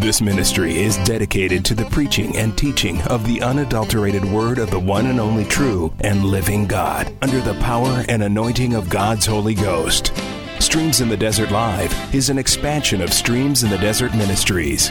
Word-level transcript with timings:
This 0.00 0.20
ministry 0.20 0.82
is 0.82 0.96
dedicated 0.98 1.64
to 1.66 1.74
the 1.76 1.84
preaching 1.84 2.36
and 2.36 2.58
teaching 2.58 3.00
of 3.02 3.24
the 3.24 3.40
unadulterated 3.40 4.24
word 4.24 4.58
of 4.58 4.68
the 4.68 4.78
one 4.80 5.06
and 5.06 5.20
only 5.20 5.44
true 5.44 5.94
and 6.00 6.24
living 6.24 6.66
God 6.66 7.12
under 7.22 7.40
the 7.40 7.54
power 7.60 8.04
and 8.08 8.20
anointing 8.20 8.74
of 8.74 8.90
God's 8.90 9.24
Holy 9.24 9.54
Ghost. 9.54 10.12
Streams 10.58 11.00
in 11.00 11.08
the 11.08 11.16
Desert 11.16 11.52
Live 11.52 11.94
is 12.12 12.28
an 12.28 12.38
expansion 12.38 13.00
of 13.00 13.12
Streams 13.12 13.62
in 13.62 13.70
the 13.70 13.78
Desert 13.78 14.12
Ministries. 14.16 14.90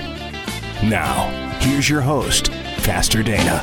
Now, 0.83 1.27
here's 1.59 1.89
your 1.89 2.01
host, 2.01 2.49
Pastor 2.83 3.23
Dana. 3.23 3.61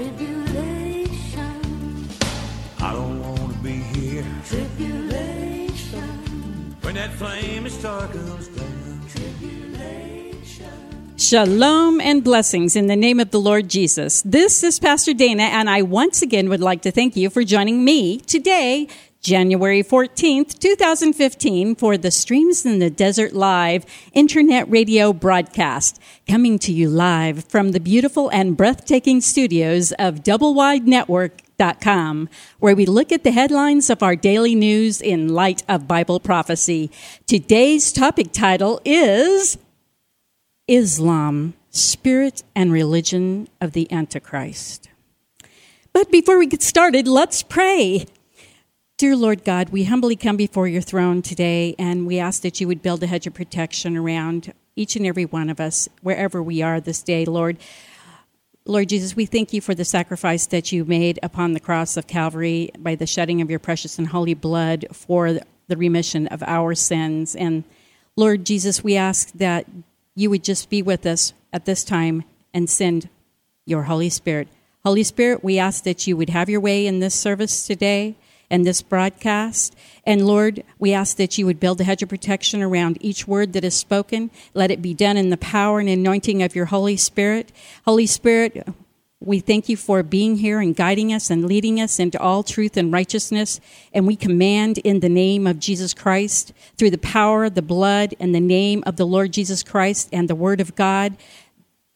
Tribulation. 0.00 1.60
I 2.80 2.92
don't 2.94 3.20
want 3.20 3.52
to 3.52 3.58
be 3.58 3.72
here 3.72 4.24
Tribulation. 4.46 6.00
when 6.80 6.94
that 6.94 7.12
flame 7.12 7.66
of 7.66 7.72
star 7.72 8.08
comes 8.08 8.48
down. 8.48 9.02
Tribulation. 9.10 10.64
Shalom 11.18 12.00
and 12.00 12.24
blessings 12.24 12.76
in 12.76 12.86
the 12.86 12.96
name 12.96 13.20
of 13.20 13.30
the 13.30 13.38
Lord 13.38 13.68
Jesus. 13.68 14.22
This 14.22 14.64
is 14.64 14.80
Pastor 14.80 15.12
Dana, 15.12 15.42
and 15.42 15.68
I 15.68 15.82
once 15.82 16.22
again 16.22 16.48
would 16.48 16.62
like 16.62 16.80
to 16.82 16.90
thank 16.90 17.14
you 17.14 17.28
for 17.28 17.44
joining 17.44 17.84
me 17.84 18.20
today, 18.20 18.88
January 19.20 19.82
14th, 19.82 20.58
2015, 20.58 21.74
for 21.74 21.98
the 21.98 22.10
Streams 22.10 22.64
in 22.64 22.78
the 22.78 22.88
Desert 22.88 23.34
Live 23.34 23.84
internet 24.14 24.66
radio 24.70 25.12
broadcast, 25.12 26.00
coming 26.26 26.58
to 26.60 26.72
you 26.72 26.88
live 26.88 27.44
from 27.44 27.72
the 27.72 27.80
beautiful 27.80 28.30
and 28.30 28.56
breathtaking 28.56 29.20
studios 29.20 29.92
of 29.98 30.22
DoubleWideNetwork.com, 30.22 32.30
where 32.60 32.74
we 32.74 32.86
look 32.86 33.12
at 33.12 33.22
the 33.22 33.32
headlines 33.32 33.90
of 33.90 34.02
our 34.02 34.16
daily 34.16 34.54
news 34.54 35.02
in 35.02 35.28
light 35.28 35.62
of 35.68 35.86
Bible 35.86 36.18
prophecy. 36.18 36.90
Today's 37.26 37.92
topic 37.92 38.32
title 38.32 38.80
is 38.86 39.58
Islam, 40.66 41.52
Spirit 41.68 42.42
and 42.56 42.72
Religion 42.72 43.48
of 43.60 43.72
the 43.72 43.92
Antichrist. 43.92 44.88
But 45.92 46.10
before 46.10 46.38
we 46.38 46.46
get 46.46 46.62
started, 46.62 47.06
let's 47.06 47.42
pray. 47.42 48.06
Dear 49.00 49.16
Lord 49.16 49.44
God, 49.44 49.70
we 49.70 49.84
humbly 49.84 50.14
come 50.14 50.36
before 50.36 50.68
your 50.68 50.82
throne 50.82 51.22
today 51.22 51.74
and 51.78 52.06
we 52.06 52.18
ask 52.18 52.42
that 52.42 52.60
you 52.60 52.68
would 52.68 52.82
build 52.82 53.02
a 53.02 53.06
hedge 53.06 53.26
of 53.26 53.32
protection 53.32 53.96
around 53.96 54.52
each 54.76 54.94
and 54.94 55.06
every 55.06 55.24
one 55.24 55.48
of 55.48 55.58
us, 55.58 55.88
wherever 56.02 56.42
we 56.42 56.60
are 56.60 56.82
this 56.82 57.02
day, 57.02 57.24
Lord. 57.24 57.56
Lord 58.66 58.90
Jesus, 58.90 59.16
we 59.16 59.24
thank 59.24 59.54
you 59.54 59.62
for 59.62 59.74
the 59.74 59.86
sacrifice 59.86 60.44
that 60.48 60.70
you 60.70 60.84
made 60.84 61.18
upon 61.22 61.54
the 61.54 61.60
cross 61.60 61.96
of 61.96 62.06
Calvary 62.06 62.72
by 62.78 62.94
the 62.94 63.06
shedding 63.06 63.40
of 63.40 63.48
your 63.48 63.58
precious 63.58 63.98
and 63.98 64.08
holy 64.08 64.34
blood 64.34 64.84
for 64.92 65.40
the 65.68 65.76
remission 65.78 66.26
of 66.26 66.42
our 66.42 66.74
sins. 66.74 67.34
And 67.34 67.64
Lord 68.16 68.44
Jesus, 68.44 68.84
we 68.84 68.96
ask 68.96 69.32
that 69.32 69.64
you 70.14 70.28
would 70.28 70.44
just 70.44 70.68
be 70.68 70.82
with 70.82 71.06
us 71.06 71.32
at 71.54 71.64
this 71.64 71.84
time 71.84 72.22
and 72.52 72.68
send 72.68 73.08
your 73.64 73.84
Holy 73.84 74.10
Spirit. 74.10 74.48
Holy 74.84 75.04
Spirit, 75.04 75.42
we 75.42 75.58
ask 75.58 75.84
that 75.84 76.06
you 76.06 76.18
would 76.18 76.28
have 76.28 76.50
your 76.50 76.60
way 76.60 76.86
in 76.86 76.98
this 76.98 77.14
service 77.14 77.66
today 77.66 78.14
and 78.50 78.66
this 78.66 78.82
broadcast. 78.82 79.76
And 80.04 80.26
Lord, 80.26 80.64
we 80.78 80.92
ask 80.92 81.16
that 81.16 81.38
you 81.38 81.46
would 81.46 81.60
build 81.60 81.80
a 81.80 81.84
hedge 81.84 82.02
of 82.02 82.08
protection 82.08 82.62
around 82.62 82.98
each 83.00 83.28
word 83.28 83.52
that 83.52 83.64
is 83.64 83.74
spoken. 83.74 84.30
Let 84.54 84.70
it 84.70 84.82
be 84.82 84.94
done 84.94 85.16
in 85.16 85.30
the 85.30 85.36
power 85.36 85.80
and 85.80 85.88
anointing 85.88 86.42
of 86.42 86.54
your 86.56 86.66
Holy 86.66 86.96
Spirit. 86.96 87.52
Holy 87.84 88.06
Spirit, 88.06 88.66
we 89.22 89.38
thank 89.38 89.68
you 89.68 89.76
for 89.76 90.02
being 90.02 90.36
here 90.36 90.60
and 90.60 90.74
guiding 90.74 91.12
us 91.12 91.28
and 91.28 91.44
leading 91.44 91.78
us 91.78 91.98
into 91.98 92.18
all 92.18 92.42
truth 92.42 92.78
and 92.78 92.90
righteousness. 92.90 93.60
And 93.92 94.06
we 94.06 94.16
command 94.16 94.78
in 94.78 95.00
the 95.00 95.10
name 95.10 95.46
of 95.46 95.58
Jesus 95.58 95.92
Christ, 95.92 96.54
through 96.78 96.90
the 96.90 96.98
power, 96.98 97.50
the 97.50 97.60
blood, 97.60 98.14
and 98.18 98.34
the 98.34 98.40
name 98.40 98.82
of 98.86 98.96
the 98.96 99.06
Lord 99.06 99.32
Jesus 99.32 99.62
Christ 99.62 100.08
and 100.10 100.26
the 100.26 100.34
Word 100.34 100.58
of 100.60 100.74
God, 100.74 101.18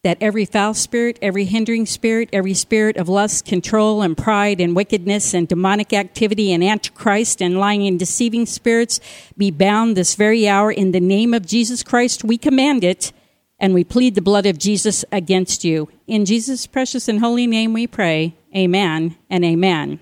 that 0.04 0.18
every 0.20 0.44
foul 0.44 0.74
spirit, 0.74 1.18
every 1.20 1.46
hindering 1.46 1.86
spirit, 1.86 2.28
every 2.32 2.54
spirit 2.54 2.96
of 2.96 3.08
lust, 3.08 3.44
control, 3.44 4.02
and 4.02 4.16
pride, 4.16 4.60
and 4.60 4.76
wickedness, 4.76 5.34
and 5.34 5.48
demonic 5.48 5.92
activity, 5.92 6.52
and 6.52 6.62
antichrist, 6.62 7.42
and 7.42 7.58
lying 7.58 7.86
and 7.86 7.98
deceiving 7.98 8.46
spirits 8.46 9.00
be 9.36 9.50
bound 9.50 9.96
this 9.96 10.14
very 10.14 10.46
hour 10.46 10.70
in 10.70 10.92
the 10.92 11.00
name 11.00 11.34
of 11.34 11.46
Jesus 11.46 11.82
Christ. 11.82 12.22
We 12.22 12.38
command 12.38 12.84
it, 12.84 13.12
and 13.58 13.72
we 13.72 13.82
plead 13.82 14.14
the 14.14 14.22
blood 14.22 14.46
of 14.46 14.58
Jesus 14.58 15.04
against 15.10 15.64
you. 15.64 15.88
In 16.06 16.26
Jesus' 16.26 16.66
precious 16.66 17.08
and 17.08 17.20
holy 17.20 17.46
name 17.46 17.72
we 17.72 17.86
pray. 17.86 18.36
Amen 18.54 19.16
and 19.30 19.44
amen. 19.44 20.00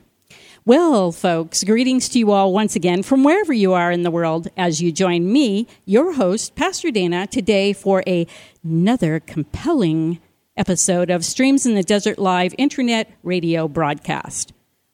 Well, 0.64 1.10
folks, 1.10 1.64
greetings 1.64 2.08
to 2.10 2.20
you 2.20 2.30
all 2.30 2.52
once 2.52 2.76
again 2.76 3.02
from 3.02 3.24
wherever 3.24 3.52
you 3.52 3.72
are 3.72 3.90
in 3.90 4.04
the 4.04 4.12
world 4.12 4.46
as 4.56 4.80
you 4.80 4.92
join 4.92 5.32
me, 5.32 5.66
your 5.86 6.12
host, 6.12 6.54
Pastor 6.54 6.92
Dana, 6.92 7.26
today 7.26 7.72
for 7.72 8.04
a, 8.06 8.28
another 8.62 9.18
compelling 9.18 10.20
episode 10.56 11.10
of 11.10 11.24
Streams 11.24 11.66
in 11.66 11.74
the 11.74 11.82
Desert 11.82 12.16
Live 12.16 12.54
internet 12.58 13.10
radio 13.24 13.66
broadcast. 13.66 14.52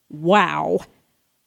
Wow. 0.09 0.79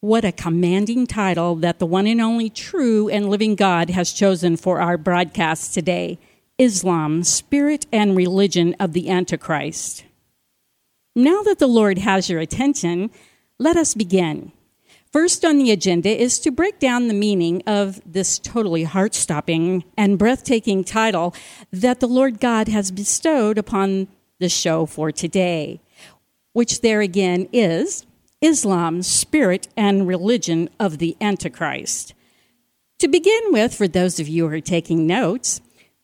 What 0.02 0.24
a 0.24 0.32
commanding 0.32 1.08
title 1.08 1.56
that 1.56 1.80
the 1.80 1.88
one 1.88 2.06
and 2.06 2.22
only 2.22 2.52
true 2.52 3.10
and 3.10 3.28
living 3.28 3.56
God 3.56 3.90
has 3.90 4.14
chosen 4.14 4.56
for 4.56 4.80
our 4.80 5.00
broadcast 5.00 5.74
today 5.74 6.20
Islam, 6.60 7.24
Spirit 7.24 7.88
and 7.92 8.16
Religion 8.16 8.76
of 8.80 8.94
the 8.94 9.10
Antichrist. 9.10 10.06
Now 11.16 11.42
that 11.42 11.58
the 11.58 11.66
Lord 11.66 11.98
has 11.98 12.30
your 12.30 12.40
attention, 12.40 13.10
let 13.62 13.78
us 13.78 13.94
begin. 13.94 14.52
First 15.12 15.46
on 15.46 15.60
the 15.60 15.70
agenda 15.70 16.10
is 16.10 16.40
to 16.40 16.50
break 16.50 16.80
down 16.80 17.08
the 17.08 17.14
meaning 17.14 17.62
of 17.68 18.02
this 18.12 18.40
totally 18.40 18.86
heart 18.86 19.14
stopping 19.14 19.84
and 19.96 20.18
breathtaking 20.18 20.84
title 20.84 21.36
that 21.72 22.00
the 22.00 22.08
Lord 22.08 22.40
God 22.40 22.68
has 22.70 22.90
bestowed 22.90 23.60
upon 23.60 24.08
the 24.40 24.50
show 24.50 24.88
for 24.88 25.12
today, 25.12 25.80
which 26.54 26.82
there 26.82 27.02
again 27.02 27.48
is 27.54 28.08
Islam, 28.42 29.04
Spirit, 29.04 29.68
and 29.78 30.08
Religion 30.08 30.68
of 30.80 30.98
the 30.98 31.16
Antichrist. 31.22 32.16
To 32.98 33.08
begin 33.08 33.42
with, 33.50 33.76
for 33.76 33.88
those 33.88 34.20
of 34.20 34.28
you 34.28 34.48
who 34.48 34.56
are 34.56 34.62
taking 34.62 35.06
notes, 35.06 35.62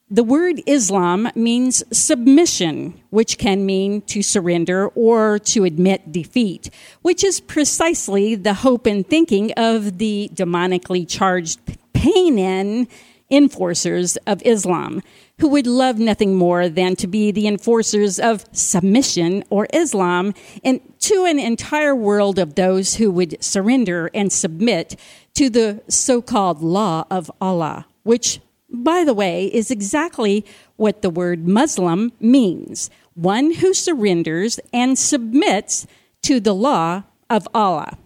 the 0.09 0.23
word 0.23 0.61
Islam 0.65 1.29
means 1.35 1.83
submission, 1.91 2.99
which 3.09 3.37
can 3.37 3.65
mean 3.65 4.01
to 4.03 4.21
surrender 4.21 4.87
or 4.89 5.37
to 5.39 5.65
admit 5.65 6.13
defeat, 6.13 6.69
which 7.01 7.23
is 7.23 7.41
precisely 7.41 8.33
the 8.35 8.53
hope 8.53 8.85
and 8.85 9.05
thinking 9.05 9.51
of 9.53 9.97
the 9.97 10.29
demonically 10.33 11.07
charged 11.07 11.59
Paynim 11.93 12.87
enforcers 13.29 14.15
of 14.25 14.41
Islam, 14.45 15.03
who 15.39 15.49
would 15.49 15.67
love 15.67 15.99
nothing 15.99 16.35
more 16.35 16.69
than 16.69 16.95
to 16.95 17.07
be 17.07 17.31
the 17.31 17.45
enforcers 17.45 18.17
of 18.17 18.45
submission 18.53 19.43
or 19.49 19.67
Islam 19.73 20.33
and 20.63 20.79
to 20.99 21.25
an 21.25 21.37
entire 21.37 21.93
world 21.93 22.39
of 22.39 22.55
those 22.55 22.95
who 22.95 23.11
would 23.11 23.43
surrender 23.43 24.09
and 24.13 24.31
submit 24.31 24.97
to 25.33 25.49
the 25.49 25.83
so-called 25.89 26.61
law 26.61 27.05
of 27.11 27.29
Allah, 27.41 27.85
which 28.03 28.39
by 28.69 29.03
the 29.03 29.13
way, 29.13 29.45
is 29.45 29.71
exactly 29.71 30.45
what 30.75 31.01
the 31.01 31.09
word 31.09 31.47
Muslim 31.47 32.11
means 32.19 32.89
one 33.13 33.51
who 33.55 33.73
surrenders 33.73 34.59
and 34.71 34.97
submits 34.97 35.87
to 36.21 36.39
the 36.39 36.53
law 36.53 37.01
of 37.31 37.47
Allah, 37.53 37.97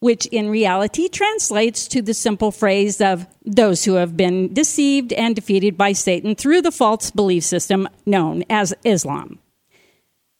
which 0.00 0.26
in 0.26 0.50
reality 0.50 1.08
translates 1.08 1.86
to 1.86 2.02
the 2.02 2.12
simple 2.12 2.50
phrase 2.50 3.00
of 3.00 3.28
those 3.44 3.84
who 3.84 3.94
have 3.94 4.16
been 4.16 4.52
deceived 4.52 5.12
and 5.12 5.36
defeated 5.36 5.78
by 5.78 5.92
Satan 5.92 6.34
through 6.34 6.62
the 6.62 6.72
false 6.72 7.12
belief 7.12 7.44
system 7.44 7.88
known 8.04 8.42
as 8.50 8.74
Islam. 8.84 9.38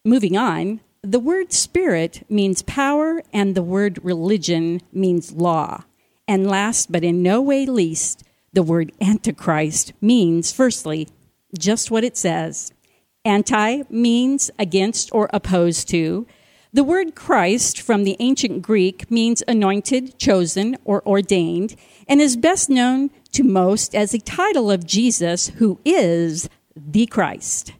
moving 0.05 0.37
on, 0.37 0.81
the 1.05 1.20
word 1.20 1.53
spirit 1.53 2.25
means 2.29 2.62
power, 2.62 3.23
and 3.32 3.55
the 3.55 3.62
word 3.62 3.99
religion 4.05 4.81
means 4.93 5.32
law. 5.32 5.85
And 6.26 6.47
last 6.47 6.91
but 6.91 7.05
in 7.05 7.23
no 7.23 7.41
way 7.41 7.67
least, 7.67 8.25
the 8.52 8.62
word 8.62 8.93
antichrist 9.00 9.93
means, 10.00 10.52
firstly, 10.52 11.08
just 11.58 11.90
what 11.90 12.04
it 12.04 12.16
says. 12.16 12.72
Anti 13.25 13.82
means 13.88 14.50
against 14.58 15.12
or 15.12 15.31
opposed 15.32 15.88
to. 15.90 16.26
The 16.72 16.84
word 16.84 17.14
Christ 17.14 17.81
from 17.81 18.04
the 18.04 18.16
ancient 18.19 18.62
Greek 18.62 19.10
means 19.10 19.43
anointed, 19.46 20.19
chosen, 20.19 20.76
or 20.84 21.06
ordained, 21.06 21.76
and 22.08 22.20
is 22.20 22.37
best 22.37 22.70
known 22.70 23.10
to 23.32 23.44
most 23.44 23.94
as 23.94 24.14
a 24.14 24.19
title 24.19 24.70
of 24.70 24.87
Jesus, 24.87 25.48
who 25.48 25.78
is 25.84 26.48
the 26.75 27.06
Christ 27.06 27.72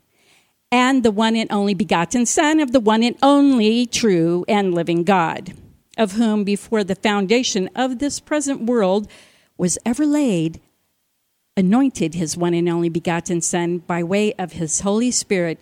and 0.73 1.03
the 1.03 1.11
one 1.11 1.37
and 1.37 1.53
only 1.53 1.75
begotten 1.75 2.25
Son 2.25 2.59
of 2.59 2.73
the 2.73 2.81
one 2.81 3.03
and 3.03 3.17
only 3.23 3.85
true 3.87 4.45
and 4.49 4.75
living 4.75 5.05
God, 5.05 5.53
of 5.99 6.13
whom 6.13 6.45
before 6.45 6.83
the 6.83 6.95
foundation 6.95 7.69
of 7.77 7.99
this 7.99 8.19
present 8.19 8.63
world 8.63 9.07
was 9.57 9.79
ever 9.85 10.07
laid, 10.07 10.61
anointed 11.57 12.15
his 12.15 12.37
one 12.37 12.55
and 12.55 12.69
only 12.69 12.89
begotten 12.89 13.41
Son 13.41 13.79
by 13.79 14.03
way 14.03 14.33
of 14.35 14.53
his 14.53 14.81
Holy 14.81 15.11
Spirit 15.11 15.61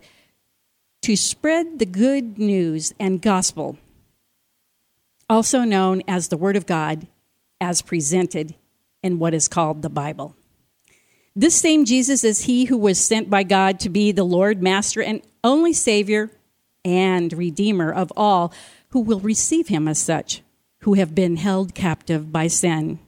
to 1.02 1.16
spread 1.16 1.78
the 1.78 1.86
good 1.86 2.38
news 2.38 2.92
and 3.00 3.22
gospel, 3.22 3.78
also 5.28 5.60
known 5.60 6.02
as 6.06 6.28
the 6.28 6.36
Word 6.36 6.56
of 6.56 6.66
God, 6.66 7.06
as 7.60 7.82
presented 7.82 8.54
in 9.02 9.18
what 9.18 9.34
is 9.34 9.48
called 9.48 9.82
the 9.82 9.88
Bible. 9.88 10.34
This 11.34 11.54
same 11.54 11.84
Jesus 11.84 12.24
is 12.24 12.42
he 12.42 12.66
who 12.66 12.76
was 12.76 12.98
sent 12.98 13.30
by 13.30 13.44
God 13.44 13.80
to 13.80 13.88
be 13.88 14.12
the 14.12 14.24
Lord, 14.24 14.62
Master, 14.62 15.02
and 15.02 15.22
only 15.44 15.72
Savior 15.72 16.30
and 16.84 17.32
Redeemer 17.32 17.92
of 17.92 18.12
all 18.16 18.52
who 18.88 19.00
will 19.00 19.20
receive 19.20 19.68
him 19.68 19.86
as 19.86 19.98
such, 19.98 20.42
who 20.80 20.94
have 20.94 21.14
been 21.14 21.36
held 21.36 21.74
captive 21.74 22.32
by 22.32 22.46
sin. 22.46 22.98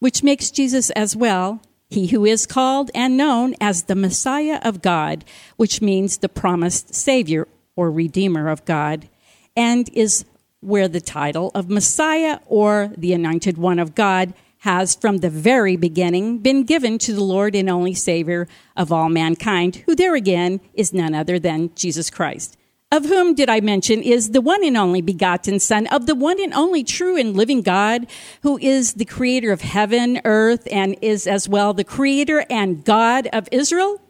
Which 0.00 0.22
makes 0.22 0.50
Jesus 0.50 0.90
as 0.90 1.16
well 1.16 1.60
he 1.90 2.08
who 2.08 2.24
is 2.24 2.46
called 2.46 2.90
and 2.94 3.16
known 3.16 3.54
as 3.60 3.84
the 3.84 3.94
Messiah 3.94 4.60
of 4.62 4.82
God, 4.82 5.24
which 5.56 5.80
means 5.80 6.18
the 6.18 6.28
promised 6.28 6.94
Savior 6.94 7.48
or 7.76 7.90
Redeemer 7.90 8.48
of 8.48 8.64
God, 8.64 9.08
and 9.56 9.88
is 9.94 10.24
where 10.60 10.88
the 10.88 11.00
title 11.00 11.50
of 11.54 11.70
Messiah 11.70 12.40
or 12.46 12.92
the 12.98 13.12
Anointed 13.14 13.56
One 13.56 13.78
of 13.78 13.94
God 13.94 14.34
has 14.62 14.94
from 14.94 15.18
the 15.18 15.30
very 15.30 15.76
beginning 15.76 16.38
been 16.38 16.64
given 16.64 16.98
to 16.98 17.14
the 17.14 17.22
Lord 17.22 17.54
and 17.54 17.70
only 17.70 17.94
Savior 17.94 18.48
of 18.76 18.92
all 18.92 19.08
mankind, 19.08 19.76
who 19.86 19.94
there 19.94 20.14
again 20.14 20.60
is 20.74 20.92
none 20.92 21.14
other 21.14 21.38
than 21.38 21.74
Jesus 21.74 22.10
Christ. 22.10 22.57
Of 22.90 23.04
whom 23.04 23.34
did 23.34 23.50
I 23.50 23.60
mention 23.60 24.02
is 24.02 24.30
the 24.30 24.40
one 24.40 24.64
and 24.64 24.76
only 24.76 25.02
begotten 25.02 25.60
Son 25.60 25.86
of 25.88 26.06
the 26.06 26.14
one 26.14 26.40
and 26.40 26.54
only 26.54 26.82
true 26.82 27.18
and 27.18 27.36
living 27.36 27.60
God, 27.60 28.06
who 28.42 28.56
is 28.58 28.94
the 28.94 29.04
creator 29.04 29.52
of 29.52 29.60
heaven, 29.60 30.22
earth, 30.24 30.66
and 30.72 30.96
is 31.02 31.26
as 31.26 31.48
well 31.48 31.74
the 31.74 31.84
creator 31.84 32.46
and 32.48 32.84
God 32.84 33.28
of 33.30 33.46
Israel? 33.52 34.00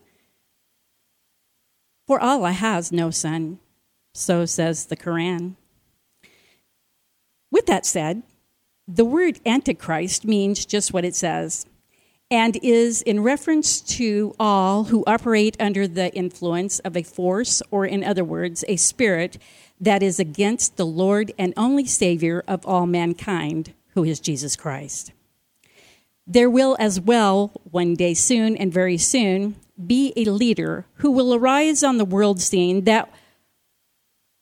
For 2.06 2.20
Allah 2.20 2.52
has 2.52 2.92
no 2.92 3.10
son, 3.10 3.58
so 4.14 4.46
says 4.46 4.86
the 4.86 4.96
Quran. 4.96 5.56
With 7.50 7.66
that 7.66 7.84
said, 7.84 8.22
the 8.86 9.04
word 9.04 9.40
Antichrist 9.44 10.24
means 10.24 10.64
just 10.64 10.92
what 10.92 11.04
it 11.04 11.14
says 11.14 11.66
and 12.30 12.58
is 12.62 13.00
in 13.02 13.22
reference 13.22 13.80
to 13.80 14.34
all 14.38 14.84
who 14.84 15.02
operate 15.06 15.56
under 15.58 15.88
the 15.88 16.14
influence 16.14 16.78
of 16.80 16.96
a 16.96 17.02
force, 17.02 17.62
or 17.70 17.86
in 17.86 18.04
other 18.04 18.24
words, 18.24 18.64
a 18.68 18.76
spirit 18.76 19.38
that 19.80 20.02
is 20.02 20.20
against 20.20 20.76
the 20.76 20.86
Lord 20.86 21.32
and 21.38 21.54
only 21.56 21.86
Savior 21.86 22.44
of 22.46 22.66
all 22.66 22.86
mankind, 22.86 23.72
who 23.94 24.04
is 24.04 24.20
Jesus 24.20 24.56
Christ. 24.56 25.12
There 26.26 26.50
will 26.50 26.76
as 26.78 27.00
well, 27.00 27.52
one 27.70 27.94
day 27.94 28.12
soon 28.12 28.56
and 28.56 28.72
very 28.72 28.98
soon, 28.98 29.56
be 29.86 30.12
a 30.16 30.24
leader 30.24 30.84
who 30.96 31.10
will 31.10 31.34
arise 31.34 31.82
on 31.82 31.96
the 31.96 32.04
world 32.04 32.40
scene 32.40 32.84
that 32.84 33.10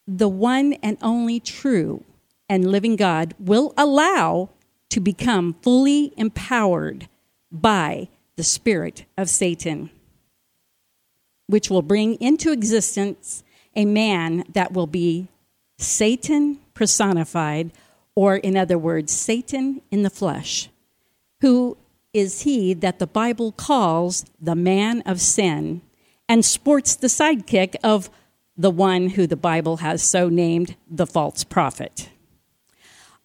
the 0.09 0.29
one 0.29 0.73
and 0.75 0.99
only 1.03 1.39
true 1.39 2.03
and 2.49 2.71
living 2.71 2.97
God 2.97 3.35
will 3.39 3.73
allow 3.77 4.50
to 4.89 5.00
become 5.00 5.55
fully 5.62 6.12
empowered 6.17 7.09
by 7.61 8.08
the 8.37 8.44
spirit 8.44 9.05
of 9.17 9.31
Satan, 9.31 9.91
which 11.47 11.70
will 11.70 11.82
bring 11.82 12.14
into 12.14 12.53
existence 12.53 13.43
a 13.75 13.85
man 13.85 14.44
that 14.53 14.73
will 14.73 14.87
be 14.87 15.29
Satan 15.79 16.58
personified, 16.75 17.73
or 18.14 18.37
in 18.37 18.56
other 18.56 18.79
words, 18.79 19.12
Satan 19.12 19.82
in 19.91 20.03
the 20.03 20.11
flesh, 20.11 20.69
who 21.41 21.76
is 22.12 22.43
he 22.43 22.73
that 22.75 22.99
the 22.99 23.06
Bible 23.06 23.53
calls 23.53 24.25
the 24.41 24.55
man 24.55 25.03
of 25.03 25.20
sin 25.20 25.82
and 26.29 26.44
sports 26.44 26.94
the 26.97 27.08
sidekick 27.08 27.76
of 27.85 28.11
the 28.56 28.70
one 28.70 29.11
who 29.11 29.26
the 29.26 29.37
Bible 29.37 29.79
has 29.79 30.03
so 30.03 30.29
named 30.29 30.76
the 30.91 31.06
false 31.06 31.44
prophet 31.44 32.08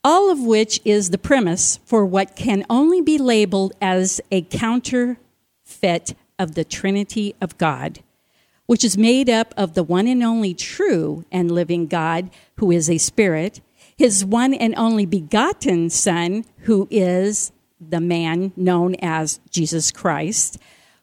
all 0.03 0.31
of 0.31 0.39
which 0.39 0.81
is 0.83 1.09
the 1.09 1.17
premise 1.17 1.79
for 1.85 2.05
what 2.05 2.35
can 2.35 2.65
only 2.69 3.01
be 3.01 3.17
labeled 3.17 3.73
as 3.81 4.19
a 4.31 4.41
counterfeit 4.41 6.15
of 6.39 6.55
the 6.55 6.63
Trinity 6.63 7.35
of 7.39 7.57
God, 7.57 7.99
which 8.65 8.83
is 8.83 8.97
made 8.97 9.29
up 9.29 9.53
of 9.55 9.73
the 9.73 9.83
one 9.83 10.07
and 10.07 10.23
only 10.23 10.53
true 10.53 11.23
and 11.31 11.51
living 11.51 11.87
God, 11.87 12.29
who 12.57 12.71
is 12.71 12.89
a 12.89 12.97
spirit, 12.97 13.61
his 13.95 14.25
one 14.25 14.53
and 14.53 14.73
only 14.75 15.05
begotten 15.05 15.89
Son, 15.89 16.45
who 16.59 16.87
is 16.89 17.51
the 17.79 18.01
man 18.01 18.53
known 18.55 18.95
as 19.01 19.39
Jesus 19.49 19.91
Christ, 19.91 20.57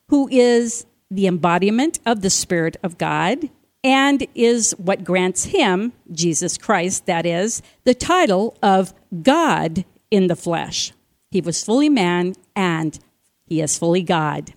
who 0.08 0.28
is 0.30 0.86
the 1.10 1.26
embodiment 1.26 2.00
of 2.04 2.22
the 2.22 2.30
Spirit 2.30 2.76
of 2.82 2.98
God, 2.98 3.48
and 3.84 4.26
is 4.34 4.72
what 4.72 5.04
grants 5.04 5.44
him, 5.44 5.92
Jesus 6.10 6.58
Christ, 6.58 7.06
that 7.06 7.24
is, 7.24 7.62
the 7.84 7.94
title 7.94 8.56
of 8.62 8.92
God 9.22 9.84
in 10.10 10.26
the 10.26 10.36
flesh. 10.36 10.92
He 11.30 11.40
was 11.40 11.62
fully 11.62 11.88
man 11.88 12.34
and 12.56 12.98
he 13.44 13.60
is 13.60 13.78
fully 13.78 14.02
God. 14.02 14.54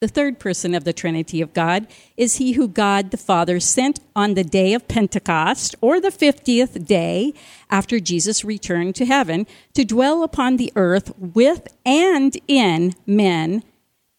The 0.00 0.08
third 0.08 0.38
person 0.38 0.76
of 0.76 0.84
the 0.84 0.92
Trinity 0.92 1.40
of 1.40 1.52
God 1.52 1.88
is 2.16 2.36
he 2.36 2.52
who 2.52 2.68
God 2.68 3.10
the 3.10 3.16
Father 3.16 3.58
sent 3.58 3.98
on 4.14 4.34
the 4.34 4.44
day 4.44 4.72
of 4.72 4.86
Pentecost, 4.86 5.74
or 5.80 6.00
the 6.00 6.10
50th 6.10 6.86
day 6.86 7.34
after 7.68 7.98
Jesus 7.98 8.44
returned 8.44 8.94
to 8.94 9.06
heaven, 9.06 9.44
to 9.74 9.84
dwell 9.84 10.22
upon 10.22 10.56
the 10.56 10.72
earth 10.76 11.12
with 11.18 11.66
and 11.84 12.36
in 12.46 12.94
men 13.06 13.64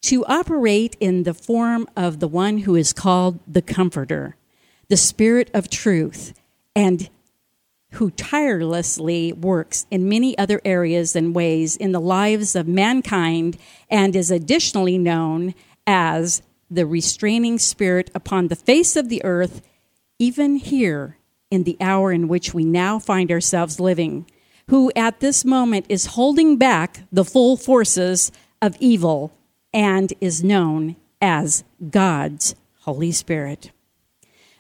to 0.01 0.25
operate 0.25 0.96
in 1.00 1.24
the 1.24 1.34
form 1.34 1.88
of 1.96 2.20
the 2.20 2.27
one 2.27 2.60
who 2.60 2.75
is 2.75 2.94
called 2.94 3.39
the 3.48 3.62
Comforter, 3.62 4.36
the 4.88 4.98
Spirit 4.98 5.50
of 5.53 5.70
truth, 5.70 6.34
and 6.75 7.10
who 7.94 8.12
tirelessly 8.12 9.34
works 9.34 9.86
in 9.89 10.08
many 10.08 10.38
other 10.38 10.62
areas 10.63 11.15
and 11.15 11.36
ways 11.36 11.75
in 11.75 11.91
the 11.91 12.00
lives 12.00 12.56
of 12.56 12.68
mankind 12.68 13.58
and 13.89 14.15
is 14.15 14.29
additionally 14.29 14.98
known 14.98 15.53
as 15.88 16.44
the 16.70 16.86
restraining 16.86 17.58
spirit 17.58 18.12
upon 18.13 18.48
the 18.48 18.56
face 18.56 18.96
of 18.96 19.10
the 19.10 19.24
earth, 19.25 19.62
even 20.20 20.56
here 20.58 21.18
in 21.50 21.63
the 21.63 21.77
hour 21.82 22.12
in 22.12 22.27
which 22.27 22.53
we 22.53 22.63
now 22.63 23.00
find 23.00 23.32
ourselves 23.32 23.79
living, 23.79 24.25
who 24.70 24.91
at 24.96 25.20
this 25.20 25.44
moment 25.44 25.86
is 25.89 26.08
holding 26.08 26.58
back 26.58 27.01
the 27.12 27.25
full 27.25 27.58
forces 27.58 28.32
of 28.62 28.77
evil 28.79 29.34
and 29.73 30.13
is 30.19 30.43
known 30.43 30.95
as 31.21 31.63
God's 31.89 32.55
Holy 32.81 33.11
Spirit. 33.11 33.71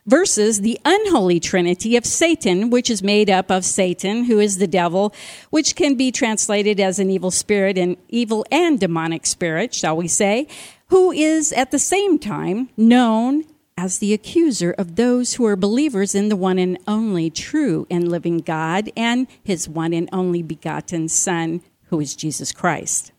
Versus 0.05 0.61
the 0.61 0.79
unholy 0.85 1.39
trinity 1.39 1.95
of 1.95 2.05
Satan, 2.05 2.69
which 2.69 2.89
is 2.89 3.03
made 3.03 3.29
up 3.29 3.51
of 3.51 3.63
Satan, 3.63 4.23
who 4.23 4.39
is 4.39 4.57
the 4.57 4.67
devil, 4.67 5.13
which 5.51 5.75
can 5.75 5.95
be 5.95 6.11
translated 6.11 6.79
as 6.79 6.97
an 6.97 7.11
evil 7.11 7.31
spirit 7.31 7.77
and 7.77 7.95
evil 8.07 8.45
and 8.51 8.79
demonic 8.79 9.25
spirit, 9.25 9.73
shall 9.73 9.95
we 9.95 10.07
say, 10.07 10.47
who 10.87 11.11
is 11.11 11.51
at 11.51 11.69
the 11.71 11.79
same 11.79 12.17
time 12.17 12.69
known 12.75 13.45
as 13.77 13.99
the 13.99 14.13
accuser 14.13 14.71
of 14.71 14.95
those 14.95 15.35
who 15.35 15.45
are 15.45 15.55
believers 15.55 16.13
in 16.13 16.29
the 16.29 16.35
one 16.35 16.57
and 16.59 16.77
only 16.87 17.29
true 17.29 17.87
and 17.89 18.09
living 18.09 18.39
God 18.39 18.89
and 18.97 19.27
his 19.43 19.69
one 19.69 19.93
and 19.93 20.09
only 20.11 20.41
begotten 20.41 21.07
Son, 21.07 21.61
who 21.85 21.99
is 21.99 22.15
Jesus 22.15 22.51
Christ. 22.51 23.11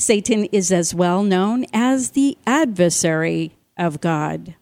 Satan 0.00 0.46
is 0.46 0.72
as 0.72 0.94
well 0.94 1.22
known 1.22 1.66
as 1.72 2.10
the 2.10 2.38
adversary 2.46 3.52
of 3.76 4.00
God. 4.00 4.54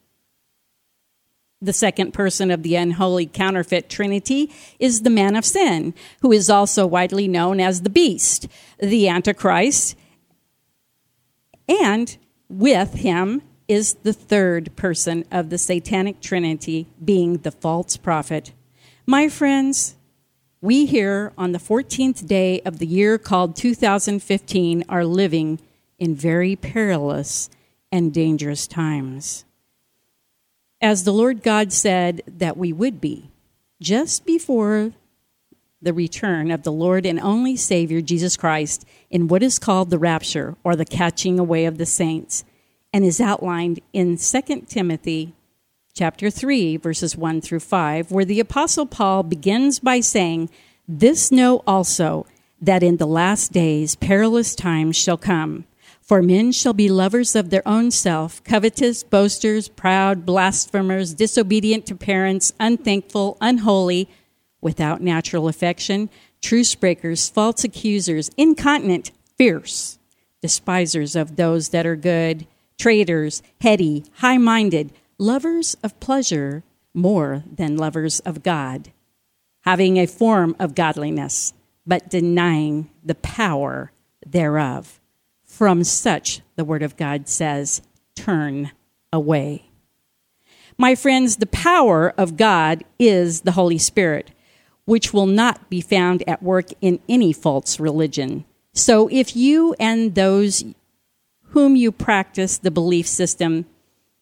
The 1.61 1.73
second 1.73 2.12
person 2.12 2.50
of 2.50 2.62
the 2.62 2.76
unholy 2.76 3.26
counterfeit 3.26 3.88
trinity 3.88 4.52
is 4.78 5.02
the 5.02 5.11
man 5.11 5.37
of 5.37 5.45
sin, 5.45 5.95
who 6.23 6.33
is 6.33 6.49
also 6.49 6.87
widely 6.87 7.26
known 7.26 7.61
as 7.61 7.83
the 7.83 7.90
beast, 7.90 8.47
the 8.78 9.09
antichrist, 9.09 9.97
and 11.68 12.16
with 12.49 12.95
him 12.95 13.42
is 13.66 13.95
the 14.02 14.12
third 14.12 14.75
person 14.76 15.25
of 15.30 15.50
the 15.50 15.59
satanic 15.59 16.21
trinity, 16.21 16.87
being 17.04 17.38
the 17.38 17.50
false 17.50 17.97
prophet. 17.97 18.52
My 19.04 19.28
friends, 19.28 19.97
we 20.61 20.87
here 20.87 21.33
on 21.38 21.53
the 21.53 21.59
14th 21.59 22.27
day 22.27 22.61
of 22.62 22.79
the 22.79 22.87
year 22.87 23.17
called 23.17 23.55
2015 23.55 24.85
are 24.88 25.05
living 25.05 25.61
in 25.99 26.15
very 26.15 26.57
perilous 26.57 27.49
and 27.93 28.12
dangerous 28.12 28.67
times. 28.67 29.45
As 30.81 31.05
the 31.05 31.12
Lord 31.12 31.43
God 31.43 31.73
said 31.73 32.23
that 32.27 32.57
we 32.57 32.73
would 32.73 33.00
be, 33.00 33.31
just 33.81 34.27
before 34.27 34.93
the 35.81 35.93
return 35.93 36.50
of 36.50 36.65
the 36.65 36.73
Lord 36.73 37.07
and 37.07 37.21
only 37.21 37.55
Savior 37.55 38.00
Jesus 38.00 38.37
Christ 38.37 38.85
in 39.11 39.29
what 39.29 39.45
is 39.45 39.61
called 39.61 39.91
the 39.91 39.99
rapture 39.99 40.57
or 40.65 40.75
the 40.75 40.85
catching 40.85 41.38
away 41.38 41.67
of 41.67 41.79
the 41.79 41.87
saints 41.87 42.45
and 42.93 43.05
is 43.05 43.21
outlined 43.21 43.79
in 43.93 44.17
2 44.17 44.41
Timothy 44.67 45.35
chapter 45.99 46.31
3 46.31 46.76
verses 46.76 47.17
1 47.17 47.40
through 47.40 47.59
5 47.59 48.12
where 48.12 48.25
the 48.25 48.38
apostle 48.38 48.87
Paul 48.87 49.25
begins 49.25 49.81
by 49.81 49.99
saying 49.99 50.49
this 50.87 51.33
know 51.33 51.61
also 51.67 52.25
that 52.61 52.85
in 52.85 52.99
the 52.99 53.07
last 53.07 53.50
days 53.52 53.97
perilous 53.97 54.55
times 54.55 54.97
shall 54.97 55.17
come. 55.17 55.64
For 56.00 56.23
men 56.23 56.52
shall 56.52 56.73
be 56.73 56.88
lovers 56.88 57.35
of 57.35 57.50
their 57.50 57.67
own 57.67 57.90
self 57.90 58.45
covetous 58.45 59.02
boasters 59.02 59.69
proud 59.69 60.25
blasphemers 60.25 61.14
disobedient 61.14 61.85
to 61.87 61.97
parents 61.97 62.52
unthankful 62.61 63.37
unholy 63.40 64.09
without 64.61 65.00
natural 65.00 65.49
affection, 65.49 66.11
truce 66.40 66.76
breakers, 66.76 67.28
false 67.28 67.64
accusers, 67.64 68.31
incontinent, 68.37 69.11
fierce, 69.37 69.99
despisers 70.43 71.17
of 71.17 71.35
those 71.35 71.71
that 71.71 71.87
are 71.87 71.97
good, 71.97 72.47
traitors, 72.78 73.43
heady, 73.61 74.05
high 74.19 74.38
minded, 74.38 74.93
lovers 75.18 75.76
of 75.82 75.98
pleasure 76.00 76.62
more 76.94 77.44
than 77.52 77.76
lovers 77.76 78.20
of 78.20 78.42
God, 78.42 78.92
having 79.62 79.96
a 79.96 80.06
form 80.06 80.56
of 80.58 80.75
godliness, 80.75 81.52
but 81.87 82.08
denying 82.08 82.88
the 83.04 83.14
power 83.16 83.92
thereof. 84.26 85.00
From 85.44 85.84
such, 85.84 86.40
the 86.56 86.64
Word 86.64 86.82
of 86.82 86.96
God 86.96 87.28
says, 87.28 87.82
turn 88.14 88.70
away. 89.12 89.70
My 90.76 90.94
friends, 90.94 91.37
the 91.37 91.46
power 91.46 92.14
of 92.16 92.37
God 92.37 92.84
is 92.98 93.40
the 93.40 93.52
Holy 93.52 93.78
Spirit 93.78 94.30
which 94.88 95.12
will 95.12 95.26
not 95.26 95.68
be 95.68 95.82
found 95.82 96.26
at 96.26 96.42
work 96.42 96.68
in 96.80 96.98
any 97.10 97.30
false 97.30 97.78
religion. 97.78 98.42
So 98.72 99.06
if 99.12 99.37
you 99.37 99.75
and 99.78 100.14
those 100.14 100.64
whom 101.50 101.76
you 101.76 101.92
practice 101.92 102.56
the 102.56 102.70
belief 102.70 103.06
system 103.06 103.66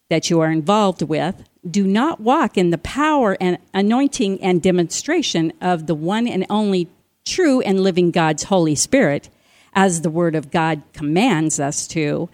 that 0.08 0.30
you 0.30 0.40
are 0.40 0.50
involved 0.50 1.02
with 1.02 1.42
do 1.68 1.86
not 1.86 2.20
walk 2.20 2.56
in 2.56 2.70
the 2.70 2.78
power 2.78 3.36
and 3.40 3.58
anointing 3.74 4.40
and 4.42 4.62
demonstration 4.62 5.52
of 5.60 5.86
the 5.86 5.94
one 5.94 6.28
and 6.28 6.46
only 6.48 6.88
true 7.24 7.60
and 7.60 7.80
living 7.80 8.10
God's 8.10 8.44
Holy 8.44 8.74
Spirit, 8.76 9.28
as 9.72 10.00
the 10.00 10.10
Word 10.10 10.34
of 10.34 10.50
God 10.50 10.82
commands 10.92 11.60
us 11.60 11.86
to, 11.88 12.28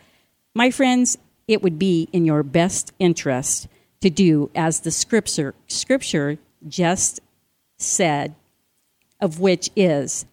my 0.55 0.71
friends, 0.71 1.17
it 1.49 1.63
would 1.63 1.79
be 1.79 2.09
in 2.13 2.25
your 2.25 2.43
best 2.43 2.93
interest 2.99 3.69
to 4.01 4.11
do 4.11 4.51
as 4.55 4.81
the 4.81 4.91
scripture, 4.91 5.55
scripture 5.67 6.39
just 6.69 7.21
said, 7.79 8.35
of 9.21 9.41
which 9.41 9.71
is 9.75 10.27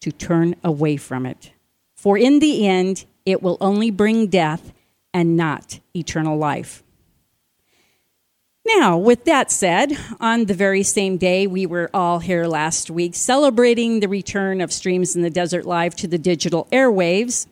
to 0.00 0.10
turn 0.10 0.56
away 0.64 0.96
from 0.96 1.26
it. 1.26 1.52
For 1.94 2.16
in 2.16 2.38
the 2.38 2.66
end, 2.66 3.04
it 3.24 3.42
will 3.42 3.58
only 3.60 3.90
bring 3.90 4.28
death 4.28 4.72
and 5.12 5.36
not 5.36 5.80
eternal 5.94 6.36
life. 6.36 6.82
Now, 8.66 8.98
with 8.98 9.26
that 9.26 9.52
said, 9.52 9.96
on 10.20 10.46
the 10.46 10.54
very 10.54 10.82
same 10.82 11.18
day, 11.18 11.46
we 11.46 11.66
were 11.66 11.88
all 11.94 12.18
here 12.18 12.46
last 12.46 12.90
week 12.90 13.14
celebrating 13.14 14.00
the 14.00 14.08
return 14.08 14.60
of 14.60 14.72
Streams 14.72 15.14
in 15.14 15.22
the 15.22 15.30
Desert 15.30 15.66
Live 15.66 15.94
to 15.96 16.08
the 16.08 16.18
digital 16.18 16.66
airwaves. 16.72 17.46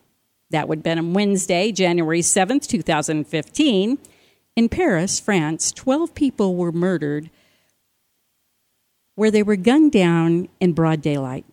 That 0.49 0.67
would 0.67 0.79
have 0.79 0.83
been 0.83 0.99
on 0.99 1.13
Wednesday, 1.13 1.71
January 1.71 2.19
7th, 2.19 2.67
2015. 2.67 3.97
In 4.57 4.69
Paris, 4.69 5.17
France, 5.21 5.71
12 5.71 6.13
people 6.15 6.57
were 6.57 6.73
murdered 6.73 7.29
where 9.15 9.31
they 9.31 9.43
were 9.43 9.55
gunned 9.55 9.93
down 9.93 10.49
in 10.59 10.73
broad 10.73 11.01
daylight. 11.01 11.45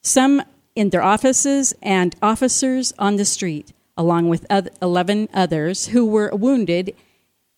Some 0.00 0.42
in 0.74 0.88
their 0.88 1.02
offices 1.02 1.74
and 1.82 2.16
officers 2.22 2.94
on 2.98 3.16
the 3.16 3.26
street, 3.26 3.74
along 3.94 4.30
with 4.30 4.46
11 4.80 5.28
others 5.34 5.88
who 5.88 6.06
were 6.06 6.30
wounded, 6.32 6.94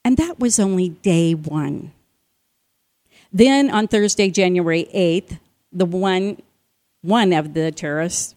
and 0.04 0.16
that 0.18 0.38
was 0.38 0.60
only 0.60 0.90
day 0.90 1.34
one. 1.34 1.92
Then 3.32 3.70
on 3.70 3.88
Thursday, 3.88 4.30
January 4.30 4.86
8th, 4.94 5.40
the 5.72 5.86
one, 5.86 6.40
one 7.02 7.32
of 7.32 7.54
the 7.54 7.72
terrorists 7.72 8.34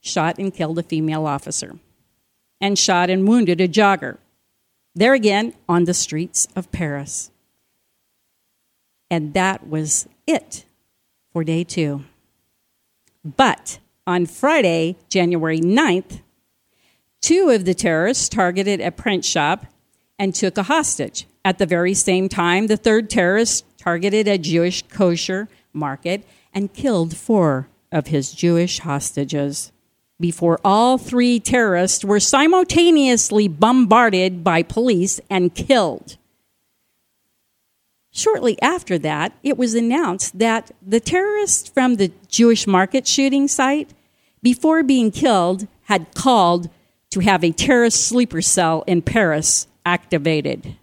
shot 0.00 0.38
and 0.38 0.54
killed 0.54 0.78
a 0.78 0.82
female 0.82 1.26
officer 1.26 1.76
and 2.60 2.78
shot 2.78 3.10
and 3.10 3.28
wounded 3.28 3.60
a 3.60 3.68
jogger. 3.68 4.16
There 4.94 5.12
again 5.12 5.54
on 5.68 5.84
the 5.84 5.94
streets 5.94 6.48
of 6.56 6.72
Paris. 6.72 7.30
And 9.10 9.34
that 9.34 9.66
was 9.66 10.08
it 10.26 10.64
for 11.32 11.44
day 11.44 11.64
two. 11.64 12.04
But 13.24 13.78
on 14.06 14.26
Friday, 14.26 14.96
January 15.08 15.60
9th, 15.60 16.20
two 17.20 17.50
of 17.50 17.64
the 17.64 17.74
terrorists 17.74 18.28
targeted 18.28 18.80
a 18.80 18.90
print 18.90 19.24
shop 19.24 19.66
and 20.18 20.34
took 20.34 20.58
a 20.58 20.64
hostage. 20.64 21.26
At 21.44 21.58
the 21.58 21.66
very 21.66 21.94
same 21.94 22.28
time, 22.28 22.66
the 22.66 22.76
third 22.76 23.08
terrorist 23.08 23.64
targeted 23.78 24.26
a 24.26 24.38
Jewish 24.38 24.82
kosher 24.82 25.48
market 25.72 26.24
and 26.52 26.72
killed 26.72 27.16
four 27.16 27.68
of 27.92 28.08
his 28.08 28.32
Jewish 28.32 28.80
hostages. 28.80 29.72
Before 30.20 30.58
all 30.64 30.98
three 30.98 31.38
terrorists 31.38 32.04
were 32.04 32.18
simultaneously 32.18 33.46
bombarded 33.46 34.42
by 34.42 34.64
police 34.64 35.20
and 35.30 35.54
killed. 35.54 36.16
Shortly 38.10 38.60
after 38.60 38.98
that, 38.98 39.32
it 39.44 39.56
was 39.56 39.74
announced 39.74 40.40
that 40.40 40.72
the 40.84 40.98
terrorist 40.98 41.72
from 41.72 41.96
the 41.96 42.10
Jewish 42.26 42.66
market 42.66 43.06
shooting 43.06 43.46
site, 43.46 43.94
before 44.42 44.82
being 44.82 45.12
killed, 45.12 45.68
had 45.82 46.12
called 46.14 46.68
to 47.10 47.20
have 47.20 47.44
a 47.44 47.52
terrorist 47.52 48.04
sleeper 48.04 48.42
cell 48.42 48.82
in 48.88 49.02
Paris 49.02 49.67
activated. 49.84 50.76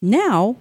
Now, 0.00 0.56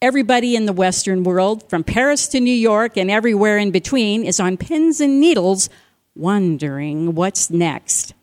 everybody 0.00 0.56
in 0.56 0.66
the 0.66 0.72
Western 0.72 1.24
world, 1.24 1.68
from 1.68 1.84
Paris 1.84 2.28
to 2.28 2.40
New 2.40 2.50
York 2.50 2.96
and 2.96 3.10
everywhere 3.10 3.58
in 3.58 3.70
between, 3.70 4.24
is 4.24 4.40
on 4.40 4.56
pins 4.56 5.00
and 5.00 5.20
needles 5.20 5.68
wondering 6.14 7.14
what's 7.14 7.50
next. 7.50 8.14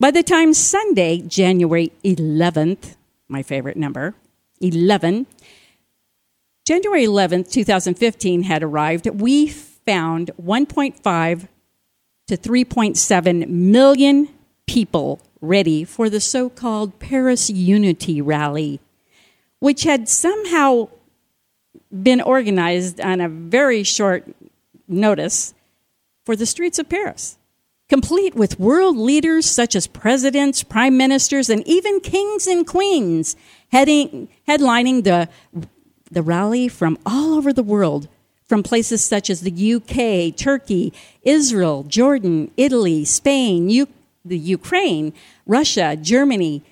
By 0.00 0.10
the 0.10 0.22
time 0.22 0.54
Sunday, 0.54 1.20
January 1.20 1.92
11th, 2.04 2.96
my 3.28 3.42
favorite 3.42 3.76
number, 3.76 4.14
11. 4.60 5.26
January 6.64 7.04
11th, 7.04 7.50
2015 7.50 8.42
had 8.42 8.62
arrived. 8.62 9.06
We 9.06 9.48
found 9.48 10.30
1.5 10.40 11.48
to 12.28 12.36
3.7 12.36 13.48
million 13.48 14.28
people 14.66 15.20
ready 15.40 15.84
for 15.84 16.10
the 16.10 16.20
so 16.20 16.48
called 16.48 16.98
Paris 16.98 17.50
Unity 17.50 18.20
Rally, 18.20 18.80
which 19.60 19.84
had 19.84 20.08
somehow 20.08 20.88
been 22.02 22.20
organized 22.20 23.00
on 23.00 23.20
a 23.20 23.28
very 23.28 23.82
short 23.82 24.24
notice 24.86 25.54
for 26.24 26.36
the 26.36 26.46
streets 26.46 26.78
of 26.78 26.88
Paris, 26.88 27.38
complete 27.88 28.34
with 28.34 28.60
world 28.60 28.96
leaders 28.96 29.46
such 29.46 29.74
as 29.74 29.86
presidents, 29.86 30.62
prime 30.62 30.96
ministers, 30.96 31.48
and 31.48 31.66
even 31.66 32.00
kings 32.00 32.46
and 32.46 32.66
queens 32.66 33.36
heading, 33.70 34.28
headlining 34.46 35.04
the, 35.04 35.28
the 36.10 36.22
rally 36.22 36.68
from 36.68 36.98
all 37.06 37.34
over 37.34 37.52
the 37.52 37.62
world, 37.62 38.08
from 38.44 38.62
places 38.62 39.04
such 39.04 39.30
as 39.30 39.42
the 39.42 39.74
UK, 39.74 40.34
Turkey, 40.36 40.92
Israel, 41.22 41.82
Jordan, 41.84 42.50
Italy, 42.56 43.04
Spain, 43.04 43.68
U- 43.68 43.88
the 44.28 44.38
Ukraine, 44.38 45.12
Russia, 45.46 45.96
Germany, 46.00 46.62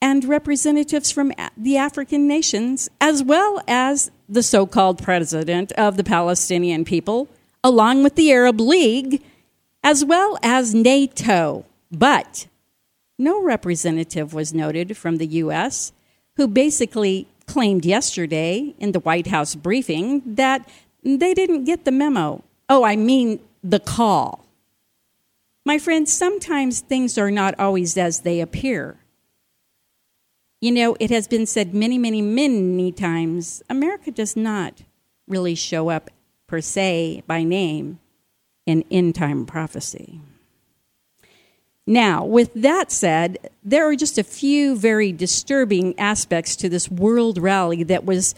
and 0.00 0.24
representatives 0.24 1.10
from 1.10 1.32
the 1.56 1.76
African 1.76 2.28
nations, 2.28 2.88
as 3.00 3.22
well 3.22 3.60
as 3.66 4.10
the 4.28 4.42
so 4.42 4.66
called 4.66 5.02
president 5.02 5.72
of 5.72 5.96
the 5.96 6.04
Palestinian 6.04 6.84
people, 6.84 7.28
along 7.64 8.02
with 8.02 8.14
the 8.14 8.30
Arab 8.30 8.60
League, 8.60 9.22
as 9.82 10.04
well 10.04 10.38
as 10.42 10.74
NATO. 10.74 11.64
But 11.90 12.46
no 13.18 13.42
representative 13.42 14.32
was 14.32 14.54
noted 14.54 14.96
from 14.96 15.16
the 15.16 15.26
U.S., 15.26 15.92
who 16.36 16.46
basically 16.46 17.26
claimed 17.46 17.84
yesterday 17.84 18.74
in 18.78 18.92
the 18.92 19.00
White 19.00 19.26
House 19.26 19.56
briefing 19.56 20.22
that 20.24 20.68
they 21.02 21.34
didn't 21.34 21.64
get 21.64 21.84
the 21.84 21.90
memo. 21.90 22.44
Oh, 22.68 22.84
I 22.84 22.94
mean 22.94 23.40
the 23.64 23.80
call. 23.80 24.44
My 25.64 25.78
friends, 25.78 26.12
sometimes 26.12 26.80
things 26.80 27.18
are 27.18 27.30
not 27.30 27.58
always 27.58 27.96
as 27.96 28.20
they 28.20 28.40
appear. 28.40 28.98
You 30.60 30.72
know, 30.72 30.96
it 30.98 31.10
has 31.10 31.28
been 31.28 31.46
said 31.46 31.74
many, 31.74 31.98
many, 31.98 32.20
many 32.20 32.90
times 32.90 33.62
America 33.70 34.10
does 34.10 34.36
not 34.36 34.82
really 35.28 35.54
show 35.54 35.90
up 35.90 36.10
per 36.46 36.60
se 36.60 37.22
by 37.26 37.44
name 37.44 38.00
in 38.66 38.84
end 38.90 39.14
time 39.14 39.46
prophecy. 39.46 40.20
Now, 41.86 42.24
with 42.24 42.52
that 42.54 42.92
said, 42.92 43.38
there 43.64 43.88
are 43.88 43.96
just 43.96 44.18
a 44.18 44.24
few 44.24 44.76
very 44.76 45.12
disturbing 45.12 45.98
aspects 45.98 46.54
to 46.56 46.68
this 46.68 46.90
world 46.90 47.38
rally 47.38 47.82
that 47.84 48.04
was 48.04 48.34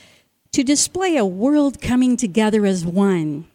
to 0.53 0.63
display 0.63 1.17
a 1.17 1.25
world 1.25 1.81
coming 1.81 2.17
together 2.17 2.65
as 2.67 2.87
one 2.87 3.47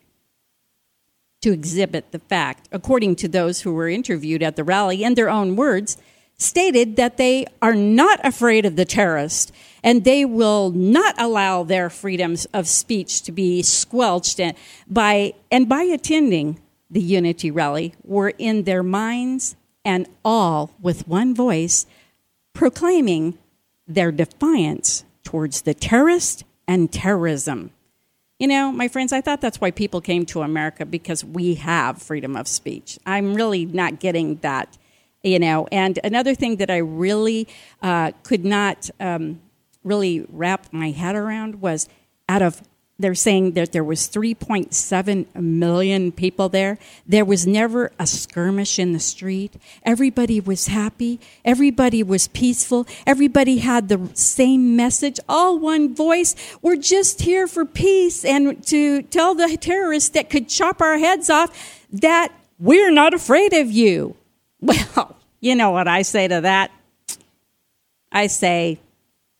to 1.45 1.53
exhibit 1.53 2.11
the 2.11 2.17
fact, 2.17 2.67
according 2.71 3.15
to 3.15 3.27
those 3.27 3.61
who 3.61 3.71
were 3.71 3.87
interviewed 3.87 4.41
at 4.41 4.55
the 4.55 4.63
rally, 4.63 5.03
in 5.03 5.13
their 5.13 5.29
own 5.29 5.55
words, 5.55 5.95
stated 6.39 6.95
that 6.95 7.17
they 7.17 7.45
are 7.61 7.75
not 7.75 8.19
afraid 8.23 8.65
of 8.65 8.75
the 8.75 8.83
terrorists 8.83 9.51
and 9.83 10.03
they 10.03 10.25
will 10.25 10.71
not 10.71 11.13
allow 11.19 11.61
their 11.61 11.87
freedoms 11.87 12.45
of 12.45 12.67
speech 12.67 13.21
to 13.21 13.31
be 13.31 13.61
squelched 13.61 14.39
and 14.39 14.57
by 14.87 15.35
and 15.51 15.69
by 15.69 15.83
attending 15.83 16.59
the 16.89 16.99
unity 16.99 17.51
rally 17.51 17.93
were 18.03 18.33
in 18.39 18.63
their 18.63 18.81
minds 18.81 19.55
and 19.85 20.07
all 20.25 20.71
with 20.81 21.07
one 21.07 21.35
voice 21.35 21.85
proclaiming 22.53 23.37
their 23.87 24.11
defiance 24.11 25.05
towards 25.23 25.61
the 25.61 25.75
terrorist 25.75 26.43
and 26.67 26.91
terrorism 26.91 27.69
you 28.39 28.47
know, 28.47 28.71
my 28.71 28.87
friends, 28.87 29.13
I 29.13 29.21
thought 29.21 29.39
that's 29.41 29.61
why 29.61 29.71
people 29.71 30.01
came 30.01 30.25
to 30.27 30.41
America 30.41 30.85
because 30.85 31.23
we 31.23 31.55
have 31.55 32.01
freedom 32.01 32.35
of 32.35 32.47
speech. 32.47 32.99
I'm 33.05 33.33
really 33.33 33.65
not 33.65 33.99
getting 33.99 34.35
that, 34.37 34.77
you 35.23 35.39
know. 35.39 35.67
And 35.71 35.99
another 36.03 36.35
thing 36.35 36.57
that 36.57 36.69
I 36.69 36.77
really 36.77 37.47
uh, 37.81 38.11
could 38.23 38.43
not 38.43 38.89
um, 38.99 39.41
really 39.83 40.25
wrap 40.29 40.67
my 40.73 40.91
head 40.91 41.15
around 41.15 41.61
was 41.61 41.87
out 42.27 42.41
of 42.41 42.61
they're 42.97 43.15
saying 43.15 43.51
that 43.53 43.71
there 43.71 43.83
was 43.83 44.01
3.7 44.07 45.35
million 45.35 46.11
people 46.11 46.47
there. 46.49 46.77
There 47.05 47.25
was 47.25 47.45
never 47.45 47.91
a 47.99 48.07
skirmish 48.07 48.79
in 48.79 48.93
the 48.93 48.99
street. 48.99 49.55
Everybody 49.83 50.39
was 50.39 50.67
happy. 50.67 51.19
Everybody 51.43 52.03
was 52.03 52.27
peaceful. 52.29 52.87
Everybody 53.05 53.57
had 53.57 53.89
the 53.89 54.09
same 54.13 54.75
message. 54.75 55.19
All 55.27 55.59
one 55.59 55.93
voice. 55.93 56.35
We're 56.61 56.77
just 56.77 57.21
here 57.21 57.47
for 57.47 57.65
peace 57.65 58.23
and 58.23 58.65
to 58.67 59.01
tell 59.01 59.35
the 59.35 59.57
terrorists 59.59 60.09
that 60.09 60.29
could 60.29 60.47
chop 60.47 60.81
our 60.81 60.97
heads 60.97 61.29
off 61.29 61.85
that 61.91 62.31
we're 62.59 62.91
not 62.91 63.13
afraid 63.13 63.53
of 63.53 63.71
you. 63.71 64.15
Well 64.61 65.15
you 65.45 65.55
know 65.55 65.69
what 65.69 65.87
i 65.87 66.01
say 66.01 66.27
to 66.27 66.41
that? 66.41 66.71
I 68.11 68.25
say 68.25 68.79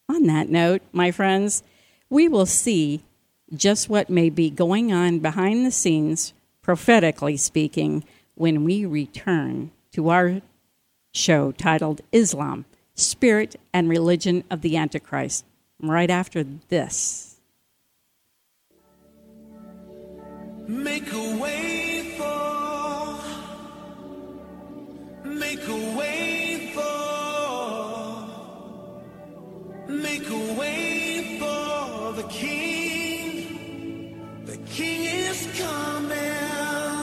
on 0.07 0.27
that 0.27 0.50
note 0.50 0.83
my 0.93 1.09
friends 1.09 1.63
we 2.12 2.27
will 2.27 2.45
see 2.45 3.01
just 3.57 3.89
what 3.89 4.09
may 4.09 4.29
be 4.29 4.50
going 4.50 4.91
on 4.93 5.19
behind 5.19 5.65
the 5.65 5.71
scenes, 5.71 6.33
prophetically 6.62 7.38
speaking, 7.38 8.03
when 8.35 8.63
we 8.63 8.85
return 8.85 9.71
to 9.93 10.09
our 10.09 10.41
show 11.13 11.51
titled 11.53 12.01
Islam 12.12 12.65
Spirit 12.93 13.55
and 13.74 13.89
Religion 13.89 14.43
of 14.50 14.62
the 14.62 14.77
Antichrist, 14.77 15.45
right 15.81 16.09
after 16.09 16.45
this. 16.69 17.38
Make 20.67 21.12
a 21.13 21.38
way 21.38 22.15
for, 22.17 23.19
make 25.25 25.67
a 25.67 25.97
way 25.97 26.71
for, 26.73 26.91
make 29.91 30.27
a 30.27 30.53
way 30.58 31.38
for 31.39 32.13
the 32.13 32.23
King. 32.30 33.05
King 34.75 35.05
is 35.05 35.47
coming. 35.57 36.94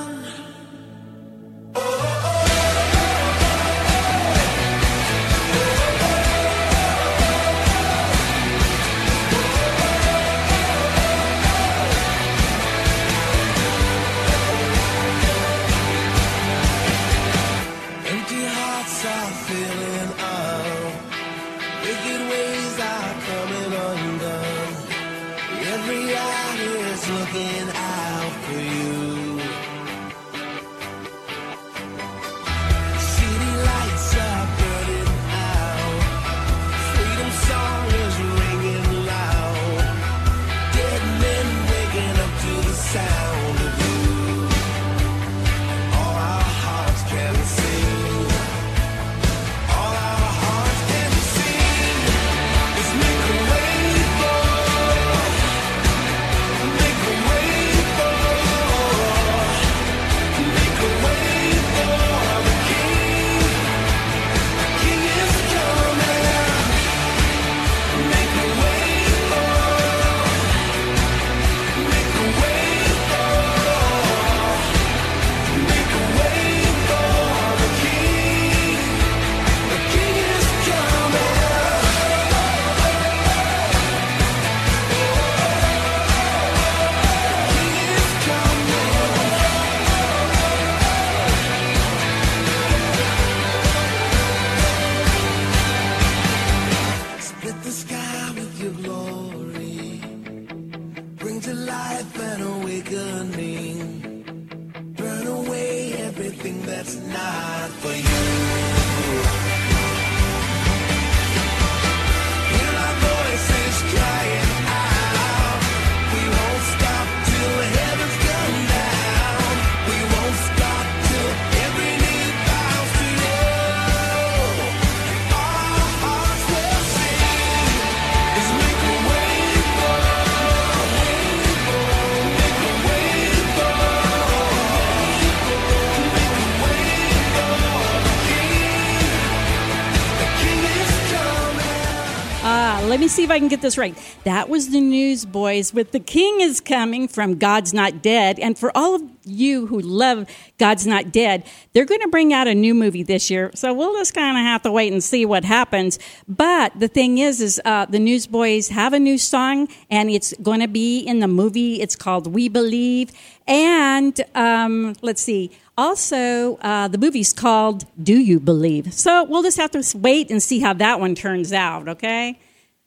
See 143.12 143.24
if 143.24 143.30
I 143.30 143.38
can 143.38 143.48
get 143.48 143.60
this 143.60 143.76
right. 143.76 143.96
That 144.24 144.48
was 144.48 144.70
the 144.70 144.80
Newsboys 144.80 145.74
with 145.74 145.92
The 145.92 146.00
King 146.00 146.40
is 146.40 146.60
Coming 146.60 147.08
from 147.08 147.36
God's 147.36 147.74
Not 147.74 148.02
Dead. 148.02 148.38
And 148.38 148.58
for 148.58 148.74
all 148.74 148.94
of 148.94 149.02
you 149.24 149.66
who 149.66 149.80
love 149.80 150.26
God's 150.58 150.86
Not 150.86 151.12
Dead, 151.12 151.44
they're 151.72 151.84
going 151.84 152.00
to 152.00 152.08
bring 152.08 152.32
out 152.32 152.48
a 152.48 152.54
new 152.54 152.74
movie 152.74 153.02
this 153.02 153.30
year. 153.30 153.50
So 153.54 153.74
we'll 153.74 153.94
just 153.94 154.14
kind 154.14 154.38
of 154.38 154.42
have 154.42 154.62
to 154.62 154.72
wait 154.72 154.92
and 154.92 155.04
see 155.04 155.26
what 155.26 155.44
happens. 155.44 155.98
But 156.26 156.72
the 156.80 156.88
thing 156.88 157.18
is, 157.18 157.42
is 157.42 157.60
uh, 157.66 157.84
the 157.84 157.98
Newsboys 157.98 158.68
have 158.68 158.94
a 158.94 158.98
new 158.98 159.18
song 159.18 159.68
and 159.90 160.10
it's 160.10 160.32
going 160.42 160.60
to 160.60 160.68
be 160.68 161.00
in 161.00 161.20
the 161.20 161.28
movie. 161.28 161.82
It's 161.82 161.96
called 161.96 162.26
We 162.26 162.48
Believe. 162.48 163.10
And 163.46 164.18
um, 164.34 164.94
let's 165.02 165.20
see. 165.20 165.50
Also, 165.76 166.56
uh, 166.56 166.88
the 166.88 166.98
movie's 166.98 167.32
called 167.32 167.84
Do 168.02 168.16
You 168.18 168.40
Believe? 168.40 168.94
So 168.94 169.24
we'll 169.24 169.42
just 169.42 169.58
have 169.58 169.70
to 169.72 169.98
wait 169.98 170.30
and 170.30 170.42
see 170.42 170.60
how 170.60 170.72
that 170.74 170.98
one 170.98 171.14
turns 171.14 171.52
out, 171.52 171.88
okay? 171.88 172.38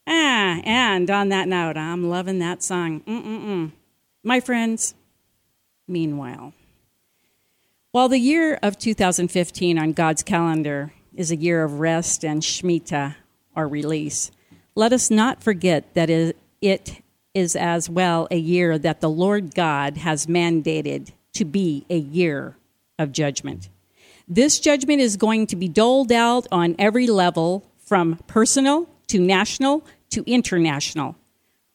Ah, 0.08 0.62
and 0.64 1.10
on 1.10 1.30
that 1.30 1.48
note, 1.48 1.78
I'm 1.78 2.10
loving 2.10 2.40
that 2.40 2.62
song. 2.62 3.02
Mm-mm-mm. 3.02 3.72
My 4.24 4.40
friends, 4.40 4.94
meanwhile, 5.88 6.54
while 7.92 8.10
the 8.10 8.20
year 8.20 8.60
of 8.62 8.78
2015 8.78 9.80
on 9.80 9.94
God's 9.94 10.22
calendar 10.22 10.94
is 11.16 11.32
a 11.32 11.36
year 11.36 11.64
of 11.64 11.80
rest 11.80 12.26
and 12.26 12.42
Shemitah, 12.42 13.16
or 13.56 13.68
release, 13.68 14.32
let 14.76 14.92
us 14.92 15.10
not 15.10 15.42
forget 15.42 15.94
that 15.94 16.10
it 16.10 17.02
is 17.34 17.56
as 17.56 17.90
well 17.90 18.28
a 18.30 18.38
year 18.38 18.78
that 18.78 19.02
the 19.02 19.10
Lord 19.10 19.56
God 19.56 19.98
has 19.98 20.26
mandated 20.26 21.14
to 21.34 21.46
be 21.46 21.86
a 21.90 21.98
year 21.98 22.58
of 23.00 23.12
judgment. 23.12 23.70
This 24.28 24.60
judgment 24.60 25.02
is 25.02 25.18
going 25.18 25.48
to 25.48 25.56
be 25.56 25.68
doled 25.68 26.12
out 26.12 26.48
on 26.52 26.76
every 26.80 27.08
level 27.08 27.64
from 27.78 28.18
personal 28.28 28.90
to 29.08 29.20
national 29.20 29.84
to 30.16 30.24
international. 30.26 31.18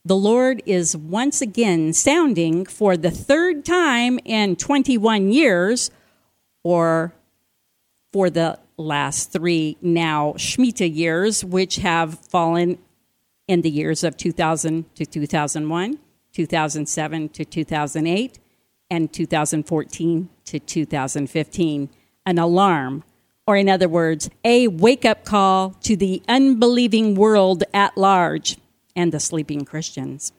The 0.03 0.17
Lord 0.17 0.63
is 0.65 0.97
once 0.97 1.43
again 1.43 1.93
sounding 1.93 2.65
for 2.65 2.97
the 2.97 3.11
third 3.11 3.67
time 3.67 4.19
in 4.25 4.57
21 4.57 5.31
years, 5.31 5.91
or 6.65 7.13
for 8.11 8.31
the 8.31 8.59
last 8.79 9.31
three 9.31 9.77
now 9.83 10.33
Shemitah 10.39 10.95
years, 10.95 11.45
which 11.45 11.77
have 11.77 12.19
fallen 12.19 12.79
in 13.47 13.61
the 13.61 13.69
years 13.69 14.03
of 14.05 14.17
2000 14.17 14.95
to 14.95 15.05
2001, 15.05 15.99
2007 16.33 17.29
to 17.29 17.45
2008, 17.45 18.39
and 18.91 19.13
2014 19.13 20.29
to 20.47 20.59
2015, 20.59 21.91
an 22.25 22.39
alarm, 22.39 23.05
or 23.51 23.57
in 23.57 23.69
other 23.69 23.89
words, 23.89 24.31
a 24.45 24.69
wake 24.69 25.05
up 25.05 25.25
call 25.25 25.71
to 25.83 25.97
the 25.97 26.23
unbelieving 26.29 27.17
world 27.17 27.65
at 27.75 27.99
large 27.99 28.57
and 28.95 29.11
the 29.11 29.19
sleeping 29.19 29.65
Christians. 29.65 30.31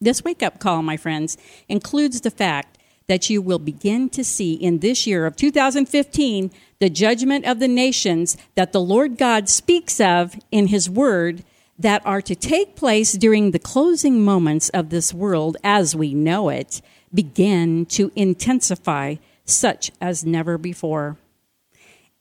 This 0.00 0.22
wake 0.22 0.40
up 0.40 0.60
call, 0.60 0.84
my 0.84 0.96
friends, 0.96 1.36
includes 1.68 2.20
the 2.20 2.30
fact 2.30 2.78
that 3.08 3.28
you 3.28 3.42
will 3.42 3.58
begin 3.58 4.08
to 4.10 4.22
see 4.22 4.54
in 4.54 4.78
this 4.78 5.04
year 5.04 5.26
of 5.26 5.34
2015 5.34 6.52
the 6.78 6.88
judgment 6.88 7.44
of 7.44 7.58
the 7.58 7.66
nations 7.66 8.36
that 8.54 8.70
the 8.70 8.80
Lord 8.80 9.18
God 9.18 9.48
speaks 9.48 10.00
of 10.00 10.36
in 10.52 10.68
His 10.68 10.88
Word 10.88 11.42
that 11.76 12.06
are 12.06 12.22
to 12.22 12.36
take 12.36 12.76
place 12.76 13.14
during 13.14 13.50
the 13.50 13.58
closing 13.58 14.24
moments 14.24 14.68
of 14.68 14.90
this 14.90 15.12
world 15.12 15.56
as 15.64 15.96
we 15.96 16.14
know 16.14 16.50
it 16.50 16.80
begin 17.12 17.84
to 17.86 18.12
intensify 18.14 19.16
such 19.44 19.90
as 20.00 20.24
never 20.24 20.56
before. 20.56 21.18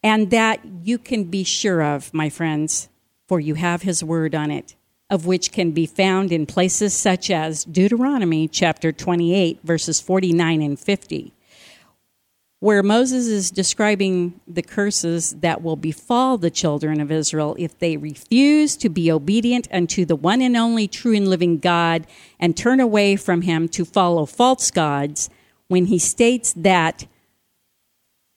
And 0.03 0.29
that 0.31 0.59
you 0.83 0.97
can 0.97 1.25
be 1.25 1.43
sure 1.43 1.81
of, 1.81 2.13
my 2.13 2.29
friends, 2.29 2.89
for 3.27 3.39
you 3.39 3.55
have 3.55 3.83
his 3.83 4.03
word 4.03 4.35
on 4.35 4.51
it, 4.51 4.75
of 5.09 5.25
which 5.25 5.51
can 5.51 5.71
be 5.71 5.85
found 5.85 6.31
in 6.31 6.45
places 6.45 6.93
such 6.93 7.31
as 7.31 7.63
Deuteronomy 7.63 8.47
chapter 8.47 8.91
28, 8.91 9.59
verses 9.63 10.01
49 10.01 10.61
and 10.61 10.79
50 10.79 11.33
where 12.63 12.81
Moses 12.81 13.27
is 13.27 13.51
describing 13.51 14.39
the 14.47 14.61
curses 14.61 15.31
that 15.41 15.61
will 15.61 15.75
befall 15.75 16.37
the 16.37 16.49
children 16.49 17.01
of 17.01 17.11
Israel 17.11 17.57
if 17.59 17.77
they 17.79 17.97
refuse 17.97 18.77
to 18.77 18.87
be 18.87 19.11
obedient 19.11 19.67
unto 19.69 20.05
the 20.05 20.15
one 20.15 20.41
and 20.41 20.55
only 20.55 20.87
true 20.87 21.13
and 21.13 21.27
living 21.27 21.57
God 21.57 22.07
and 22.39 22.55
turn 22.55 22.79
away 22.79 23.17
from 23.17 23.41
him 23.41 23.67
to 23.67 23.83
follow 23.83 24.25
false 24.25 24.71
gods, 24.71 25.29
when 25.67 25.87
he 25.87 25.99
states 25.99 26.53
that 26.53 27.05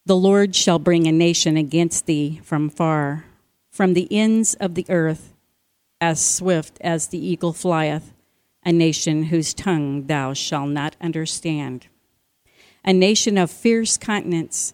the 0.06 0.16
Lord 0.16 0.56
shall 0.56 0.78
bring 0.78 1.06
a 1.06 1.12
nation 1.12 1.58
against 1.58 2.06
thee 2.06 2.40
from 2.42 2.70
far, 2.70 3.26
from 3.70 3.92
the 3.92 4.08
ends 4.10 4.54
of 4.54 4.74
the 4.74 4.86
earth, 4.88 5.34
as 6.00 6.24
swift 6.24 6.78
as 6.80 7.08
the 7.08 7.18
eagle 7.18 7.52
flieth, 7.52 8.14
a 8.64 8.72
nation 8.72 9.24
whose 9.24 9.52
tongue 9.52 10.06
thou 10.06 10.32
shalt 10.32 10.70
not 10.70 10.96
understand 11.00 11.88
a 12.86 12.92
nation 12.92 13.36
of 13.36 13.50
fierce 13.50 13.96
countenance, 13.96 14.72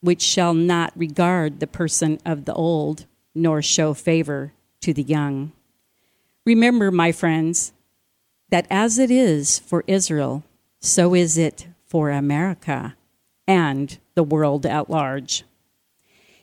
which 0.00 0.22
shall 0.22 0.54
not 0.54 0.92
regard 0.94 1.58
the 1.58 1.66
person 1.66 2.18
of 2.24 2.44
the 2.44 2.54
old, 2.54 3.04
nor 3.34 3.60
show 3.60 3.92
favor 3.92 4.52
to 4.80 4.94
the 4.94 5.02
young. 5.02 5.50
Remember, 6.46 6.92
my 6.92 7.10
friends, 7.10 7.72
that 8.48 8.66
as 8.70 8.98
it 8.98 9.10
is 9.10 9.58
for 9.58 9.82
Israel, 9.88 10.44
so 10.78 11.14
is 11.14 11.36
it 11.36 11.66
for 11.84 12.10
America 12.10 12.94
and 13.46 13.98
the 14.18 14.24
world 14.24 14.66
at 14.66 14.90
large. 14.90 15.44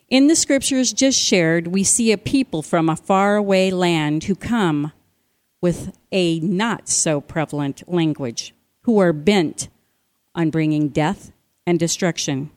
In 0.07 0.27
the 0.27 0.35
scriptures 0.37 0.93
just 0.93 1.19
shared, 1.19 1.67
we 1.67 1.83
see 1.83 2.13
a 2.13 2.17
people 2.17 2.61
from 2.61 2.87
a 2.87 2.95
faraway 2.95 3.69
land 3.69 4.23
who 4.23 4.33
come 4.33 4.93
with 5.59 5.93
a 6.09 6.39
not 6.39 6.87
so 6.87 7.19
prevalent 7.19 7.83
language, 7.85 8.55
who 8.83 8.97
are 8.99 9.11
bent 9.11 9.67
on 10.33 10.51
bringing 10.51 10.87
death 10.87 11.33
and 11.67 11.77
destruction, 11.77 12.49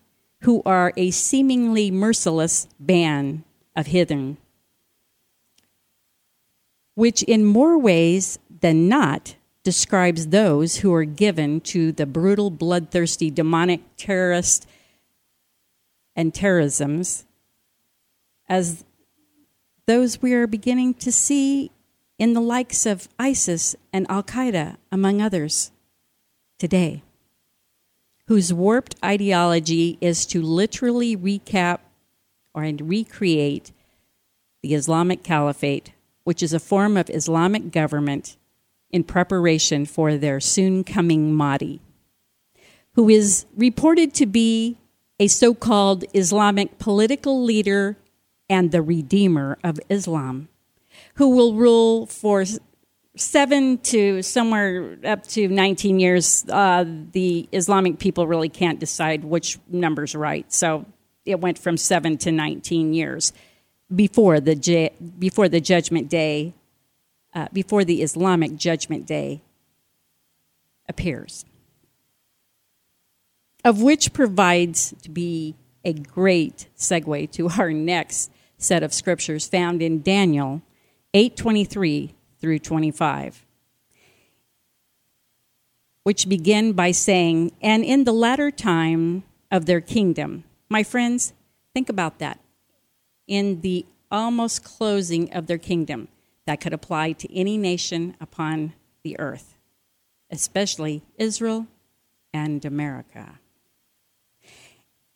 who 0.42 0.62
are 0.64 0.92
a 0.96 1.10
seemingly 1.10 1.90
merciless 1.90 2.68
band 2.78 3.42
of 3.74 3.88
heathen, 3.88 4.36
which 6.94 7.24
in 7.24 7.44
more 7.44 7.76
ways 7.76 8.38
than 8.60 8.88
not 8.88 9.34
describes 9.64 10.28
those 10.28 10.76
who 10.76 10.94
are 10.94 11.04
given 11.04 11.60
to 11.60 11.90
the 11.90 12.06
brutal, 12.06 12.50
bloodthirsty, 12.50 13.32
demonic 13.32 13.80
terrorists 13.96 14.64
and 16.18 16.34
terrorisms 16.34 17.24
as 18.48 18.84
those 19.86 20.20
we 20.20 20.34
are 20.34 20.48
beginning 20.48 20.92
to 20.92 21.12
see 21.12 21.70
in 22.18 22.32
the 22.32 22.40
likes 22.40 22.84
of 22.86 23.08
ISIS 23.20 23.76
and 23.92 24.04
Al 24.10 24.24
Qaeda, 24.24 24.76
among 24.90 25.22
others, 25.22 25.70
today 26.58 27.02
whose 28.26 28.52
warped 28.52 28.96
ideology 29.02 29.96
is 30.00 30.26
to 30.26 30.42
literally 30.42 31.16
recap 31.16 31.78
or 32.52 32.62
recreate 32.62 33.72
the 34.60 34.74
Islamic 34.74 35.22
Caliphate, 35.22 35.92
which 36.24 36.42
is 36.42 36.52
a 36.52 36.60
form 36.60 36.96
of 36.96 37.08
Islamic 37.08 37.70
government 37.70 38.36
in 38.90 39.04
preparation 39.04 39.86
for 39.86 40.16
their 40.16 40.40
soon 40.40 40.82
coming 40.82 41.32
Mahdi, 41.32 41.80
who 42.94 43.08
is 43.08 43.46
reported 43.56 44.12
to 44.14 44.26
be 44.26 44.76
a 45.18 45.26
so 45.26 45.54
called 45.54 46.04
Islamic 46.14 46.78
political 46.78 47.42
leader 47.42 47.96
and 48.48 48.70
the 48.70 48.82
redeemer 48.82 49.58
of 49.62 49.80
Islam, 49.88 50.48
who 51.14 51.30
will 51.30 51.54
rule 51.54 52.06
for 52.06 52.44
seven 53.16 53.78
to 53.78 54.22
somewhere 54.22 54.96
up 55.04 55.26
to 55.26 55.48
19 55.48 55.98
years, 55.98 56.44
uh, 56.48 56.84
the 57.12 57.48
Islamic 57.52 57.98
people 57.98 58.26
really 58.26 58.48
can't 58.48 58.78
decide 58.78 59.24
which 59.24 59.58
number's 59.68 60.14
right. 60.14 60.50
So 60.52 60.86
it 61.24 61.40
went 61.40 61.58
from 61.58 61.76
seven 61.76 62.16
to 62.18 62.32
19 62.32 62.94
years 62.94 63.32
before 63.94 64.40
the, 64.40 64.54
ju- 64.54 64.90
before 65.18 65.48
the 65.48 65.60
judgment 65.60 66.08
day, 66.08 66.54
uh, 67.34 67.48
before 67.52 67.84
the 67.84 68.02
Islamic 68.02 68.56
judgment 68.56 69.06
day 69.06 69.42
appears. 70.88 71.44
Of 73.64 73.82
which 73.82 74.12
provides 74.12 74.94
to 75.02 75.10
be 75.10 75.56
a 75.84 75.92
great 75.92 76.68
segue 76.76 77.30
to 77.32 77.48
our 77.58 77.72
next 77.72 78.30
set 78.56 78.82
of 78.82 78.92
scriptures 78.92 79.46
found 79.46 79.82
in 79.82 80.02
Daniel 80.02 80.62
823 81.14 82.14
through 82.40 82.58
25, 82.58 83.44
which 86.02 86.28
begin 86.28 86.72
by 86.72 86.90
saying, 86.90 87.52
And 87.60 87.84
in 87.84 88.04
the 88.04 88.12
latter 88.12 88.50
time 88.50 89.24
of 89.50 89.66
their 89.66 89.80
kingdom. 89.80 90.44
My 90.68 90.82
friends, 90.82 91.32
think 91.72 91.88
about 91.88 92.18
that. 92.18 92.38
In 93.26 93.62
the 93.62 93.86
almost 94.10 94.64
closing 94.64 95.32
of 95.32 95.46
their 95.46 95.58
kingdom, 95.58 96.08
that 96.46 96.60
could 96.60 96.72
apply 96.72 97.12
to 97.12 97.34
any 97.34 97.58
nation 97.58 98.16
upon 98.22 98.72
the 99.02 99.18
earth, 99.20 99.54
especially 100.30 101.02
Israel 101.18 101.66
and 102.32 102.64
America. 102.64 103.38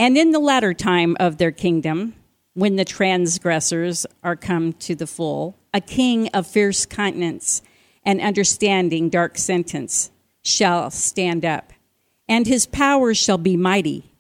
And 0.03 0.19
in 0.19 0.33
the 0.33 0.41
latter 0.41 0.75
time 0.75 1.17
of 1.21 1.39
their 1.39 1.53
kingdom, 1.53 2.17
when 2.55 2.75
the 2.75 2.85
transgressors 2.85 4.05
are 4.25 4.35
come 4.35 4.73
to 4.81 4.97
the 4.97 5.07
full, 5.07 5.57
a 5.73 5.81
king 5.81 6.27
of 6.35 6.45
fierce 6.45 6.87
countenance 6.87 7.63
and 8.05 8.21
understanding 8.21 9.11
dark 9.11 9.39
sentence 9.39 10.11
shall 10.43 10.91
stand 10.91 11.45
up, 11.45 11.73
and 12.29 12.49
his 12.49 12.67
power 12.67 13.15
shall 13.15 13.39
be 13.39 13.57
mighty, 13.57 14.11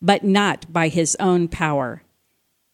but 0.00 0.22
not 0.22 0.72
by 0.72 0.86
his 0.86 1.16
own 1.18 1.48
power. 1.48 2.04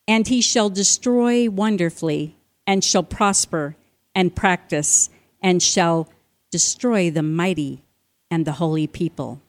And 0.06 0.28
he 0.28 0.42
shall 0.42 0.68
destroy 0.68 1.48
wonderfully, 1.48 2.36
and 2.66 2.84
shall 2.84 3.02
prosper 3.02 3.76
and 4.14 4.36
practice, 4.36 5.08
and 5.40 5.62
shall 5.62 6.06
destroy 6.50 7.10
the 7.10 7.22
mighty 7.22 7.82
and 8.30 8.44
the 8.44 8.60
holy 8.60 8.86
people. 8.86 9.40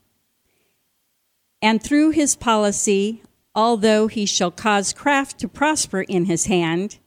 And 1.61 1.83
through 1.83 2.11
his 2.11 2.35
policy, 2.35 3.21
although 3.53 4.07
he 4.07 4.25
shall 4.25 4.51
cause 4.51 4.93
craft 4.93 5.39
to 5.39 5.47
prosper 5.47 6.01
in 6.01 6.25
his 6.25 6.45
hand, 6.45 6.99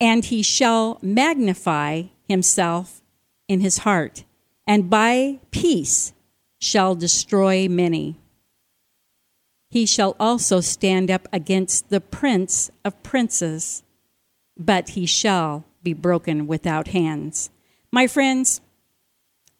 and 0.00 0.24
he 0.24 0.42
shall 0.42 0.98
magnify 1.02 2.04
himself 2.28 3.02
in 3.48 3.60
his 3.60 3.78
heart, 3.78 4.24
and 4.66 4.90
by 4.90 5.38
peace 5.50 6.12
shall 6.58 6.94
destroy 6.94 7.68
many. 7.68 8.16
He 9.70 9.86
shall 9.86 10.16
also 10.18 10.60
stand 10.60 11.10
up 11.10 11.28
against 11.32 11.90
the 11.90 12.00
prince 12.00 12.70
of 12.84 13.02
princes, 13.02 13.82
but 14.56 14.90
he 14.90 15.06
shall 15.06 15.64
be 15.82 15.92
broken 15.92 16.46
without 16.46 16.88
hands. 16.88 17.50
My 17.92 18.06
friends, 18.06 18.60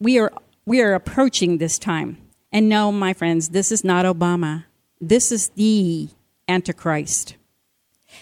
we 0.00 0.18
are 0.18 0.32
we 0.66 0.80
are 0.80 0.94
approaching 0.94 1.58
this 1.58 1.78
time. 1.78 2.16
And 2.54 2.68
no, 2.68 2.92
my 2.92 3.12
friends, 3.12 3.48
this 3.48 3.72
is 3.72 3.82
not 3.82 4.04
Obama. 4.04 4.66
This 5.00 5.32
is 5.32 5.48
the 5.50 6.08
Antichrist. 6.46 7.34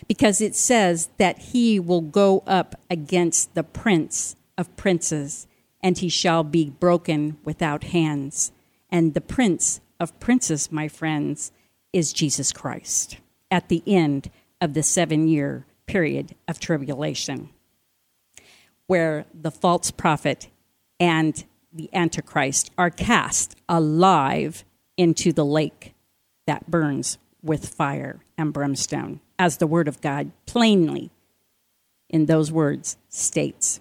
Because 0.09 0.41
it 0.41 0.57
says 0.57 1.11
that 1.19 1.39
he 1.39 1.79
will 1.79 2.01
go 2.01 2.43
up 2.47 2.75
against 2.89 3.55
the 3.55 3.63
prince 3.63 4.35
of 4.57 4.75
princes, 4.75 5.47
and 5.83 5.99
he 5.99 6.09
shall 6.09 6.45
be 6.45 6.71
broken 6.71 7.37
without 7.45 7.85
hands. 7.85 8.53
And 8.89 9.13
the 9.13 9.21
prince 9.21 9.83
of 10.01 10.19
princes, 10.19 10.73
my 10.73 10.89
friends, 10.89 11.53
is 11.93 12.15
Jesus 12.15 12.55
Christ 12.55 13.19
at 13.51 13.69
the 13.69 13.83
end 13.87 14.31
of 14.63 14.73
the 14.73 14.83
seven 14.83 15.29
year 15.29 15.67
period 15.85 16.35
of 16.49 16.59
tribulation, 16.59 17.51
where 18.87 19.27
the 19.35 19.51
false 19.51 19.91
prophet 19.91 20.49
and 20.99 21.45
the 21.73 21.89
Antichrist 21.93 22.71
are 22.77 22.91
cast 22.91 23.57
alive 23.69 24.65
into 24.97 25.33
the 25.33 25.45
lake 25.45 25.95
that 26.47 26.71
burns 26.71 27.19
with 27.43 27.69
fire 27.69 28.21
and 28.37 28.53
brimstone, 28.53 29.21
as 29.39 29.57
the 29.57 29.67
Word 29.67 29.89
of 29.89 30.01
God 30.01 30.31
plainly 30.47 31.11
in 32.09 32.27
those 32.27 32.53
words 32.53 32.97
states. 33.09 33.81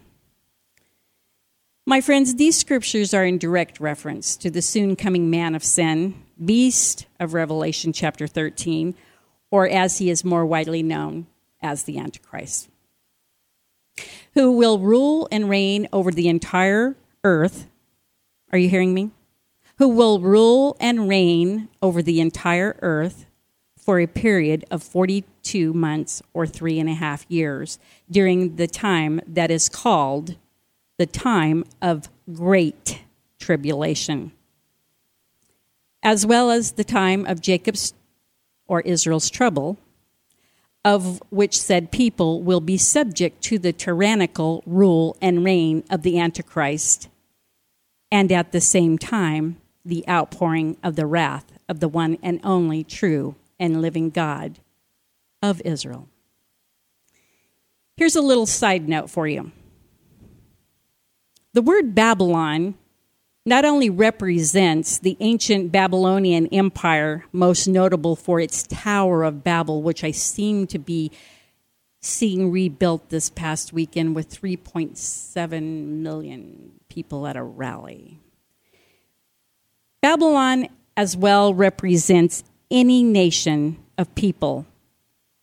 My 1.86 2.00
friends, 2.00 2.36
these 2.36 2.58
scriptures 2.58 3.14
are 3.14 3.26
in 3.26 3.38
direct 3.38 3.80
reference 3.80 4.38
to 4.38 4.50
the 4.50 4.62
soon 4.62 4.96
coming 4.96 5.30
man 5.30 5.56
of 5.56 5.64
sin, 5.64 6.16
beast 6.44 7.08
of 7.20 7.34
Revelation 7.34 7.92
chapter 7.92 8.28
13, 8.28 8.96
or 9.50 9.68
as 9.68 9.98
he 9.98 10.10
is 10.10 10.24
more 10.24 10.46
widely 10.46 10.82
known 10.82 11.28
as 11.62 11.84
the 11.84 11.98
Antichrist, 11.98 12.70
who 14.34 14.52
will 14.52 14.80
rule 14.80 15.28
and 15.32 15.50
reign 15.50 15.88
over 15.92 16.12
the 16.12 16.30
entire 16.30 16.96
earth 17.24 17.68
are 18.52 18.58
you 18.58 18.70
hearing 18.70 18.94
me? 18.94 19.12
Who 19.78 19.90
will 19.90 20.20
rule 20.20 20.76
and 20.80 21.08
reign 21.08 21.70
over 21.82 22.02
the 22.02 22.20
entire 22.20 22.78
earth 22.82 23.26
for 23.78 24.00
a 24.00 24.08
period 24.08 24.64
of 24.70 24.84
42 24.84 25.74
months 25.74 26.22
or 26.34 26.46
three 26.46 26.80
and 26.80 26.90
a 26.90 26.94
half 26.94 27.26
years 27.30 27.80
during 28.10 28.58
the 28.58 28.68
time 28.68 29.22
that 29.26 29.50
is 29.50 29.70
called 29.70 30.36
the 30.98 31.08
time 31.08 31.64
of 31.82 32.10
great 32.32 33.02
tribulation, 33.40 34.32
as 36.04 36.26
well 36.26 36.52
as 36.52 36.74
the 36.74 36.84
time 36.84 37.26
of 37.26 37.42
Jacob's 37.42 37.94
or 38.68 38.82
Israel's 38.82 39.30
trouble, 39.30 39.80
of 40.86 41.22
which 41.32 41.60
said 41.60 41.92
people 41.92 42.42
will 42.44 42.62
be 42.62 42.78
subject 42.78 43.42
to 43.42 43.58
the 43.58 43.74
tyrannical 43.74 44.62
rule 44.66 45.18
and 45.22 45.44
reign 45.44 45.84
of 45.90 46.04
the 46.04 46.20
Antichrist 46.20 47.10
and 48.12 48.32
at 48.32 48.52
the 48.52 48.62
same 48.62 48.98
time, 48.98 49.58
the 49.86 50.08
outpouring 50.08 50.78
of 50.84 50.96
the 50.96 51.06
wrath 51.06 51.46
of 51.70 51.80
the 51.80 51.88
one 51.88 52.18
and 52.22 52.40
only 52.44 52.84
true 52.84 53.36
and 53.60 53.82
living 53.82 54.10
God 54.10 54.60
of 55.42 55.62
Israel. 55.64 56.08
Here's 57.98 58.16
a 58.16 58.22
little 58.22 58.46
side 58.46 58.90
note 58.90 59.10
for 59.10 59.28
you. 59.28 59.52
The 61.54 61.62
word 61.62 61.94
Babylon 61.94 62.76
not 63.46 63.66
only 63.66 63.90
represents 63.90 65.00
the 65.00 65.18
ancient 65.20 65.72
Babylonian 65.72 66.48
Empire, 66.48 67.26
most 67.32 67.68
notable 67.68 68.16
for 68.16 68.40
its 68.40 68.64
Tower 68.64 69.24
of 69.24 69.44
Babel, 69.44 69.82
which 69.82 70.04
I 70.04 70.12
seem 70.12 70.68
to 70.68 70.78
be 70.78 71.12
seeing 72.02 72.52
rebuilt 72.52 73.10
this 73.10 73.30
past 73.30 73.72
weekend 73.72 74.16
with 74.16 74.30
3.7 74.30 75.62
million 75.86 76.72
people 76.90 77.28
at 77.28 77.38
a 77.38 77.44
rally. 77.44 78.20
Babylon 80.02 80.68
as 80.98 81.16
well 81.16 81.54
represents 81.54 82.44
any 82.72 83.04
nation 83.04 83.78
of 83.98 84.14
people 84.16 84.66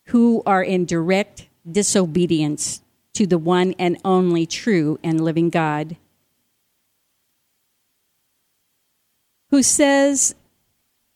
who 0.07 0.43
are 0.45 0.63
in 0.63 0.85
direct 0.85 1.49
disobedience 1.71 2.83
to 3.13 3.27
the 3.27 3.39
one 3.39 3.75
and 3.79 3.99
only 4.05 4.47
true 4.47 4.99
and 5.03 5.21
living 5.21 5.51
God, 5.51 5.97
who 9.51 9.63
says 9.63 10.35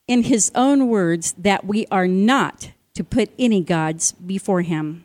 in 0.06 0.24
his 0.24 0.52
own 0.54 0.88
words 0.88 1.34
that 1.38 1.64
we 1.64 1.86
are 1.90 2.08
not 2.08 2.70
to 2.94 3.02
put 3.02 3.30
any 3.38 3.62
gods 3.62 4.12
before 4.12 4.62
him. 4.62 5.04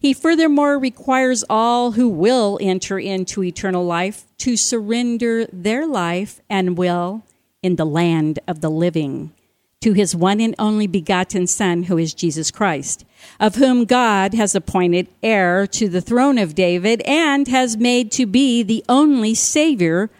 He 0.00 0.14
furthermore 0.14 0.78
requires 0.78 1.44
all 1.50 1.92
who 1.92 2.08
will 2.08 2.58
enter 2.60 2.98
into 2.98 3.44
eternal 3.44 3.84
life 3.84 4.24
to 4.38 4.56
surrender 4.56 5.46
their 5.52 5.86
life 5.86 6.40
and 6.48 6.76
will 6.76 7.22
in 7.62 7.76
the 7.76 7.84
land 7.84 8.38
of 8.48 8.62
the 8.62 8.70
living 8.70 9.32
to 9.80 9.92
his 9.92 10.14
one 10.14 10.40
and 10.40 10.54
only 10.58 10.86
begotten 10.86 11.46
Son, 11.46 11.84
who 11.84 11.96
is 11.96 12.12
Jesus 12.12 12.50
Christ, 12.50 13.04
of 13.38 13.54
whom 13.54 13.86
God 13.86 14.34
has 14.34 14.54
appointed 14.54 15.08
heir 15.22 15.66
to 15.68 15.88
the 15.88 16.02
throne 16.02 16.36
of 16.36 16.54
David 16.54 17.00
and 17.02 17.48
has 17.48 17.78
made 17.78 18.12
to 18.12 18.26
be 18.26 18.62
the 18.62 18.84
only 18.88 19.34
Savior 19.34 20.10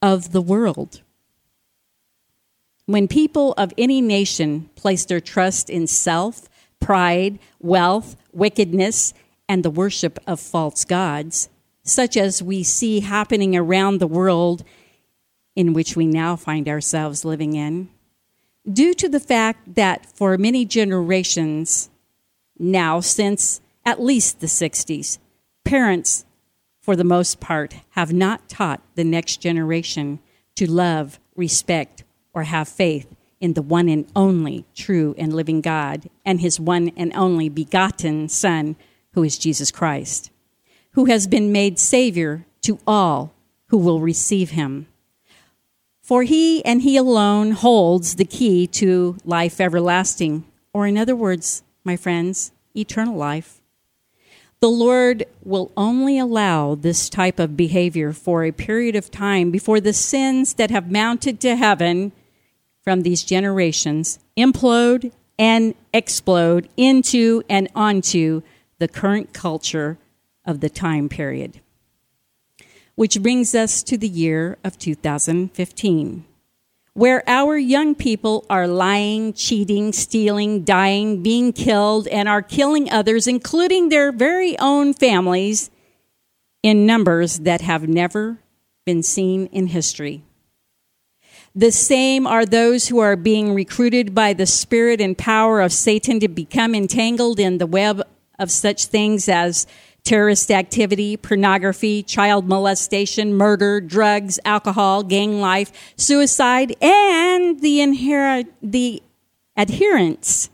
of 0.00 0.30
the 0.32 0.40
world. 0.40 1.02
When 2.86 3.08
people 3.08 3.52
of 3.54 3.72
any 3.76 4.00
nation 4.00 4.70
place 4.76 5.04
their 5.04 5.20
trust 5.20 5.68
in 5.68 5.86
self, 5.86 6.48
pride, 6.78 7.38
wealth, 7.60 8.16
wickedness, 8.32 9.12
and 9.48 9.64
the 9.64 9.70
worship 9.70 10.18
of 10.26 10.38
false 10.38 10.84
gods, 10.84 11.48
such 11.82 12.16
as 12.16 12.42
we 12.42 12.62
see 12.62 13.00
happening 13.00 13.56
around 13.56 13.98
the 13.98 14.06
world 14.06 14.64
in 15.56 15.72
which 15.72 15.96
we 15.96 16.06
now 16.06 16.36
find 16.36 16.68
ourselves 16.68 17.24
living 17.24 17.54
in, 17.54 17.88
due 18.70 18.94
to 18.94 19.08
the 19.08 19.20
fact 19.20 19.74
that 19.74 20.06
for 20.14 20.38
many 20.38 20.64
generations 20.64 21.90
now, 22.58 23.00
since 23.00 23.60
at 23.84 24.00
least 24.00 24.40
the 24.40 24.46
60s, 24.46 25.18
parents, 25.64 26.24
for 26.80 26.94
the 26.94 27.04
most 27.04 27.40
part, 27.40 27.74
have 27.90 28.12
not 28.12 28.48
taught 28.48 28.82
the 28.94 29.04
next 29.04 29.38
generation 29.38 30.20
to 30.54 30.70
love, 30.70 31.18
respect, 31.34 32.04
or 32.32 32.44
have 32.44 32.68
faith 32.68 33.14
in 33.40 33.54
the 33.54 33.62
one 33.62 33.88
and 33.88 34.06
only 34.14 34.64
true 34.74 35.14
and 35.18 35.34
living 35.34 35.60
God 35.60 36.08
and 36.24 36.40
his 36.40 36.60
one 36.60 36.92
and 36.96 37.12
only 37.14 37.48
begotten 37.48 38.28
Son, 38.28 38.76
who 39.14 39.24
is 39.24 39.38
Jesus 39.38 39.70
Christ, 39.70 40.30
who 40.92 41.06
has 41.06 41.26
been 41.26 41.50
made 41.50 41.78
Savior 41.78 42.46
to 42.62 42.78
all 42.86 43.32
who 43.68 43.78
will 43.78 44.00
receive 44.00 44.50
him. 44.50 44.86
For 46.02 46.24
he 46.24 46.64
and 46.64 46.82
he 46.82 46.96
alone 46.96 47.52
holds 47.52 48.16
the 48.16 48.24
key 48.24 48.66
to 48.68 49.16
life 49.24 49.60
everlasting, 49.60 50.44
or 50.72 50.86
in 50.86 50.98
other 50.98 51.16
words, 51.16 51.62
my 51.84 51.96
friends, 51.96 52.52
eternal 52.76 53.16
life. 53.16 53.60
The 54.60 54.68
Lord 54.68 55.24
will 55.42 55.72
only 55.76 56.18
allow 56.18 56.74
this 56.74 57.08
type 57.08 57.38
of 57.38 57.56
behavior 57.56 58.12
for 58.12 58.44
a 58.44 58.52
period 58.52 58.94
of 58.94 59.10
time 59.10 59.50
before 59.50 59.80
the 59.80 59.94
sins 59.94 60.54
that 60.54 60.70
have 60.70 60.90
mounted 60.90 61.40
to 61.40 61.56
heaven 61.56 62.12
from 62.90 63.02
these 63.02 63.22
generations 63.22 64.18
implode 64.36 65.12
and 65.38 65.76
explode 65.94 66.68
into 66.76 67.40
and 67.48 67.68
onto 67.72 68.42
the 68.80 68.88
current 68.88 69.32
culture 69.32 69.96
of 70.44 70.58
the 70.58 70.68
time 70.68 71.08
period. 71.08 71.60
Which 72.96 73.22
brings 73.22 73.54
us 73.54 73.84
to 73.84 73.96
the 73.96 74.08
year 74.08 74.58
of 74.64 74.76
2015, 74.76 76.24
where 76.94 77.22
our 77.28 77.56
young 77.56 77.94
people 77.94 78.44
are 78.50 78.66
lying, 78.66 79.34
cheating, 79.34 79.92
stealing, 79.92 80.64
dying, 80.64 81.22
being 81.22 81.52
killed, 81.52 82.08
and 82.08 82.28
are 82.28 82.42
killing 82.42 82.90
others, 82.90 83.28
including 83.28 83.88
their 83.88 84.10
very 84.10 84.58
own 84.58 84.94
families, 84.94 85.70
in 86.64 86.86
numbers 86.86 87.38
that 87.38 87.60
have 87.60 87.88
never 87.88 88.38
been 88.84 89.04
seen 89.04 89.46
in 89.52 89.68
history. 89.68 90.24
The 91.54 91.72
same 91.72 92.28
are 92.28 92.46
those 92.46 92.86
who 92.88 93.00
are 93.00 93.16
being 93.16 93.54
recruited 93.54 94.14
by 94.14 94.34
the 94.34 94.46
spirit 94.46 95.00
and 95.00 95.18
power 95.18 95.60
of 95.60 95.72
Satan 95.72 96.20
to 96.20 96.28
become 96.28 96.76
entangled 96.76 97.40
in 97.40 97.58
the 97.58 97.66
web 97.66 98.02
of 98.38 98.52
such 98.52 98.86
things 98.86 99.28
as 99.28 99.66
terrorist 100.04 100.52
activity, 100.52 101.16
pornography, 101.16 102.04
child 102.04 102.48
molestation, 102.48 103.34
murder, 103.34 103.80
drugs, 103.80 104.38
alcohol, 104.44 105.02
gang 105.02 105.40
life, 105.40 105.92
suicide, 105.96 106.74
and 106.80 107.60
the 107.60 107.80
inherit 107.80 108.46
the 108.62 109.02
adherents 109.56 110.50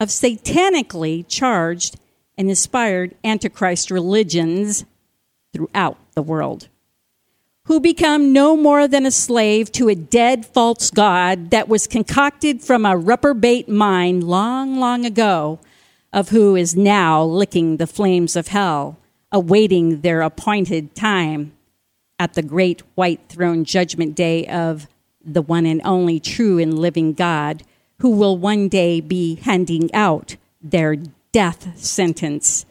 of 0.00 0.08
satanically 0.08 1.26
charged 1.28 1.96
and 2.38 2.48
inspired 2.48 3.14
antichrist 3.22 3.90
religions 3.90 4.86
throughout 5.52 5.98
the 6.14 6.22
world 6.22 6.68
who 7.66 7.80
become 7.80 8.32
no 8.32 8.56
more 8.56 8.86
than 8.86 9.04
a 9.04 9.10
slave 9.10 9.72
to 9.72 9.88
a 9.88 9.94
dead 9.94 10.46
false 10.46 10.90
god 10.90 11.50
that 11.50 11.68
was 11.68 11.88
concocted 11.88 12.62
from 12.62 12.86
a 12.86 12.96
reprobate 12.96 13.68
mind 13.68 14.22
long, 14.22 14.78
long 14.78 15.04
ago, 15.04 15.58
of 16.12 16.28
who 16.28 16.54
is 16.54 16.76
now 16.76 17.22
licking 17.22 17.76
the 17.76 17.86
flames 17.86 18.36
of 18.36 18.48
hell, 18.48 18.96
awaiting 19.32 20.00
their 20.00 20.22
appointed 20.22 20.94
time 20.94 21.52
at 22.20 22.34
the 22.34 22.42
great 22.42 22.82
white 22.94 23.20
throne 23.28 23.64
judgment 23.64 24.14
day 24.14 24.46
of 24.46 24.86
the 25.24 25.42
one 25.42 25.66
and 25.66 25.82
only 25.84 26.20
true 26.20 26.58
and 26.58 26.78
living 26.78 27.14
God, 27.14 27.64
who 27.98 28.10
will 28.10 28.38
one 28.38 28.68
day 28.68 29.00
be 29.00 29.34
handing 29.34 29.92
out 29.92 30.36
their 30.62 30.96
death 31.32 31.76
sentence, 31.76 32.64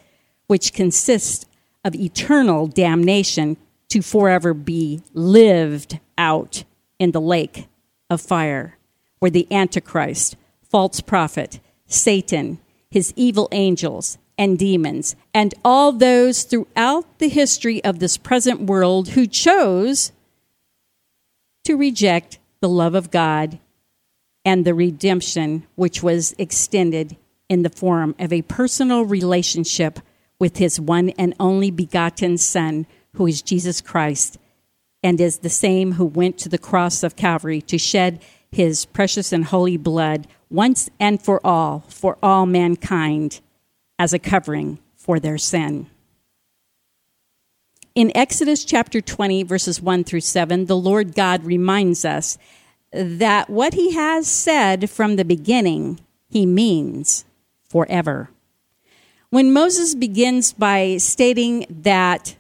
which 0.48 0.72
consists 0.72 1.46
of 1.84 1.96
eternal 1.96 2.66
damnation 2.66 3.58
to 3.90 4.02
forever 4.02 4.54
be 4.54 5.02
lived 5.14 6.00
out 6.18 6.64
in 7.00 7.12
the 7.12 7.22
lake 7.22 7.68
of 8.10 8.22
fire, 8.22 8.78
where 9.20 9.32
the 9.32 9.48
Antichrist, 9.52 10.36
false 10.70 11.02
prophet, 11.02 11.60
Satan, 11.88 12.60
his 12.90 13.14
evil 13.16 13.48
angels, 13.52 14.18
and 14.38 14.60
demons, 14.60 15.16
and 15.34 15.54
all 15.64 15.92
those 15.92 16.44
throughout 16.44 17.20
the 17.20 17.30
history 17.30 17.84
of 17.84 18.00
this 18.00 18.18
present 18.18 18.62
world 18.62 19.10
who 19.10 19.26
chose 19.26 20.12
to 21.64 21.76
reject 21.76 22.40
the 22.60 22.70
love 22.70 22.96
of 22.96 23.12
God 23.12 23.60
and 24.44 24.66
the 24.66 24.74
redemption 24.74 25.66
which 25.76 26.04
was 26.04 26.36
extended 26.38 27.18
in 27.50 27.64
the 27.64 27.70
form 27.70 28.16
of 28.20 28.32
a 28.32 28.42
personal 28.44 29.04
relationship 29.04 30.00
with 30.40 30.58
his 30.58 30.80
one 30.80 31.10
and 31.12 31.34
only 31.40 31.72
begotten 31.72 32.38
Son, 32.38 32.86
who 33.16 33.28
is 33.28 33.42
Jesus 33.42 33.82
Christ, 33.82 34.38
and 35.04 35.20
is 35.20 35.40
the 35.40 35.50
same 35.50 35.94
who 35.94 36.06
went 36.06 36.38
to 36.40 36.50
the 36.50 36.58
cross 36.58 37.04
of 37.04 37.16
Calvary 37.16 37.62
to 37.64 37.78
shed 37.78 38.22
his 38.52 38.86
precious 38.86 39.32
and 39.32 39.46
holy 39.46 39.78
blood 39.78 40.28
once 40.50 40.90
and 41.00 41.22
for 41.22 41.46
all 41.46 41.84
for 41.90 42.18
all 42.24 42.46
mankind 42.46 43.42
as 44.00 44.14
a 44.14 44.20
covering 44.20 44.80
for 44.96 45.20
their 45.20 45.38
sin. 45.38 45.88
In 47.94 48.12
Exodus 48.16 48.66
chapter 48.66 49.00
20, 49.00 49.44
verses 49.44 49.82
1 49.82 50.04
through 50.04 50.22
7, 50.22 50.66
the 50.66 50.76
Lord 50.76 51.16
God 51.16 51.46
reminds 51.46 52.04
us 52.04 52.38
that 52.92 53.50
what 53.50 53.74
he 53.74 53.94
has 53.94 54.28
said 54.28 54.90
from 54.90 55.16
the 55.16 55.26
beginning, 55.26 56.00
he 56.30 56.46
means 56.46 57.26
forever. 57.70 58.30
When 59.30 59.54
Moses 59.54 59.96
begins 59.96 60.54
by 60.54 60.98
stating 60.98 61.66
that 61.70 62.36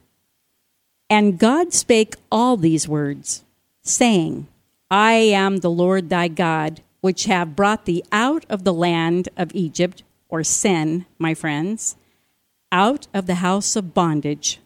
and 1.10 1.40
God 1.40 1.74
spake 1.74 2.16
all 2.32 2.58
these 2.58 2.88
words, 2.88 3.44
saying, 3.84 4.48
I 4.90 5.14
am 5.14 5.58
the 5.58 5.70
Lord 5.70 6.10
thy 6.10 6.28
God, 6.28 6.82
which 7.02 7.26
have 7.26 7.56
brought 7.56 7.86
thee 7.86 8.04
out 8.12 8.46
of 8.50 8.64
the 8.64 8.74
land 8.74 9.30
of 9.38 9.54
Egypt, 9.54 10.04
or 10.30 10.44
sin, 10.44 11.06
my 11.20 11.34
friends, 11.34 11.96
out 12.72 13.08
of 13.14 13.28
the 13.28 13.36
house 13.36 13.76
of 13.76 13.94
bondage. 13.94 14.60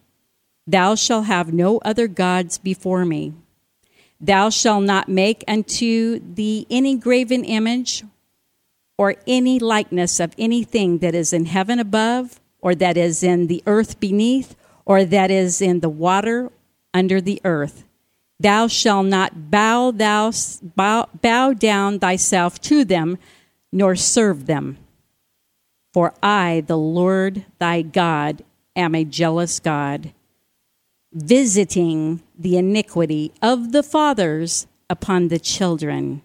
Thou 0.65 0.95
shalt 0.95 1.25
have 1.25 1.51
no 1.51 1.79
other 1.79 2.07
gods 2.07 2.57
before 2.57 3.05
me. 3.05 3.33
Thou 4.21 4.49
shalt 4.49 4.83
not 4.83 5.09
make 5.09 5.43
unto 5.47 6.19
thee 6.19 6.65
any 6.69 6.95
graven 6.95 7.43
image 7.43 8.03
or 8.97 9.15
any 9.25 9.59
likeness 9.59 10.19
of 10.19 10.33
anything 10.37 10.97
that 10.99 11.15
is 11.15 11.31
in 11.31 11.45
heaven 11.45 11.79
above, 11.79 12.39
or 12.61 12.75
that 12.75 12.97
is 12.97 13.23
in 13.23 13.47
the 13.47 13.63
earth 13.65 13.99
beneath, 13.99 14.55
or 14.89 15.05
that 15.05 15.29
is 15.29 15.61
in 15.61 15.81
the 15.81 15.87
water 15.87 16.51
under 16.95 17.21
the 17.21 17.39
earth. 17.45 17.85
Thou 18.39 18.65
shalt 18.65 19.05
not 19.05 19.51
bow, 19.51 19.91
thou, 19.91 20.31
bow, 20.75 21.07
bow 21.21 21.53
down 21.53 21.99
thyself 21.99 22.59
to 22.61 22.83
them, 22.83 23.19
nor 23.71 23.95
serve 23.95 24.47
them. 24.47 24.79
For 25.93 26.15
I, 26.23 26.63
the 26.65 26.77
Lord 26.77 27.45
thy 27.59 27.83
God, 27.83 28.43
am 28.75 28.95
a 28.95 29.05
jealous 29.05 29.59
God, 29.59 30.11
visiting 31.13 32.23
the 32.37 32.57
iniquity 32.57 33.31
of 33.43 33.71
the 33.71 33.83
fathers 33.83 34.65
upon 34.89 35.27
the 35.27 35.39
children, 35.39 36.23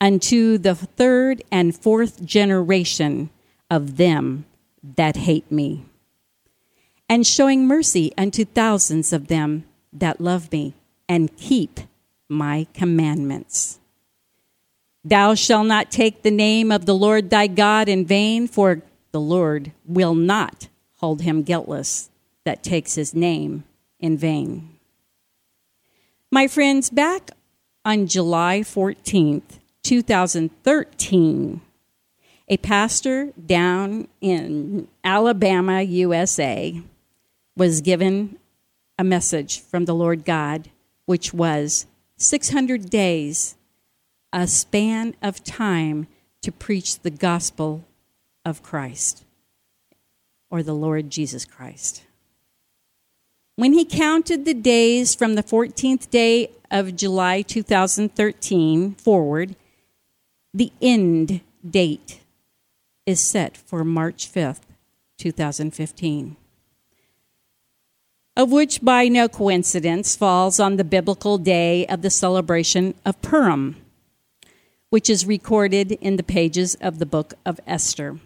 unto 0.00 0.56
the 0.56 0.76
third 0.76 1.42
and 1.50 1.76
fourth 1.76 2.24
generation 2.24 3.30
of 3.68 3.96
them 3.96 4.44
that 4.82 5.16
hate 5.16 5.50
me 5.50 5.84
and 7.08 7.26
showing 7.26 7.66
mercy 7.66 8.12
unto 8.16 8.44
thousands 8.44 9.12
of 9.12 9.28
them 9.28 9.64
that 9.92 10.20
love 10.20 10.50
me 10.50 10.74
and 11.08 11.36
keep 11.36 11.80
my 12.28 12.66
commandments. 12.74 13.78
Thou 15.04 15.34
shalt 15.34 15.66
not 15.66 15.90
take 15.90 16.22
the 16.22 16.30
name 16.30 16.72
of 16.72 16.86
the 16.86 16.94
Lord 16.94 17.28
thy 17.28 17.46
God 17.46 17.88
in 17.88 18.06
vain, 18.06 18.48
for 18.48 18.82
the 19.12 19.20
Lord 19.20 19.72
will 19.84 20.14
not 20.14 20.68
hold 20.96 21.22
him 21.22 21.42
guiltless 21.42 22.10
that 22.44 22.62
takes 22.62 22.94
his 22.94 23.14
name 23.14 23.64
in 24.00 24.16
vain. 24.16 24.70
My 26.30 26.48
friends, 26.48 26.90
back 26.90 27.30
on 27.84 28.06
July 28.06 28.60
14th, 28.60 29.60
2013, 29.82 31.60
a 32.48 32.56
pastor 32.56 33.32
down 33.46 34.08
in 34.20 34.88
Alabama, 35.04 35.82
USA, 35.82 36.82
was 37.56 37.80
given 37.80 38.38
a 38.98 39.04
message 39.04 39.60
from 39.60 39.84
the 39.84 39.94
Lord 39.94 40.24
God, 40.24 40.70
which 41.06 41.32
was 41.32 41.86
600 42.16 42.90
days, 42.90 43.56
a 44.32 44.46
span 44.46 45.14
of 45.22 45.44
time 45.44 46.06
to 46.42 46.52
preach 46.52 47.00
the 47.00 47.10
gospel 47.10 47.84
of 48.44 48.62
Christ 48.62 49.24
or 50.50 50.62
the 50.62 50.74
Lord 50.74 51.10
Jesus 51.10 51.44
Christ. 51.44 52.02
When 53.56 53.72
he 53.72 53.84
counted 53.84 54.44
the 54.44 54.54
days 54.54 55.14
from 55.14 55.34
the 55.34 55.42
14th 55.42 56.10
day 56.10 56.50
of 56.70 56.96
July 56.96 57.42
2013 57.42 58.94
forward, 58.96 59.54
the 60.52 60.72
end 60.82 61.40
date 61.68 62.20
is 63.06 63.20
set 63.20 63.56
for 63.56 63.84
March 63.84 64.30
5th, 64.32 64.62
2015 65.18 66.36
of 68.36 68.50
which 68.50 68.82
by 68.82 69.08
no 69.08 69.28
coincidence 69.28 70.16
falls 70.16 70.58
on 70.58 70.76
the 70.76 70.84
biblical 70.84 71.38
day 71.38 71.86
of 71.86 72.02
the 72.02 72.10
celebration 72.10 72.94
of 73.04 73.20
Purim, 73.22 73.76
which 74.90 75.08
is 75.08 75.26
recorded 75.26 75.92
in 75.92 76.16
the 76.16 76.22
pages 76.22 76.74
of 76.76 76.98
the 76.98 77.06
book 77.06 77.34
of 77.46 77.60
Esther. 77.66 78.18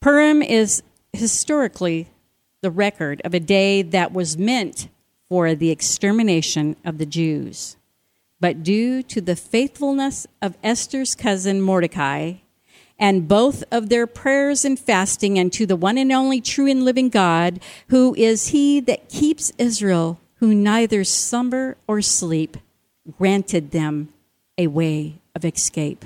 Purim 0.00 0.42
is 0.42 0.82
historically 1.12 2.08
the 2.60 2.70
record 2.70 3.22
of 3.24 3.34
a 3.34 3.40
day 3.40 3.82
that 3.82 4.12
was 4.12 4.36
meant 4.36 4.88
for 5.28 5.54
the 5.54 5.70
extermination 5.70 6.76
of 6.84 6.98
the 6.98 7.06
Jews. 7.06 7.76
But 8.40 8.62
due 8.62 9.02
to 9.04 9.20
the 9.20 9.36
faithfulness 9.36 10.26
of 10.40 10.56
Esther's 10.62 11.14
cousin 11.14 11.60
Mordecai 11.60 12.34
and 12.98 13.28
both 13.28 13.62
of 13.70 13.88
their 13.88 14.06
prayers 14.06 14.64
and 14.64 14.78
fasting 14.78 15.38
unto 15.38 15.66
the 15.66 15.76
one 15.76 15.98
and 15.98 16.12
only 16.12 16.40
true 16.40 16.66
and 16.66 16.84
living 16.84 17.08
God, 17.08 17.60
who 17.88 18.14
is 18.16 18.48
he 18.48 18.80
that 18.80 19.08
keeps 19.08 19.52
Israel, 19.58 20.20
who 20.36 20.54
neither 20.54 21.04
slumber 21.04 21.76
or 21.86 22.02
sleep, 22.02 22.56
granted 23.18 23.70
them 23.70 24.08
a 24.56 24.66
way 24.66 25.20
of 25.34 25.44
escape. 25.44 26.04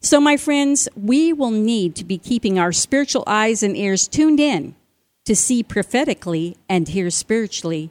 So, 0.00 0.18
my 0.18 0.38
friends, 0.38 0.88
we 0.96 1.32
will 1.32 1.50
need 1.50 1.94
to 1.96 2.04
be 2.04 2.16
keeping 2.16 2.58
our 2.58 2.72
spiritual 2.72 3.22
eyes 3.26 3.62
and 3.62 3.76
ears 3.76 4.08
tuned 4.08 4.40
in 4.40 4.74
to 5.26 5.36
see 5.36 5.62
prophetically 5.62 6.56
and 6.68 6.88
hear 6.88 7.10
spiritually 7.10 7.90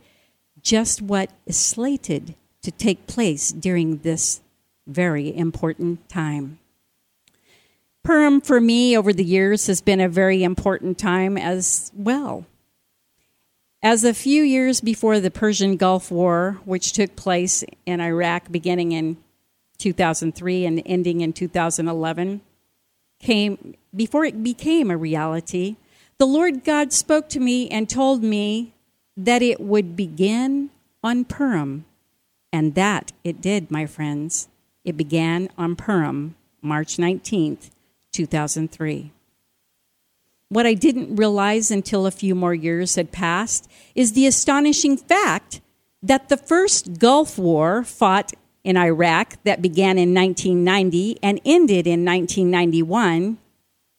just 0.62 1.02
what 1.02 1.30
is 1.46 1.58
slated 1.58 2.36
to 2.64 2.72
take 2.72 3.08
place 3.08 3.52
during 3.52 4.00
this 4.00 4.42
very 4.88 5.36
important 5.36 6.10
time. 6.10 6.59
Purim 8.04 8.42
for 8.42 8.60
me 8.60 8.98
over 8.98 9.14
the 9.14 9.24
years 9.24 9.68
has 9.68 9.82
been 9.82 10.00
a 10.00 10.10
very 10.10 10.44
important 10.44 10.98
time 10.98 11.38
as 11.38 11.92
well. 11.96 12.46
As 13.82 14.04
a 14.04 14.14
few 14.14 14.44
years 14.44 14.82
before 14.82 15.20
the 15.20 15.32
Persian 15.32 15.78
Gulf 15.78 16.12
War, 16.12 16.60
which 16.66 16.92
took 16.92 17.16
place 17.16 17.64
in 17.86 18.02
Iraq 18.02 18.52
beginning 18.52 18.92
in 18.92 19.18
2003 19.78 20.66
and 20.66 20.82
ending 20.86 21.22
in 21.22 21.32
2011, 21.32 22.42
came 23.20 23.76
before 23.96 24.26
it 24.26 24.44
became 24.44 24.92
a 24.92 24.98
reality, 24.98 25.78
the 26.18 26.28
Lord 26.28 26.64
God 26.64 26.92
spoke 26.92 27.30
to 27.30 27.40
me 27.40 27.70
and 27.70 27.90
told 27.90 28.24
me 28.24 28.74
that 29.16 29.42
it 29.42 29.60
would 29.60 29.96
begin 29.96 30.70
on 31.04 31.26
Purim. 31.26 31.86
And 32.52 32.76
that 32.76 33.12
it 33.24 33.42
did, 33.42 33.70
my 33.70 33.86
friends. 33.86 34.48
It 34.84 34.98
began 34.98 35.50
on 35.58 35.76
Purim, 35.76 36.36
March 36.62 36.98
19th, 36.98 37.70
2003. 38.12 39.12
What 40.50 40.66
I 40.66 40.74
didn't 40.74 41.16
realize 41.16 41.70
until 41.70 42.06
a 42.06 42.12
few 42.12 42.34
more 42.34 42.56
years 42.56 42.96
had 42.96 43.12
passed 43.12 43.70
is 43.94 44.14
the 44.14 44.26
astonishing 44.26 44.98
fact 44.98 45.62
that 46.02 46.30
the 46.30 46.38
first 46.38 47.00
Gulf 47.00 47.38
War 47.38 47.84
fought 47.84 48.34
in 48.64 48.76
Iraq 48.78 49.38
that 49.44 49.62
began 49.62 49.98
in 49.98 50.14
1990 50.14 51.18
and 51.22 51.40
ended 51.46 51.86
in 51.86 52.04
1991 52.04 53.38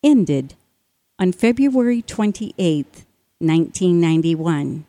ended 0.03 0.55
on 1.19 1.33
February 1.33 2.03
28th, 2.03 3.05
1991, 3.39 4.87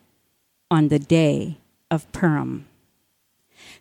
on 0.70 0.88
the 0.88 0.98
day 0.98 1.58
of 1.90 2.10
Purim. 2.12 2.66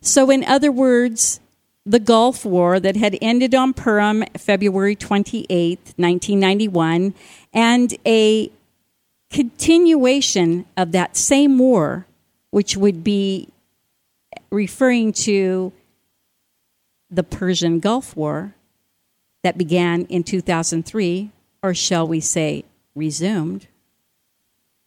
So, 0.01 0.29
in 0.29 0.43
other 0.43 0.71
words, 0.71 1.39
the 1.85 1.99
Gulf 1.99 2.45
War 2.45 2.79
that 2.79 2.95
had 2.95 3.17
ended 3.21 3.55
on 3.55 3.73
Purim, 3.73 4.23
February 4.37 4.95
28, 4.95 5.79
1991, 5.95 7.13
and 7.53 7.93
a 8.05 8.51
continuation 9.29 10.65
of 10.77 10.91
that 10.91 11.17
same 11.17 11.57
war, 11.57 12.05
which 12.51 12.77
would 12.77 13.03
be 13.03 13.47
referring 14.51 15.13
to 15.13 15.71
the 17.09 17.23
Persian 17.23 17.79
Gulf 17.79 18.15
War 18.15 18.53
that 19.43 19.57
began 19.57 20.05
in 20.05 20.23
2003, 20.23 21.31
or 21.63 21.73
shall 21.73 22.07
we 22.07 22.19
say, 22.19 22.63
resumed, 22.95 23.67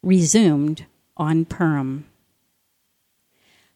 resumed 0.03 0.87
on 1.17 1.45
Purim. 1.45 2.05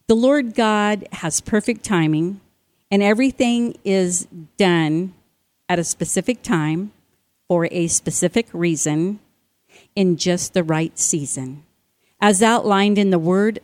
The 0.07 0.15
Lord 0.15 0.55
God 0.55 1.07
has 1.13 1.41
perfect 1.41 1.83
timing 1.83 2.39
and 2.91 3.03
everything 3.03 3.77
is 3.83 4.27
done 4.57 5.13
at 5.67 5.79
a 5.79 5.83
specific 5.83 6.41
time 6.41 6.91
for 7.47 7.67
a 7.71 7.87
specific 7.87 8.47
reason 8.53 9.19
in 9.95 10.17
just 10.17 10.53
the 10.53 10.63
right 10.63 10.97
season, 10.97 11.63
as 12.19 12.41
outlined 12.41 12.97
in 12.97 13.09
the 13.09 13.19
Word 13.19 13.59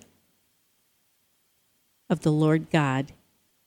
of 2.09 2.21
the 2.21 2.31
Lord 2.31 2.69
God 2.71 3.11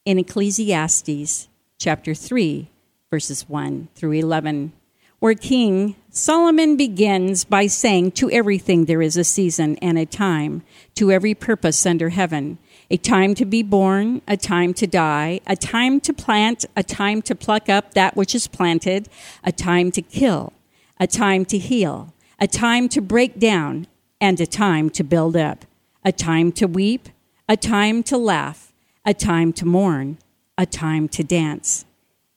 in 0.05 0.19
Ecclesiastes 0.19 1.49
chapter 1.79 2.15
3, 2.15 2.69
verses 3.11 3.49
1 3.49 3.89
through 3.95 4.13
11, 4.13 4.73
where 5.19 5.35
King 5.35 5.97
Solomon 6.11 6.77
begins 6.77 7.45
by 7.45 7.67
saying, 7.67 8.13
To 8.13 8.31
everything 8.31 8.85
there 8.85 9.03
is 9.03 9.17
a 9.17 9.25
season 9.25 9.77
and 9.79 9.99
a 9.99 10.07
time, 10.07 10.63
to 10.95 11.11
every 11.11 11.35
purpose 11.35 11.85
under 11.85 12.11
heaven 12.11 12.59
a 12.91 12.97
time 12.97 13.35
to 13.35 13.45
be 13.45 13.63
born, 13.63 14.23
a 14.27 14.37
time 14.37 14.73
to 14.75 14.87
die, 14.87 15.41
a 15.47 15.55
time 15.55 16.01
to 16.01 16.13
plant, 16.13 16.65
a 16.75 16.83
time 16.83 17.21
to 17.23 17.35
pluck 17.35 17.69
up 17.69 17.95
that 17.95 18.17
which 18.17 18.35
is 18.35 18.49
planted, 18.49 19.09
a 19.45 19.53
time 19.53 19.91
to 19.91 20.01
kill, 20.01 20.53
a 20.99 21.07
time 21.07 21.45
to 21.45 21.59
heal, 21.59 22.15
a 22.39 22.47
time 22.47 22.89
to 22.89 23.01
break 23.01 23.39
down, 23.39 23.87
and 24.21 24.41
a 24.41 24.47
time 24.47 24.89
to 24.91 25.05
build 25.05 25.37
up, 25.37 25.65
a 26.05 26.13
time 26.13 26.51
to 26.53 26.67
weep, 26.67 27.09
a 27.49 27.57
time 27.57 28.03
to 28.03 28.17
laugh, 28.17 28.73
a 29.05 29.13
time 29.13 29.53
to 29.53 29.67
mourn, 29.67 30.19
a 30.57 30.65
time 30.65 31.09
to 31.09 31.23
dance, 31.23 31.85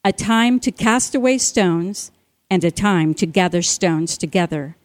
a 0.04 0.12
time 0.12 0.60
to 0.60 0.72
cast 0.72 1.16
away 1.16 1.38
stones, 1.38 2.12
and 2.50 2.64
a 2.66 2.72
time 2.72 3.14
to 3.14 3.26
gather 3.26 3.62
stones 3.62 4.18
together, 4.18 4.76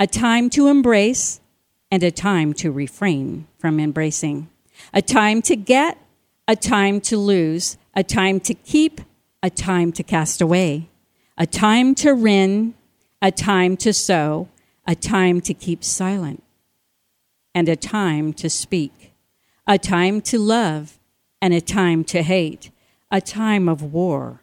a 0.00 0.06
time 0.06 0.48
to 0.48 0.68
embrace, 0.68 1.40
and 1.90 2.02
a 2.02 2.10
time 2.10 2.54
to 2.54 2.72
refrain 2.72 3.46
from 3.58 3.78
embracing 3.78 4.48
a 4.92 5.02
time 5.02 5.42
to 5.42 5.56
get, 5.56 5.98
a 6.48 6.56
time 6.56 7.00
to 7.02 7.16
lose, 7.16 7.76
a 7.94 8.02
time 8.02 8.40
to 8.40 8.54
keep, 8.54 9.00
a 9.42 9.50
time 9.50 9.92
to 9.92 10.02
cast 10.02 10.40
away, 10.40 10.88
a 11.36 11.46
time 11.46 11.94
to 11.96 12.12
rend, 12.12 12.74
a 13.20 13.30
time 13.30 13.76
to 13.78 13.92
sow, 13.92 14.48
a 14.86 14.94
time 14.94 15.40
to 15.40 15.54
keep 15.54 15.84
silent, 15.84 16.42
and 17.54 17.68
a 17.68 17.76
time 17.76 18.32
to 18.32 18.50
speak, 18.50 19.12
a 19.66 19.78
time 19.78 20.20
to 20.20 20.38
love, 20.38 20.98
and 21.40 21.54
a 21.54 21.60
time 21.60 22.04
to 22.04 22.22
hate, 22.22 22.70
a 23.10 23.20
time 23.20 23.68
of 23.68 23.82
war, 23.82 24.42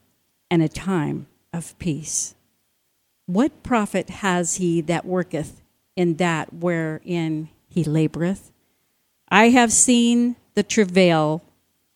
and 0.50 0.62
a 0.62 0.70
time 0.70 1.28
of 1.54 1.78
peace. 1.80 2.36
What 3.26 3.64
profit 3.64 4.10
has 4.10 4.56
he 4.56 4.82
that 4.82 5.06
worketh 5.06 5.62
in 5.96 6.16
that 6.16 6.54
wherein 6.54 7.50
he 7.68 7.84
laboreth? 7.84 8.52
I 9.32 9.50
have 9.50 9.72
seen 9.72 10.36
the 10.56 10.64
travail 10.64 11.44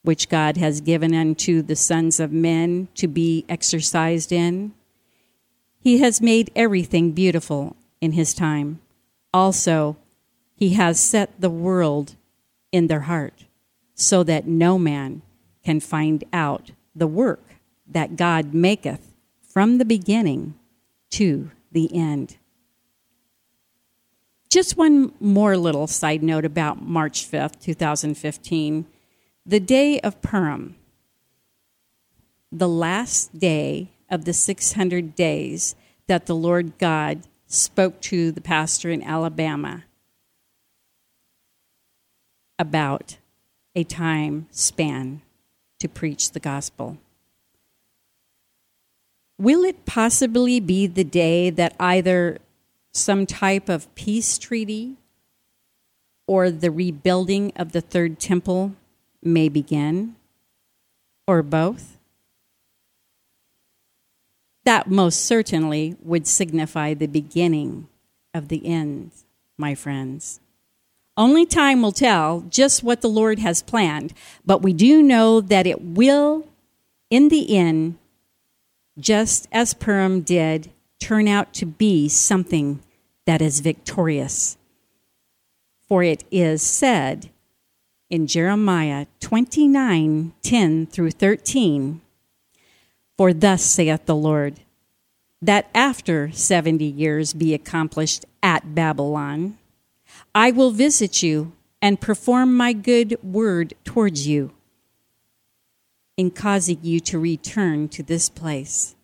which 0.03 0.29
God 0.29 0.57
has 0.57 0.81
given 0.81 1.15
unto 1.15 1.61
the 1.61 1.75
sons 1.75 2.19
of 2.19 2.31
men 2.31 2.89
to 2.95 3.07
be 3.07 3.45
exercised 3.49 4.31
in. 4.31 4.73
He 5.79 5.99
has 5.99 6.21
made 6.21 6.51
everything 6.55 7.11
beautiful 7.11 7.75
in 8.01 8.11
his 8.11 8.33
time. 8.33 8.79
Also, 9.33 9.97
he 10.55 10.73
has 10.73 10.99
set 10.99 11.41
the 11.41 11.49
world 11.49 12.15
in 12.71 12.87
their 12.87 13.01
heart 13.01 13.45
so 13.95 14.23
that 14.23 14.45
no 14.45 14.77
man 14.77 15.21
can 15.63 15.79
find 15.79 16.23
out 16.31 16.71
the 16.95 17.07
work 17.07 17.55
that 17.87 18.15
God 18.15 18.53
maketh 18.53 19.11
from 19.41 19.77
the 19.77 19.85
beginning 19.85 20.53
to 21.11 21.51
the 21.71 21.93
end. 21.95 22.37
Just 24.53 24.77
one 24.77 25.11
more 25.19 25.57
little 25.57 25.87
side 25.87 26.21
note 26.21 26.45
about 26.45 26.79
March 26.79 27.25
5th, 27.27 27.59
2015. 27.59 28.85
The 29.47 29.59
day 29.59 29.99
of 30.01 30.21
Purim, 30.21 30.75
the 32.51 32.67
last 32.67 33.39
day 33.39 33.89
of 34.11 34.25
the 34.25 34.31
600 34.31 35.15
days 35.15 35.75
that 36.05 36.27
the 36.27 36.35
Lord 36.35 36.77
God 36.77 37.23
spoke 37.47 37.99
to 38.01 38.31
the 38.31 38.41
pastor 38.41 38.91
in 38.91 39.01
Alabama 39.01 39.85
about 42.59 43.17
a 43.73 43.83
time 43.83 44.45
span 44.51 45.23
to 45.79 45.89
preach 45.89 46.29
the 46.29 46.39
gospel. 46.39 46.99
Will 49.39 49.63
it 49.63 49.87
possibly 49.87 50.59
be 50.59 50.85
the 50.85 51.03
day 51.03 51.49
that 51.49 51.75
either 51.79 52.37
some 52.93 53.25
type 53.25 53.69
of 53.69 53.93
peace 53.95 54.37
treaty 54.37 54.97
or 56.27 56.49
the 56.49 56.71
rebuilding 56.71 57.51
of 57.55 57.71
the 57.71 57.81
third 57.81 58.19
temple 58.19 58.73
may 59.21 59.49
begin, 59.49 60.15
or 61.27 61.41
both. 61.41 61.97
That 64.63 64.89
most 64.89 65.25
certainly 65.25 65.97
would 66.01 66.27
signify 66.27 66.93
the 66.93 67.07
beginning 67.07 67.87
of 68.33 68.47
the 68.47 68.65
end, 68.65 69.11
my 69.57 69.75
friends. 69.75 70.39
Only 71.17 71.45
time 71.45 71.81
will 71.81 71.91
tell 71.91 72.41
just 72.49 72.83
what 72.83 73.01
the 73.01 73.09
Lord 73.09 73.39
has 73.39 73.61
planned, 73.61 74.13
but 74.45 74.61
we 74.61 74.73
do 74.73 75.03
know 75.03 75.41
that 75.41 75.67
it 75.67 75.81
will, 75.81 76.47
in 77.09 77.29
the 77.29 77.55
end, 77.55 77.97
just 78.97 79.47
as 79.51 79.73
Purim 79.73 80.21
did 80.21 80.71
turn 81.03 81.27
out 81.27 81.53
to 81.53 81.65
be 81.65 82.07
something 82.07 82.81
that 83.25 83.41
is 83.41 83.59
victorious. 83.59 84.57
For 85.85 86.01
it 86.01 86.23
is 86.31 86.61
said 86.61 87.29
in 88.09 88.25
Jeremiah 88.25 89.07
29 89.19 90.33
10 90.41 90.87
through 90.87 91.11
13, 91.11 92.01
For 93.17 93.33
thus 93.33 93.63
saith 93.63 94.05
the 94.05 94.15
Lord, 94.15 94.61
that 95.41 95.69
after 95.75 96.31
70 96.31 96.85
years 96.85 97.33
be 97.33 97.53
accomplished 97.53 98.23
at 98.41 98.73
Babylon, 98.73 99.57
I 100.33 100.51
will 100.51 100.71
visit 100.71 101.21
you 101.21 101.51
and 101.81 101.99
perform 101.99 102.55
my 102.55 102.71
good 102.71 103.17
word 103.21 103.73
towards 103.83 104.25
you 104.25 104.53
in 106.15 106.31
causing 106.31 106.79
you 106.81 107.01
to 107.01 107.19
return 107.19 107.89
to 107.89 108.03
this 108.03 108.29
place. 108.29 108.95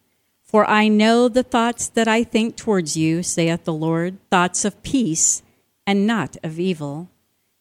For 0.49 0.67
I 0.67 0.87
know 0.87 1.29
the 1.29 1.43
thoughts 1.43 1.87
that 1.89 2.07
I 2.07 2.23
think 2.23 2.55
towards 2.55 2.97
you, 2.97 3.21
saith 3.21 3.65
the 3.65 3.71
Lord, 3.71 4.17
thoughts 4.31 4.65
of 4.65 4.81
peace 4.81 5.43
and 5.85 6.07
not 6.07 6.37
of 6.41 6.59
evil, 6.59 7.07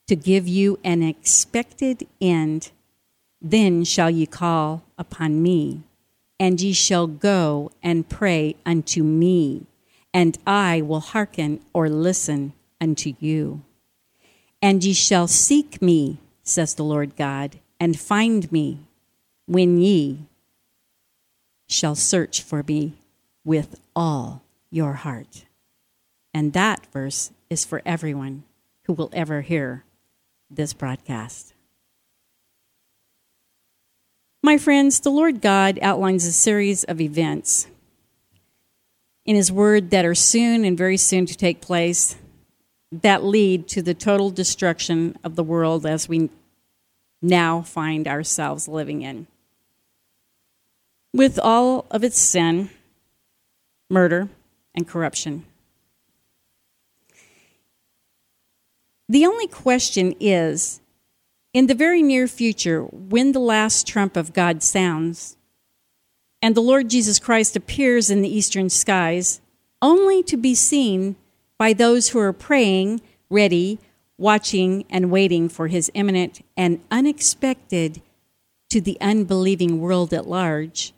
to 0.07 0.16
give 0.16 0.49
you 0.49 0.78
an 0.82 1.03
expected 1.03 2.07
end. 2.18 2.70
Then 3.43 3.84
shall 3.84 4.09
ye 4.09 4.24
call 4.24 4.84
upon 4.97 5.43
me, 5.43 5.82
and 6.41 6.59
ye 6.62 6.72
shall 6.72 7.07
go 7.07 7.70
and 7.82 8.09
pray 8.09 8.57
unto 8.64 9.03
me, 9.03 9.66
and 10.14 10.39
I 10.47 10.80
will 10.80 11.01
hearken 11.01 11.61
or 11.74 11.91
listen 11.91 12.55
unto 12.80 13.14
you. 13.20 13.61
And 14.62 14.82
ye 14.82 14.95
shall 14.95 15.28
seek 15.28 15.82
me, 15.82 16.16
says 16.43 16.72
the 16.72 16.84
Lord 16.84 17.16
God, 17.16 17.59
and 17.78 18.01
find 18.01 18.51
me 18.51 18.78
when 19.45 19.78
ye 19.78 20.20
shall 21.69 21.95
search 21.95 22.43
for 22.43 22.64
me 22.66 22.95
with 23.45 23.81
all 23.95 24.43
your 24.71 24.95
heart. 24.95 25.45
And 26.35 26.53
that 26.53 26.87
verse 26.93 27.31
is 27.51 27.64
for 27.64 27.83
everyone 27.85 28.45
who 28.85 28.93
will 28.93 29.11
ever 29.12 29.43
hear 29.43 29.85
this 30.51 30.73
broadcast. 30.73 31.53
My 34.43 34.57
friends, 34.57 35.01
the 35.01 35.11
Lord 35.11 35.41
God 35.41 35.79
outlines 35.83 36.25
a 36.25 36.33
series 36.33 36.85
of 36.85 37.01
events 37.01 37.66
in 39.27 39.37
His 39.37 39.53
Word 39.53 39.91
that 39.91 40.07
are 40.07 40.14
soon 40.14 40.64
and 40.64 40.79
very 40.79 40.97
soon 40.97 41.27
to 41.27 41.37
take 41.37 41.61
place 41.61 42.16
that 42.91 43.25
lead 43.25 43.69
to 43.69 43.83
the 43.83 43.95
total 43.95 44.31
destruction 44.31 45.19
of 45.23 45.37
the 45.37 45.43
world 45.43 45.85
as 45.85 46.09
we 46.09 46.31
now 47.21 47.61
find 47.61 48.09
ourselves 48.09 48.69
living 48.69 49.03
in. 49.03 49.27
With 51.14 51.38
all 51.38 51.86
of 51.90 52.04
its 52.04 52.18
sin, 52.18 52.70
murder, 53.88 54.28
and 54.74 54.86
corruption. 54.86 55.44
The 59.09 59.24
only 59.24 59.46
question 59.46 60.14
is 60.20 60.80
in 61.54 61.66
the 61.66 61.74
very 61.74 62.02
near 62.02 62.28
future, 62.28 62.82
when 62.82 63.32
the 63.32 63.40
last 63.40 63.86
trump 63.86 64.16
of 64.16 64.34
God 64.34 64.62
sounds, 64.62 65.36
and 66.42 66.54
the 66.54 66.61
Lord 66.61 66.90
Jesus 66.90 67.18
Christ 67.18 67.56
appears 67.56 68.11
in 68.11 68.20
the 68.20 68.28
eastern 68.28 68.68
skies, 68.68 69.40
only 69.80 70.22
to 70.24 70.36
be 70.36 70.54
seen 70.54 71.16
by 71.56 71.72
those 71.72 72.11
who 72.11 72.18
are 72.18 72.34
praying, 72.34 73.00
ready, 73.30 73.78
watching, 74.18 74.84
and 74.90 75.11
waiting 75.11 75.48
for 75.48 75.68
his 75.68 75.90
imminent 75.94 76.44
and 76.56 76.80
unexpected 76.90 78.02
to 78.68 78.80
the 78.80 79.00
unbelieving 79.00 79.80
world 79.80 80.12
at 80.12 80.28
large 80.28 80.92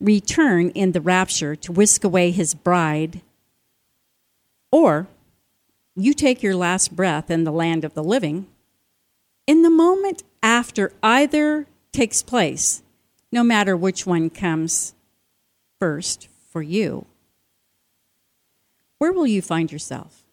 return 0.00 0.70
in 0.70 0.92
the 0.92 1.00
rapture 1.00 1.56
to 1.56 1.72
whisk 1.72 2.04
away 2.04 2.30
his 2.30 2.54
bride, 2.54 3.20
or 4.70 5.06
you 5.94 6.12
take 6.12 6.42
your 6.42 6.54
last 6.54 6.94
breath 6.94 7.30
in 7.30 7.44
the 7.44 7.52
land 7.52 7.84
of 7.84 7.94
the 7.94 8.04
living, 8.04 8.46
in 9.46 9.62
the 9.62 9.70
moment 9.70 10.22
after 10.42 10.92
either 11.02 11.66
takes 11.92 12.22
place, 12.22 12.82
no 13.32 13.42
matter 13.42 13.76
which 13.76 14.06
one 14.06 14.28
comes 14.28 14.94
first 15.78 16.28
for 16.50 16.62
you, 16.62 17.06
where 18.98 19.12
will 19.12 19.26
you 19.26 19.42
find 19.42 19.72
yourself? 19.72 20.24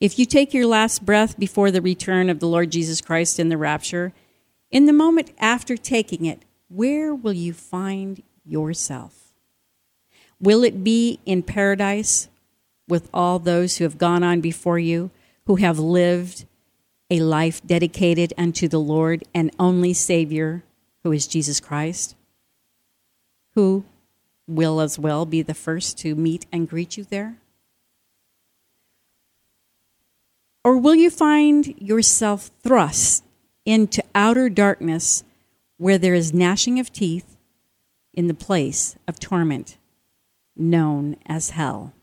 If 0.00 0.18
you 0.18 0.26
take 0.26 0.54
your 0.54 0.66
last 0.66 1.04
breath 1.04 1.38
before 1.38 1.70
the 1.70 1.82
return 1.82 2.30
of 2.30 2.38
the 2.38 2.46
Lord 2.46 2.70
Jesus 2.70 3.00
Christ 3.00 3.40
in 3.40 3.48
the 3.48 3.56
rapture, 3.56 4.12
in 4.70 4.86
the 4.86 4.92
moment 4.92 5.32
after 5.38 5.76
taking 5.76 6.24
it, 6.24 6.42
where 6.68 7.14
will 7.14 7.32
you 7.32 7.52
find 7.52 8.22
yourself? 8.44 9.32
Will 10.40 10.62
it 10.62 10.84
be 10.84 11.18
in 11.26 11.42
paradise 11.42 12.28
with 12.86 13.08
all 13.12 13.38
those 13.38 13.76
who 13.76 13.84
have 13.84 13.98
gone 13.98 14.22
on 14.22 14.40
before 14.40 14.78
you, 14.78 15.10
who 15.46 15.56
have 15.56 15.78
lived 15.78 16.46
a 17.10 17.20
life 17.20 17.66
dedicated 17.66 18.32
unto 18.36 18.68
the 18.68 18.80
Lord 18.80 19.24
and 19.34 19.50
only 19.58 19.92
Savior, 19.92 20.62
who 21.02 21.12
is 21.12 21.26
Jesus 21.26 21.58
Christ, 21.58 22.14
who 23.54 23.84
will 24.46 24.80
as 24.80 24.98
well 24.98 25.26
be 25.26 25.42
the 25.42 25.54
first 25.54 25.98
to 25.98 26.14
meet 26.14 26.46
and 26.52 26.68
greet 26.68 26.96
you 26.96 27.04
there? 27.04 27.36
Or 30.64 30.76
will 30.76 30.94
you 30.94 31.10
find 31.10 31.80
yourself 31.80 32.50
thrust 32.62 33.24
into 33.64 34.02
outer 34.14 34.48
darkness 34.48 35.24
where 35.78 35.98
there 35.98 36.14
is 36.14 36.34
gnashing 36.34 36.78
of 36.78 36.92
teeth 36.92 37.36
in 38.12 38.26
the 38.26 38.34
place 38.34 38.96
of 39.08 39.18
torment 39.18 39.78
known 40.54 41.16
as 41.26 41.50
hell? 41.50 41.94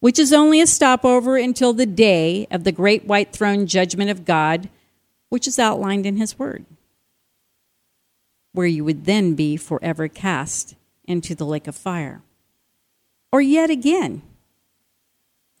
which 0.00 0.18
is 0.18 0.32
only 0.32 0.60
a 0.60 0.66
stopover 0.66 1.36
until 1.36 1.72
the 1.72 1.86
day 1.86 2.46
of 2.50 2.64
the 2.64 2.72
great 2.72 3.04
white 3.06 3.32
throne 3.32 3.66
judgment 3.66 4.10
of 4.10 4.24
God, 4.24 4.68
which 5.30 5.48
is 5.48 5.58
outlined 5.58 6.06
in 6.06 6.16
His 6.16 6.38
Word, 6.38 6.64
where 8.52 8.66
you 8.66 8.84
would 8.84 9.04
then 9.04 9.34
be 9.34 9.56
forever 9.56 10.08
cast 10.08 10.74
into 11.04 11.34
the 11.34 11.46
lake 11.46 11.66
of 11.66 11.74
fire. 11.74 12.22
Or 13.32 13.40
yet 13.40 13.70
again, 13.70 14.22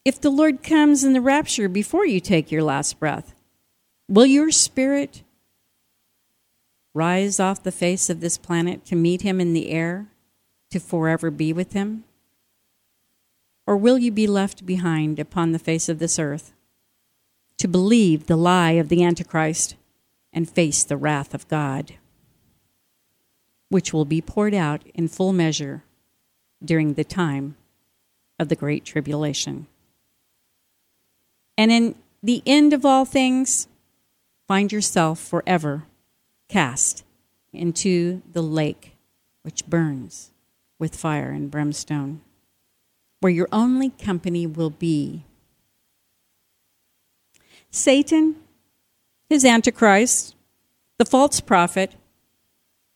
if 0.04 0.20
the 0.20 0.30
Lord 0.30 0.62
comes 0.62 1.02
in 1.02 1.12
the 1.12 1.20
rapture 1.20 1.68
before 1.68 2.06
you 2.06 2.20
take 2.20 2.52
your 2.52 2.62
last 2.62 3.00
breath, 3.00 3.34
will 4.08 4.26
your 4.26 4.52
spirit 4.52 5.22
rise 6.96 7.38
off 7.38 7.62
the 7.62 7.70
face 7.70 8.08
of 8.08 8.20
this 8.20 8.38
planet 8.38 8.84
to 8.86 8.96
meet 8.96 9.20
Him 9.20 9.38
in 9.38 9.52
the 9.52 9.70
air, 9.70 10.06
to 10.70 10.80
forever 10.80 11.30
be 11.30 11.52
with 11.52 11.74
Him? 11.74 12.04
Or 13.66 13.76
will 13.76 13.98
you 13.98 14.10
be 14.10 14.26
left 14.26 14.64
behind 14.64 15.18
upon 15.18 15.52
the 15.52 15.58
face 15.58 15.88
of 15.88 15.98
this 15.98 16.18
earth 16.18 16.54
to 17.58 17.68
believe 17.68 18.26
the 18.26 18.36
lie 18.36 18.72
of 18.72 18.88
the 18.88 19.04
Antichrist 19.04 19.76
and 20.32 20.48
face 20.48 20.84
the 20.84 20.96
wrath 20.96 21.34
of 21.34 21.46
God, 21.48 21.94
which 23.68 23.92
will 23.92 24.04
be 24.04 24.22
poured 24.22 24.54
out 24.54 24.82
in 24.94 25.06
full 25.06 25.32
measure 25.32 25.82
during 26.64 26.94
the 26.94 27.04
time 27.04 27.56
of 28.38 28.48
the 28.48 28.56
Great 28.56 28.84
Tribulation? 28.84 29.66
And 31.58 31.70
in 31.70 31.94
the 32.22 32.42
end 32.46 32.72
of 32.72 32.86
all 32.86 33.04
things, 33.04 33.68
find 34.48 34.72
yourself 34.72 35.18
forever 35.18 35.84
cast 36.48 37.04
into 37.52 38.22
the 38.30 38.42
lake 38.42 38.96
which 39.42 39.66
burns 39.66 40.30
with 40.78 40.96
fire 40.96 41.30
and 41.30 41.50
brimstone 41.50 42.20
where 43.20 43.32
your 43.32 43.48
only 43.50 43.90
company 43.90 44.46
will 44.46 44.70
be. 44.70 45.24
Satan, 47.70 48.36
his 49.28 49.44
Antichrist, 49.44 50.34
the 50.98 51.04
false 51.04 51.40
prophet, 51.40 51.94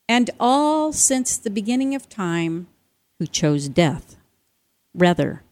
and 0.07 0.29
all 0.39 0.93
since 0.93 1.37
the 1.37 1.49
beginning 1.49 1.95
of 1.95 2.09
time 2.09 2.67
who 3.19 3.27
chose 3.27 3.69
death 3.69 4.15
rather 4.93 5.43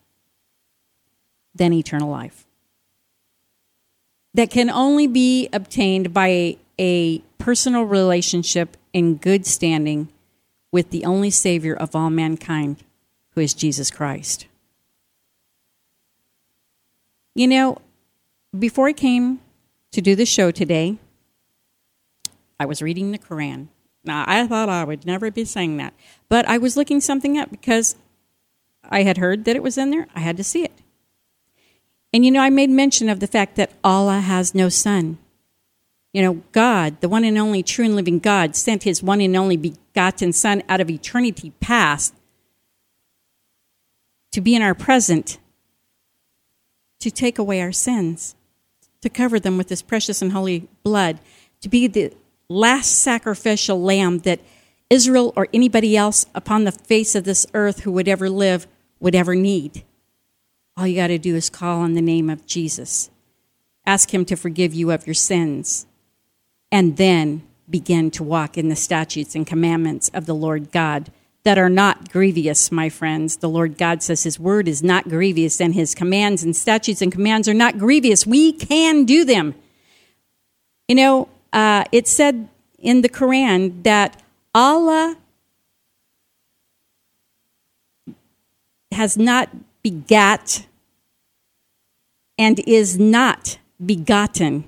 than 1.54 1.74
eternal 1.74 2.10
life. 2.10 2.46
That 4.34 4.50
can 4.50 4.70
only 4.70 5.08
be 5.08 5.50
obtained 5.52 6.14
by 6.14 6.58
a 6.80 7.20
personal 7.38 7.84
relationship 7.84 8.78
in 8.94 9.16
good 9.16 9.46
standing 9.46 10.10
with 10.72 10.90
the 10.90 11.06
only 11.06 11.30
Savior 11.30 11.76
of 11.76 11.96
all 11.96 12.10
mankind, 12.10 12.78
who 13.32 13.42
is 13.42 13.54
Jesus 13.54 13.92
Christ. 13.92 14.48
You 17.36 17.48
know, 17.48 17.78
before 18.58 18.88
I 18.88 18.94
came 18.94 19.42
to 19.92 20.02
do 20.02 20.16
the 20.16 20.26
show 20.26 20.52
today, 20.52 20.98
I 22.60 22.66
was 22.66 22.82
reading 22.82 23.12
the 23.12 23.20
Quran. 23.20 23.68
Now, 24.04 24.24
I 24.28 24.48
thought 24.48 24.70
I 24.70 24.84
would 24.84 25.06
never 25.06 25.30
be 25.30 25.46
saying 25.46 25.78
that, 25.78 25.94
but 26.30 26.48
I 26.48 26.58
was 26.58 26.78
looking 26.78 27.02
something 27.02 27.38
up 27.38 27.52
because 27.52 27.96
I 28.84 29.04
had 29.04 29.18
heard 29.18 29.46
that 29.46 29.56
it 29.56 29.64
was 29.64 29.78
in 29.78 29.92
there. 29.92 30.08
I 30.16 30.22
had 30.22 30.38
to 30.38 30.44
see 30.44 30.64
it. 30.64 30.74
And 32.14 32.26
you 32.26 32.32
know, 32.32 32.42
I 32.42 32.50
made 32.50 32.70
mention 32.70 33.10
of 33.10 33.20
the 33.20 33.28
fact 33.28 33.56
that 33.58 33.72
Allah 33.84 34.20
has 34.20 34.56
no 34.56 34.70
son. 34.70 35.18
You 36.14 36.24
know, 36.24 36.42
God, 36.52 37.02
the 37.02 37.10
one 37.10 37.24
and 37.24 37.38
only 37.38 37.62
true 37.62 37.86
and 37.86 37.96
living 37.96 38.20
God, 38.20 38.56
sent 38.56 38.84
his 38.84 39.04
one 39.04 39.22
and 39.22 39.36
only 39.36 39.58
begotten 39.58 40.34
Son 40.34 40.64
out 40.68 40.82
of 40.82 40.90
eternity 40.90 41.54
past 41.60 42.16
to 44.32 44.42
be 44.42 44.56
in 44.56 44.62
our 44.62 44.76
present 44.76 45.38
to 47.00 47.10
take 47.10 47.40
away 47.40 47.62
our 47.62 47.72
sins, 47.72 48.36
to 49.02 49.10
cover 49.10 49.40
them 49.40 49.58
with 49.58 49.70
his 49.70 49.82
precious 49.82 50.22
and 50.22 50.34
holy 50.34 50.68
blood, 50.84 51.20
to 51.62 51.70
be 51.70 51.88
the 51.88 52.14
last 52.50 53.02
sacrificial 53.02 53.82
lamb 53.82 54.20
that 54.20 54.40
Israel 54.90 55.34
or 55.36 55.48
anybody 55.54 55.96
else 55.96 56.26
upon 56.34 56.64
the 56.64 56.72
face 56.72 57.16
of 57.16 57.24
this 57.24 57.46
earth 57.54 57.82
who 57.82 57.92
would 57.92 58.08
ever 58.08 58.30
live 58.30 58.68
would 59.00 59.16
ever 59.16 59.36
need. 59.36 59.84
All 60.76 60.88
you 60.88 60.96
got 60.96 61.08
to 61.08 61.18
do 61.18 61.36
is 61.36 61.50
call 61.50 61.82
on 61.82 61.94
the 61.94 62.02
name 62.02 62.30
of 62.30 62.46
Jesus. 62.46 63.10
Ask 63.86 64.14
him 64.14 64.26
to 64.26 64.36
forgive 64.36 64.74
you 64.74 64.92
of 64.92 65.06
your 65.08 65.14
sins. 65.14 65.86
And 66.72 66.98
then 66.98 67.44
begin 67.70 68.12
to 68.12 68.24
walk 68.24 68.58
in 68.58 68.70
the 68.70 68.76
statutes 68.76 69.36
and 69.36 69.46
commandments 69.46 70.10
of 70.14 70.26
the 70.26 70.36
Lord 70.36 70.72
God 70.72 71.12
that 71.44 71.58
are 71.58 71.70
not 71.70 72.12
grievous, 72.12 72.72
my 72.72 72.90
friends. 72.90 73.38
The 73.38 73.50
Lord 73.50 73.78
God 73.78 74.04
says 74.04 74.24
His 74.24 74.40
word 74.40 74.68
is 74.68 74.84
not 74.84 75.08
grievous, 75.08 75.62
and 75.62 75.74
His 75.74 75.96
commands 75.96 76.44
and 76.44 76.56
statutes 76.56 77.02
and 77.02 77.12
commands 77.12 77.48
are 77.48 77.54
not 77.54 77.78
grievous. 77.78 78.28
We 78.28 78.52
can 78.52 79.06
do 79.06 79.24
them. 79.24 79.56
You 80.88 80.96
know, 80.96 81.30
uh, 81.54 81.86
it 81.92 82.08
said 82.08 82.50
in 82.78 83.02
the 83.02 83.10
Quran 83.10 83.84
that 83.84 84.22
Allah 84.54 85.18
has 88.92 89.18
not 89.18 89.50
begat 89.82 90.66
and 92.38 92.60
is 92.68 93.00
not 93.00 93.60
begotten. 93.84 94.66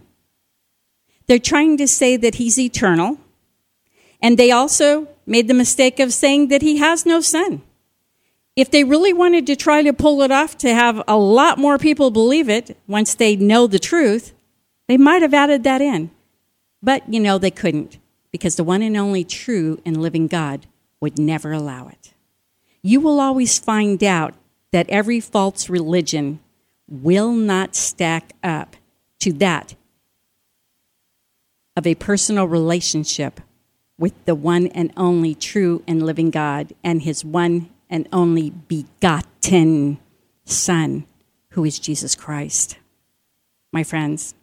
They're 1.32 1.40
trying 1.40 1.78
to 1.78 1.88
say 1.88 2.18
that 2.18 2.36
he's 2.36 2.60
eternal, 2.60 3.18
and 4.22 4.38
they 4.38 4.52
also 4.52 5.08
made 5.26 5.48
the 5.48 5.54
mistake 5.54 5.98
of 6.02 6.12
saying 6.12 6.50
that 6.50 6.62
he 6.62 6.80
has 6.80 7.06
no 7.06 7.22
son. 7.22 7.62
If 8.58 8.70
they 8.70 8.84
really 8.84 9.14
wanted 9.14 9.48
to 9.48 9.56
try 9.56 9.82
to 9.82 9.94
pull 9.94 10.24
it 10.24 10.32
off 10.32 10.58
to 10.58 10.74
have 10.74 11.02
a 11.08 11.16
lot 11.16 11.58
more 11.58 11.78
people 11.78 12.12
believe 12.12 12.50
it 12.50 12.78
once 12.86 13.16
they 13.16 13.38
know 13.38 13.66
the 13.66 13.80
truth, 13.80 14.34
they 14.90 14.98
might 14.98 15.22
have 15.22 15.34
added 15.34 15.64
that 15.64 15.80
in. 15.80 16.12
But, 16.84 17.08
you 17.08 17.22
know, 17.22 17.38
they 17.38 17.50
couldn't 17.50 17.98
because 18.34 18.58
the 18.58 18.66
one 18.66 18.82
and 18.82 18.98
only 18.98 19.24
true 19.24 19.82
and 19.86 20.02
living 20.02 20.28
God 20.28 20.68
would 21.00 21.18
never 21.18 21.54
allow 21.54 21.88
it. 21.88 22.12
You 22.82 23.00
will 23.00 23.22
always 23.22 23.58
find 23.58 24.04
out 24.04 24.34
that 24.74 24.90
every 24.90 25.22
false 25.22 25.70
religion 25.70 26.42
will 26.90 27.32
not 27.32 27.74
stack 27.74 28.34
up 28.44 28.76
to 29.20 29.32
that 29.32 29.76
of 31.76 31.88
a 31.88 31.96
personal 31.96 32.46
relationship 32.46 33.40
with 33.98 34.14
the 34.26 34.36
one 34.36 34.68
and 34.68 34.92
only 34.98 35.36
true 35.36 35.84
and 35.88 36.04
living 36.04 36.32
God 36.32 36.74
and 36.84 37.04
his 37.04 37.24
one 37.24 37.70
and 37.90 38.08
only 38.12 38.50
begotten 38.50 40.00
Son, 40.46 41.06
who 41.50 41.64
is 41.64 41.80
Jesus 41.80 42.16
Christ. 42.16 42.78
My 43.72 43.84
friends, 43.84 44.34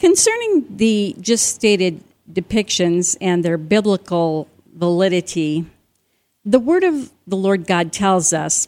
concerning 0.00 0.76
the 0.76 1.14
just 1.20 1.54
stated 1.54 2.02
depictions 2.30 3.16
and 3.20 3.44
their 3.44 3.58
biblical 3.58 4.48
validity, 4.74 5.66
the 6.44 6.58
word 6.58 6.84
of 6.84 7.12
the 7.26 7.36
Lord 7.36 7.66
God 7.66 7.92
tells 7.92 8.32
us 8.32 8.66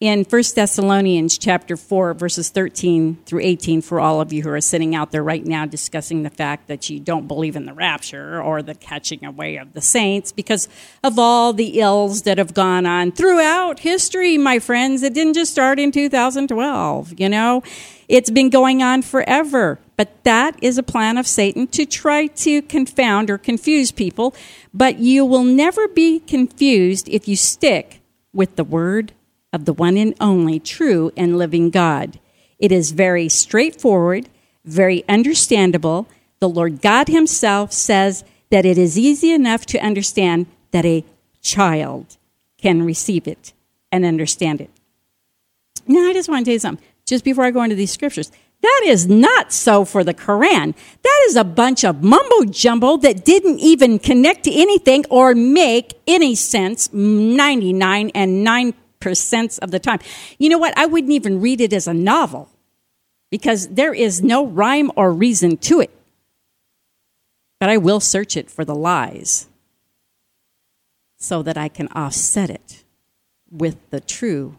in 0.00 0.22
1 0.22 0.42
Thessalonians 0.54 1.36
chapter 1.36 1.76
4 1.76 2.14
verses 2.14 2.50
13 2.50 3.16
through 3.26 3.40
18 3.40 3.82
for 3.82 3.98
all 3.98 4.20
of 4.20 4.32
you 4.32 4.44
who 4.44 4.48
are 4.48 4.60
sitting 4.60 4.94
out 4.94 5.10
there 5.10 5.24
right 5.24 5.44
now 5.44 5.66
discussing 5.66 6.22
the 6.22 6.30
fact 6.30 6.68
that 6.68 6.88
you 6.88 7.00
don't 7.00 7.26
believe 7.26 7.56
in 7.56 7.66
the 7.66 7.72
rapture 7.72 8.40
or 8.40 8.62
the 8.62 8.76
catching 8.76 9.24
away 9.24 9.56
of 9.56 9.72
the 9.72 9.80
saints 9.80 10.30
because 10.30 10.68
of 11.02 11.18
all 11.18 11.52
the 11.52 11.80
ills 11.80 12.22
that 12.22 12.38
have 12.38 12.54
gone 12.54 12.86
on 12.86 13.10
throughout 13.10 13.80
history 13.80 14.38
my 14.38 14.60
friends. 14.60 15.02
It 15.02 15.14
didn't 15.14 15.34
just 15.34 15.50
start 15.50 15.80
in 15.80 15.90
2012 15.90 17.18
you 17.18 17.28
know? 17.28 17.64
It's 18.06 18.30
been 18.30 18.50
going 18.50 18.82
on 18.82 19.02
forever. 19.02 19.80
But 19.96 20.22
that 20.22 20.56
is 20.62 20.78
a 20.78 20.84
plan 20.84 21.18
of 21.18 21.26
Satan 21.26 21.66
to 21.68 21.84
try 21.84 22.28
to 22.28 22.62
confound 22.62 23.30
or 23.30 23.36
confuse 23.36 23.90
people. 23.90 24.32
But 24.72 25.00
you 25.00 25.24
will 25.24 25.42
never 25.42 25.88
be 25.88 26.20
confused 26.20 27.08
if 27.08 27.26
you 27.26 27.34
stick 27.34 28.00
with 28.32 28.54
the 28.54 28.62
word 28.62 29.12
of 29.52 29.64
the 29.64 29.72
one 29.72 29.96
and 29.96 30.14
only 30.20 30.58
true 30.60 31.10
and 31.16 31.38
living 31.38 31.70
God. 31.70 32.18
It 32.58 32.72
is 32.72 32.90
very 32.90 33.28
straightforward, 33.28 34.28
very 34.64 35.04
understandable. 35.08 36.08
The 36.40 36.48
Lord 36.48 36.82
God 36.82 37.08
Himself 37.08 37.72
says 37.72 38.24
that 38.50 38.66
it 38.66 38.78
is 38.78 38.98
easy 38.98 39.32
enough 39.32 39.66
to 39.66 39.78
understand 39.78 40.46
that 40.70 40.84
a 40.84 41.04
child 41.40 42.16
can 42.58 42.82
receive 42.82 43.26
it 43.26 43.52
and 43.90 44.04
understand 44.04 44.60
it. 44.60 44.70
Now, 45.86 46.08
I 46.08 46.12
just 46.12 46.28
want 46.28 46.44
to 46.44 46.50
tell 46.50 46.54
you 46.54 46.58
something, 46.58 46.84
just 47.06 47.24
before 47.24 47.44
I 47.44 47.50
go 47.50 47.62
into 47.62 47.76
these 47.76 47.92
scriptures. 47.92 48.30
That 48.60 48.82
is 48.86 49.06
not 49.06 49.52
so 49.52 49.84
for 49.84 50.02
the 50.02 50.12
Quran. 50.12 50.74
That 51.02 51.24
is 51.26 51.36
a 51.36 51.44
bunch 51.44 51.84
of 51.84 52.02
mumbo 52.02 52.44
jumbo 52.50 52.96
that 52.98 53.24
didn't 53.24 53.60
even 53.60 54.00
connect 54.00 54.44
to 54.44 54.52
anything 54.52 55.04
or 55.08 55.34
make 55.34 55.94
any 56.08 56.34
sense 56.34 56.92
99 56.92 58.10
and 58.14 58.42
9 58.42 58.74
percent 59.00 59.58
of 59.60 59.70
the 59.70 59.78
time. 59.78 60.00
You 60.38 60.48
know 60.48 60.58
what? 60.58 60.76
I 60.76 60.86
wouldn't 60.86 61.12
even 61.12 61.40
read 61.40 61.60
it 61.60 61.72
as 61.72 61.86
a 61.86 61.94
novel 61.94 62.48
because 63.30 63.68
there 63.68 63.94
is 63.94 64.22
no 64.22 64.46
rhyme 64.46 64.90
or 64.96 65.12
reason 65.12 65.56
to 65.58 65.80
it. 65.80 65.90
But 67.60 67.68
I 67.68 67.76
will 67.76 68.00
search 68.00 68.36
it 68.36 68.50
for 68.50 68.64
the 68.64 68.74
lies 68.74 69.48
so 71.16 71.42
that 71.42 71.58
I 71.58 71.68
can 71.68 71.88
offset 71.88 72.50
it 72.50 72.84
with 73.50 73.76
the 73.90 74.00
true 74.00 74.58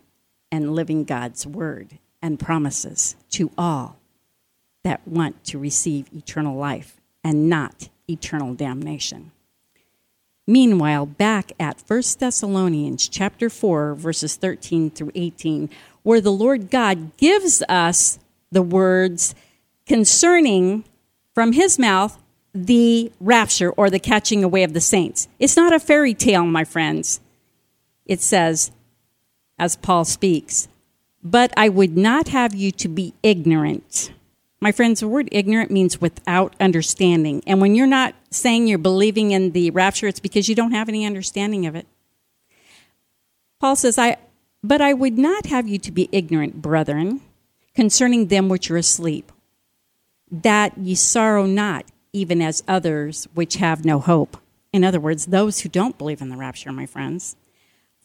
and 0.52 0.76
living 0.76 1.06
God's 1.06 1.48
word 1.48 2.00
and 2.22 2.40
promises 2.40 3.16
to 3.32 3.52
all 3.58 3.98
that 4.84 5.08
want 5.08 5.44
to 5.46 5.60
receive 5.60 6.08
eternal 6.14 6.58
life 6.58 7.00
and 7.24 7.50
not 7.50 7.90
eternal 8.10 8.54
damnation. 8.54 9.32
Meanwhile, 10.50 11.06
back 11.06 11.52
at 11.60 11.84
1 11.86 12.02
Thessalonians 12.18 13.08
chapter 13.08 13.52
4 13.52 13.94
verses 13.94 14.36
13 14.36 14.90
through 14.90 15.12
18, 15.14 15.70
where 16.02 16.20
the 16.20 16.32
Lord 16.32 16.72
God 16.72 17.16
gives 17.18 17.62
us 17.70 18.18
the 18.52 18.64
words 18.64 19.36
concerning 19.86 20.86
from 21.36 21.52
his 21.52 21.78
mouth 21.78 22.18
the 22.52 23.12
rapture 23.20 23.70
or 23.70 23.92
the 23.92 24.00
catching 24.00 24.44
away 24.44 24.64
of 24.64 24.74
the 24.74 24.82
saints. 24.82 25.28
It's 25.38 25.56
not 25.56 25.72
a 25.72 25.80
fairy 25.80 26.16
tale, 26.16 26.46
my 26.46 26.64
friends. 26.64 27.20
It 28.08 28.20
says, 28.20 28.72
as 29.60 29.76
Paul 29.76 30.04
speaks, 30.04 30.68
but 31.22 31.54
I 31.58 31.70
would 31.70 31.96
not 31.96 32.30
have 32.30 32.56
you 32.56 32.72
to 32.72 32.88
be 32.88 33.14
ignorant 33.22 34.12
my 34.62 34.72
friends, 34.72 35.00
the 35.00 35.08
word 35.08 35.30
ignorant 35.32 35.72
means 35.72 36.02
without 36.02 36.56
understanding. 36.60 37.42
And 37.48 37.62
when 37.62 37.76
you're 37.76 37.88
not 37.88 38.14
saying 38.30 38.68
you're 38.68 38.78
believing 38.78 39.32
in 39.32 39.52
the 39.52 39.72
rapture, 39.72 40.08
it's 40.08 40.20
because 40.20 40.50
you 40.50 40.56
don't 40.56 40.74
have 40.74 40.90
any 40.90 41.06
understanding 41.06 41.66
of 41.66 41.76
it. 41.76 41.88
Paul 43.60 43.76
says, 43.76 43.98
I, 43.98 44.18
But 44.62 44.82
I 44.82 44.94
would 44.94 45.18
not 45.18 45.46
have 45.46 45.68
you 45.68 45.78
to 45.80 45.92
be 45.92 46.10
ignorant, 46.12 46.62
brethren, 46.62 47.22
concerning 47.74 48.28
them 48.28 48.50
which 48.50 48.70
are 48.70 48.78
asleep, 48.78 49.32
that 50.30 50.78
ye 50.78 50.96
sorrow 50.96 51.46
not, 51.46 51.86
even 52.12 52.42
as 52.42 52.64
others 52.68 53.28
which 53.34 53.56
have 53.58 53.86
no 53.86 54.00
hope. 54.00 54.38
In 54.74 54.84
other 54.84 55.00
words, 55.00 55.28
those 55.28 55.62
who 55.62 55.70
don't 55.70 55.98
believe 55.98 56.22
in 56.22 56.30
the 56.30 56.38
rapture, 56.38 56.72
my 56.72 56.86
friends. 56.86 57.36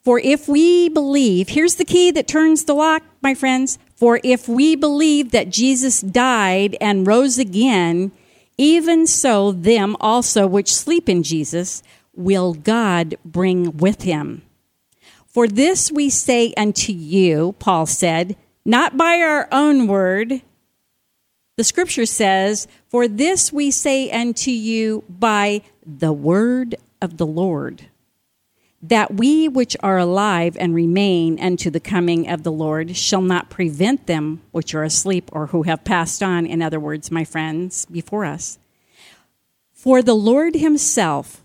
For 0.02 0.18
if 0.18 0.48
we 0.48 0.88
believe, 0.88 1.48
here's 1.48 1.76
the 1.76 1.84
key 1.84 2.10
that 2.10 2.28
turns 2.28 2.64
the 2.64 2.74
lock, 2.74 3.02
my 3.22 3.34
friends. 3.34 3.78
For 4.04 4.20
if 4.22 4.46
we 4.46 4.76
believe 4.76 5.30
that 5.30 5.48
Jesus 5.48 6.02
died 6.02 6.76
and 6.78 7.06
rose 7.06 7.38
again, 7.38 8.12
even 8.58 9.06
so 9.06 9.50
them 9.50 9.96
also 9.98 10.46
which 10.46 10.74
sleep 10.74 11.08
in 11.08 11.22
Jesus 11.22 11.82
will 12.14 12.52
God 12.52 13.16
bring 13.24 13.78
with 13.78 14.02
him. 14.02 14.42
For 15.26 15.48
this 15.48 15.90
we 15.90 16.10
say 16.10 16.52
unto 16.54 16.92
you, 16.92 17.54
Paul 17.58 17.86
said, 17.86 18.36
not 18.62 18.98
by 18.98 19.22
our 19.22 19.48
own 19.50 19.86
word. 19.86 20.42
The 21.56 21.64
scripture 21.64 22.04
says, 22.04 22.68
For 22.90 23.08
this 23.08 23.54
we 23.54 23.70
say 23.70 24.10
unto 24.10 24.50
you 24.50 25.02
by 25.08 25.62
the 25.86 26.12
word 26.12 26.74
of 27.00 27.16
the 27.16 27.26
Lord 27.26 27.88
that 28.88 29.14
we 29.14 29.48
which 29.48 29.76
are 29.80 29.96
alive 29.96 30.58
and 30.60 30.74
remain 30.74 31.40
unto 31.40 31.70
the 31.70 31.80
coming 31.80 32.28
of 32.28 32.42
the 32.42 32.52
Lord 32.52 32.94
shall 32.94 33.22
not 33.22 33.48
prevent 33.48 34.06
them 34.06 34.42
which 34.50 34.74
are 34.74 34.82
asleep 34.82 35.30
or 35.32 35.46
who 35.46 35.62
have 35.62 35.84
passed 35.84 36.22
on, 36.22 36.44
in 36.44 36.60
other 36.60 36.78
words, 36.78 37.10
my 37.10 37.24
friends, 37.24 37.86
before 37.86 38.26
us. 38.26 38.58
For 39.72 40.02
the 40.02 40.14
Lord 40.14 40.54
himself, 40.54 41.42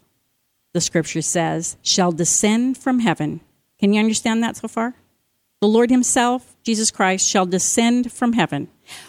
the 0.73 0.81
scripture 0.81 1.21
says, 1.21 1.77
shall 1.81 2.11
descend 2.11 2.77
from 2.77 2.99
heaven. 2.99 3.39
Can 3.79 3.93
you 3.93 4.01
understand 4.01 4.43
that 4.43 4.57
so 4.57 4.67
far? 4.67 4.95
The 5.61 5.67
Lord 5.67 5.89
himself, 5.89 6.57
Jesus 6.63 6.91
Christ, 6.91 7.25
shall 7.25 7.45
descend 7.45 8.11
from 8.11 8.33
heaven 8.33 8.67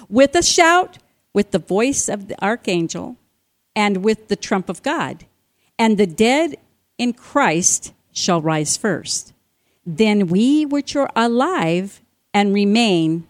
with 0.08 0.36
a 0.36 0.42
shout, 0.42 0.98
with 1.34 1.50
the 1.50 1.58
voice 1.58 2.08
of 2.08 2.28
the 2.28 2.40
archangel, 2.44 3.16
and 3.74 4.04
with 4.04 4.28
the 4.28 4.36
trump 4.36 4.68
of 4.68 4.82
God. 4.82 5.26
And 5.80 5.98
the 5.98 6.06
dead 6.06 6.56
in 6.96 7.12
Christ 7.12 7.92
shall 8.12 8.40
rise 8.40 8.76
first. 8.76 9.32
Then 9.86 10.26
we 10.26 10.64
which 10.64 10.94
are 10.96 11.10
alive 11.16 12.00
and 12.32 12.54
remain 12.54 13.26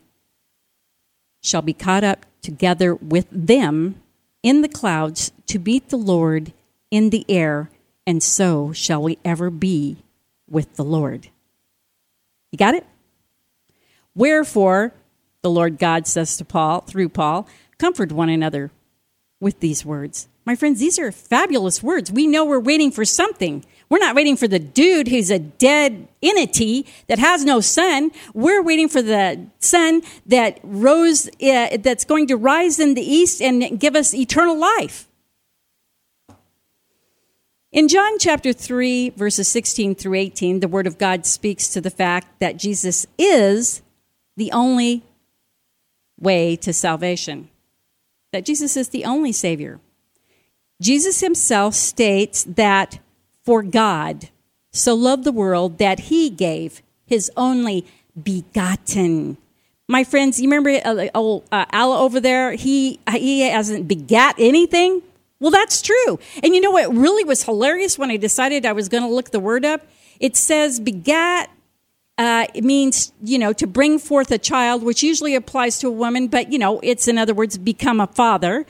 shall 1.40 1.62
be 1.62 1.72
caught 1.72 2.04
up 2.04 2.26
together 2.42 2.94
with 2.94 3.26
them 3.30 4.00
in 4.42 4.62
the 4.62 4.68
clouds 4.68 5.32
to 5.46 5.58
meet 5.58 5.88
the 5.88 5.96
Lord 5.96 6.52
in 6.90 7.10
the 7.10 7.24
air, 7.28 7.70
and 8.06 8.22
so 8.22 8.72
shall 8.72 9.02
we 9.02 9.18
ever 9.24 9.50
be 9.50 9.98
with 10.48 10.74
the 10.76 10.84
Lord. 10.84 11.28
You 12.50 12.58
got 12.58 12.74
it? 12.74 12.86
Wherefore, 14.14 14.92
the 15.42 15.50
Lord 15.50 15.78
God 15.78 16.06
says 16.06 16.36
to 16.36 16.44
Paul, 16.44 16.80
through 16.80 17.10
Paul, 17.10 17.46
comfort 17.78 18.12
one 18.12 18.28
another 18.28 18.70
with 19.38 19.60
these 19.60 19.84
words. 19.84 20.28
My 20.44 20.54
friends, 20.54 20.80
these 20.80 20.98
are 20.98 21.12
fabulous 21.12 21.82
words. 21.82 22.10
We 22.10 22.26
know 22.26 22.44
we're 22.44 22.58
waiting 22.60 22.90
for 22.90 23.04
something. 23.04 23.64
We're 23.88 23.98
not 23.98 24.14
waiting 24.14 24.36
for 24.36 24.48
the 24.48 24.58
dude 24.58 25.08
who's 25.08 25.30
a 25.30 25.38
dead 25.38 26.08
entity 26.22 26.86
that 27.08 27.18
has 27.18 27.44
no 27.44 27.60
son. 27.60 28.12
We're 28.34 28.62
waiting 28.62 28.88
for 28.88 29.02
the 29.02 29.46
son 29.58 30.02
that 30.26 30.60
rose, 30.62 31.28
uh, 31.42 31.76
that's 31.80 32.04
going 32.04 32.28
to 32.28 32.36
rise 32.36 32.78
in 32.78 32.94
the 32.94 33.02
east 33.02 33.42
and 33.42 33.78
give 33.78 33.96
us 33.96 34.14
eternal 34.14 34.56
life. 34.56 35.08
In 37.72 37.86
John 37.86 38.18
chapter 38.18 38.52
3, 38.52 39.10
verses 39.10 39.46
16 39.48 39.94
through 39.94 40.14
18, 40.14 40.60
the 40.60 40.68
Word 40.68 40.86
of 40.86 40.98
God 40.98 41.26
speaks 41.26 41.68
to 41.68 41.80
the 41.80 41.90
fact 41.90 42.40
that 42.40 42.56
Jesus 42.56 43.06
is 43.18 43.82
the 44.36 44.50
only 44.52 45.04
way 46.18 46.56
to 46.56 46.72
salvation, 46.72 47.48
that 48.32 48.44
Jesus 48.44 48.76
is 48.76 48.88
the 48.88 49.04
only 49.04 49.30
Savior. 49.32 49.78
Jesus 50.80 51.20
himself 51.20 51.74
states 51.74 52.44
that 52.44 52.98
for 53.44 53.62
God 53.62 54.30
so 54.72 54.94
loved 54.94 55.24
the 55.24 55.32
world 55.32 55.78
that 55.78 56.00
he 56.00 56.30
gave 56.30 56.82
his 57.06 57.30
only 57.36 57.86
begotten. 58.20 59.36
My 59.88 60.04
friends, 60.04 60.40
you 60.40 60.48
remember 60.48 60.70
uh, 60.70 61.08
old 61.14 61.44
uh, 61.50 61.64
Allah 61.72 61.98
over 62.00 62.20
there? 62.20 62.52
He, 62.52 63.00
he 63.10 63.40
hasn't 63.40 63.88
begat 63.88 64.36
anything. 64.38 65.02
Well, 65.40 65.50
that's 65.50 65.82
true. 65.82 66.18
And 66.42 66.54
you 66.54 66.60
know 66.60 66.70
what 66.70 66.94
really 66.94 67.24
was 67.24 67.42
hilarious 67.42 67.98
when 67.98 68.10
I 68.10 68.16
decided 68.16 68.64
I 68.64 68.72
was 68.72 68.88
going 68.88 69.02
to 69.02 69.08
look 69.08 69.30
the 69.30 69.40
word 69.40 69.64
up? 69.64 69.86
It 70.20 70.36
says 70.36 70.78
begat. 70.78 71.50
Uh, 72.20 72.46
it 72.52 72.62
means, 72.62 73.14
you 73.22 73.38
know, 73.38 73.50
to 73.50 73.66
bring 73.66 73.98
forth 73.98 74.30
a 74.30 74.36
child, 74.36 74.82
which 74.82 75.02
usually 75.02 75.34
applies 75.34 75.78
to 75.78 75.88
a 75.88 75.90
woman, 75.90 76.26
but, 76.26 76.52
you 76.52 76.58
know, 76.58 76.78
it's 76.82 77.08
in 77.08 77.16
other 77.16 77.32
words, 77.32 77.56
become 77.56 77.98
a 77.98 78.06
father. 78.08 78.66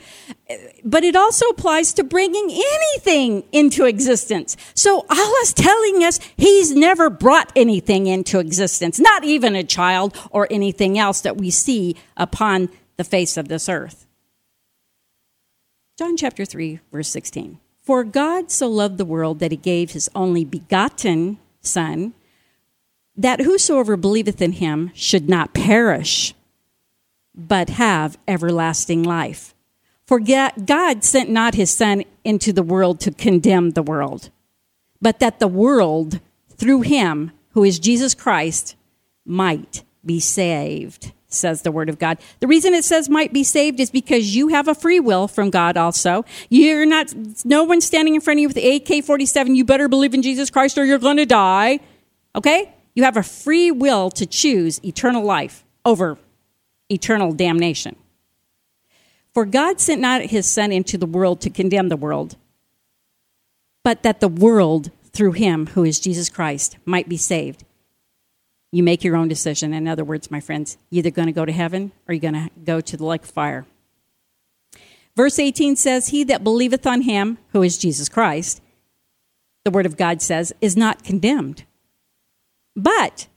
But 0.85 1.03
it 1.03 1.17
also 1.17 1.45
applies 1.47 1.91
to 1.95 2.03
bringing 2.05 2.49
anything 2.49 3.43
into 3.51 3.83
existence. 3.83 4.55
So 4.73 5.05
Allah's 5.09 5.51
telling 5.53 6.01
us 6.01 6.21
He's 6.37 6.71
never 6.71 7.09
brought 7.09 7.51
anything 7.53 8.07
into 8.07 8.39
existence, 8.39 9.01
not 9.01 9.25
even 9.25 9.53
a 9.57 9.65
child 9.65 10.17
or 10.31 10.47
anything 10.49 10.97
else 10.97 11.19
that 11.19 11.35
we 11.35 11.49
see 11.51 11.97
upon 12.15 12.69
the 12.95 13.03
face 13.03 13.35
of 13.35 13.49
this 13.49 13.67
earth. 13.67 14.07
John 15.99 16.15
chapter 16.15 16.45
3, 16.45 16.79
verse 16.89 17.09
16. 17.09 17.59
For 17.83 18.05
God 18.05 18.49
so 18.49 18.69
loved 18.69 18.97
the 18.97 19.03
world 19.03 19.39
that 19.39 19.51
he 19.51 19.57
gave 19.57 19.91
his 19.91 20.09
only 20.15 20.45
begotten 20.45 21.37
Son, 21.59 22.13
that 23.21 23.41
whosoever 23.41 23.97
believeth 23.97 24.41
in 24.41 24.53
him 24.53 24.91
should 24.93 25.29
not 25.29 25.53
perish, 25.53 26.33
but 27.35 27.69
have 27.69 28.17
everlasting 28.27 29.03
life. 29.03 29.53
For 30.05 30.19
God 30.19 31.03
sent 31.03 31.29
not 31.29 31.55
his 31.55 31.71
Son 31.71 32.03
into 32.23 32.51
the 32.51 32.63
world 32.63 32.99
to 33.01 33.11
condemn 33.11 33.71
the 33.71 33.83
world, 33.83 34.29
but 35.01 35.19
that 35.19 35.39
the 35.39 35.47
world, 35.47 36.19
through 36.49 36.81
him, 36.81 37.31
who 37.51 37.63
is 37.63 37.79
Jesus 37.79 38.13
Christ, 38.13 38.75
might 39.25 39.83
be 40.05 40.19
saved 40.19 41.13
says 41.33 41.61
the 41.61 41.71
word 41.71 41.89
of 41.89 41.97
God. 41.97 42.17
The 42.39 42.47
reason 42.47 42.73
it 42.73 42.83
says 42.83 43.09
might 43.09 43.33
be 43.33 43.43
saved 43.43 43.79
is 43.79 43.89
because 43.89 44.35
you 44.35 44.49
have 44.49 44.67
a 44.67 44.75
free 44.75 44.99
will 44.99 45.27
from 45.27 45.49
God 45.49 45.77
also. 45.77 46.25
You're 46.49 46.85
not, 46.85 47.13
no 47.45 47.63
one's 47.63 47.85
standing 47.85 48.15
in 48.15 48.21
front 48.21 48.39
of 48.39 48.41
you 48.41 48.47
with 48.49 48.57
AK 48.57 49.05
47. 49.05 49.55
You 49.55 49.65
better 49.65 49.87
believe 49.87 50.13
in 50.13 50.21
Jesus 50.21 50.49
Christ 50.49 50.77
or 50.77 50.85
you're 50.85 50.99
going 50.99 51.17
to 51.17 51.25
die. 51.25 51.79
Okay? 52.35 52.73
You 52.93 53.03
have 53.03 53.17
a 53.17 53.23
free 53.23 53.71
will 53.71 54.09
to 54.11 54.25
choose 54.25 54.83
eternal 54.83 55.23
life 55.23 55.63
over 55.85 56.17
eternal 56.89 57.31
damnation. 57.31 57.95
For 59.33 59.45
God 59.45 59.79
sent 59.79 60.01
not 60.01 60.23
his 60.23 60.51
Son 60.51 60.71
into 60.71 60.97
the 60.97 61.05
world 61.05 61.39
to 61.41 61.49
condemn 61.49 61.89
the 61.89 61.95
world, 61.95 62.35
but 63.83 64.03
that 64.03 64.19
the 64.19 64.27
world 64.27 64.91
through 65.13 65.33
him, 65.33 65.67
who 65.67 65.83
is 65.83 65.99
Jesus 65.99 66.29
Christ, 66.29 66.77
might 66.85 67.09
be 67.09 67.17
saved. 67.17 67.63
You 68.71 68.83
make 68.83 69.03
your 69.03 69.17
own 69.17 69.27
decision. 69.27 69.73
In 69.73 69.87
other 69.87 70.03
words, 70.03 70.31
my 70.31 70.39
friends, 70.39 70.77
you're 70.89 70.99
either 70.99 71.11
going 71.11 71.25
to 71.25 71.33
go 71.33 71.45
to 71.45 71.51
heaven 71.51 71.91
or 72.07 72.13
you're 72.13 72.21
going 72.21 72.33
to 72.33 72.49
go 72.63 72.79
to 72.79 72.97
the 72.97 73.05
lake 73.05 73.23
of 73.23 73.29
fire. 73.29 73.65
Verse 75.15 75.39
18 75.39 75.75
says, 75.75 76.09
He 76.09 76.23
that 76.25 76.43
believeth 76.43 76.87
on 76.87 77.01
him, 77.01 77.37
who 77.51 77.63
is 77.63 77.77
Jesus 77.77 78.07
Christ, 78.07 78.61
the 79.65 79.71
word 79.71 79.85
of 79.85 79.97
God 79.97 80.21
says, 80.21 80.53
is 80.61 80.77
not 80.77 81.03
condemned. 81.03 81.65
But 82.75 83.27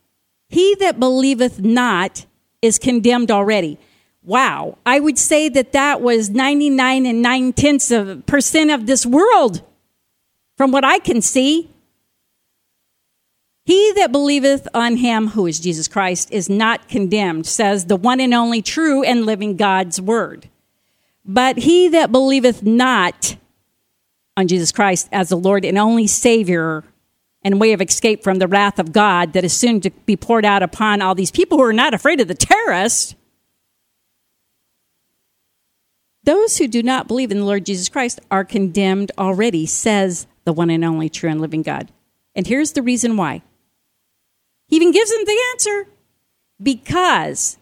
he 0.48 0.74
that 0.76 1.00
believeth 1.00 1.60
not 1.60 2.26
is 2.62 2.78
condemned 2.78 3.30
already. 3.30 3.78
Wow. 4.22 4.78
I 4.86 5.00
would 5.00 5.18
say 5.18 5.48
that 5.50 5.72
that 5.72 6.00
was 6.00 6.30
99 6.30 7.06
and 7.06 7.22
9 7.22 7.52
tenths 7.52 7.90
of 7.90 8.24
percent 8.26 8.70
of 8.70 8.86
this 8.86 9.04
world 9.04 9.62
from 10.56 10.70
what 10.72 10.84
I 10.84 10.98
can 10.98 11.20
see. 11.20 11.70
He 13.66 13.92
that 13.96 14.12
believeth 14.12 14.68
on 14.74 14.96
him, 14.96 15.28
who 15.28 15.46
is 15.46 15.58
Jesus 15.58 15.88
Christ, 15.88 16.30
is 16.30 16.50
not 16.50 16.88
condemned, 16.88 17.46
says 17.46 17.86
the 17.86 17.96
one 17.96 18.20
and 18.20 18.34
only 18.34 18.60
true 18.60 19.02
and 19.02 19.24
living 19.24 19.56
God's 19.56 20.00
word. 20.00 20.48
But 21.24 21.58
he 21.58 21.88
that 21.88 22.12
believeth 22.12 22.62
not 22.62 23.36
on 24.36 24.48
Jesus 24.48 24.70
Christ 24.72 25.08
as 25.12 25.30
the 25.30 25.36
Lord 25.36 25.64
and 25.64 25.78
only 25.78 26.06
Savior 26.06 26.84
and 27.44 27.60
way 27.60 27.72
of 27.72 27.82
escape 27.82 28.24
from 28.24 28.38
the 28.38 28.48
wrath 28.48 28.78
of 28.78 28.92
God 28.92 29.34
that 29.34 29.44
is 29.44 29.52
soon 29.52 29.80
to 29.82 29.90
be 30.06 30.16
poured 30.16 30.44
out 30.44 30.62
upon 30.62 31.02
all 31.02 31.14
these 31.14 31.30
people 31.30 31.58
who 31.58 31.64
are 31.64 31.72
not 31.72 31.92
afraid 31.92 32.20
of 32.20 32.28
the 32.28 32.34
terrorists, 32.34 33.14
those 36.24 36.56
who 36.56 36.66
do 36.66 36.82
not 36.82 37.06
believe 37.06 37.30
in 37.30 37.38
the 37.38 37.44
Lord 37.44 37.66
Jesus 37.66 37.90
Christ 37.90 38.18
are 38.30 38.44
condemned 38.44 39.12
already, 39.18 39.66
says 39.66 40.26
the 40.44 40.54
one 40.54 40.70
and 40.70 40.84
only 40.84 41.10
true 41.10 41.30
and 41.30 41.40
living 41.40 41.62
God. 41.62 41.92
And 42.34 42.46
here's 42.46 42.72
the 42.72 42.82
reason 42.82 43.16
why 43.16 43.42
he 44.66 44.76
even 44.76 44.90
gives 44.90 45.10
them 45.10 45.24
the 45.24 45.42
answer 45.52 45.86
because 46.62 47.58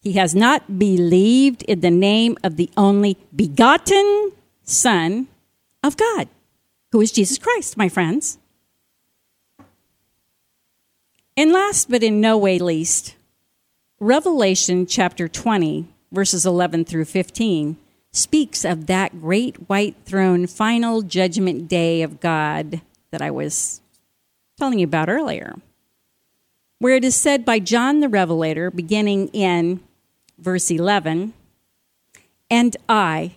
he 0.00 0.12
has 0.12 0.34
not 0.34 0.78
believed 0.78 1.62
in 1.62 1.80
the 1.80 1.90
name 1.90 2.36
of 2.44 2.56
the 2.56 2.68
only 2.76 3.16
begotten 3.34 4.32
Son 4.64 5.28
of 5.82 5.96
God, 5.96 6.28
who 6.90 7.00
is 7.00 7.10
Jesus 7.10 7.38
Christ, 7.38 7.76
my 7.76 7.88
friends. 7.88 8.38
And 11.36 11.52
last 11.52 11.90
but 11.90 12.02
in 12.02 12.20
no 12.20 12.36
way 12.36 12.58
least, 12.58 13.16
Revelation 14.00 14.86
chapter 14.86 15.28
20, 15.28 15.86
verses 16.10 16.44
11 16.44 16.84
through 16.84 17.06
15, 17.06 17.76
speaks 18.10 18.64
of 18.64 18.86
that 18.86 19.20
great 19.20 19.68
white 19.68 19.96
throne 20.04 20.46
final 20.46 21.02
judgment 21.02 21.68
day 21.68 22.02
of 22.02 22.20
God 22.20 22.82
that 23.10 23.22
I 23.22 23.30
was 23.30 23.80
telling 24.58 24.78
you 24.78 24.84
about 24.84 25.08
earlier 25.08 25.56
where 26.82 26.96
it 26.96 27.04
is 27.04 27.14
said 27.14 27.44
by 27.44 27.60
John 27.60 28.00
the 28.00 28.08
Revelator, 28.08 28.68
beginning 28.68 29.28
in 29.28 29.78
verse 30.36 30.68
11, 30.68 31.32
And 32.50 32.76
I, 32.88 33.36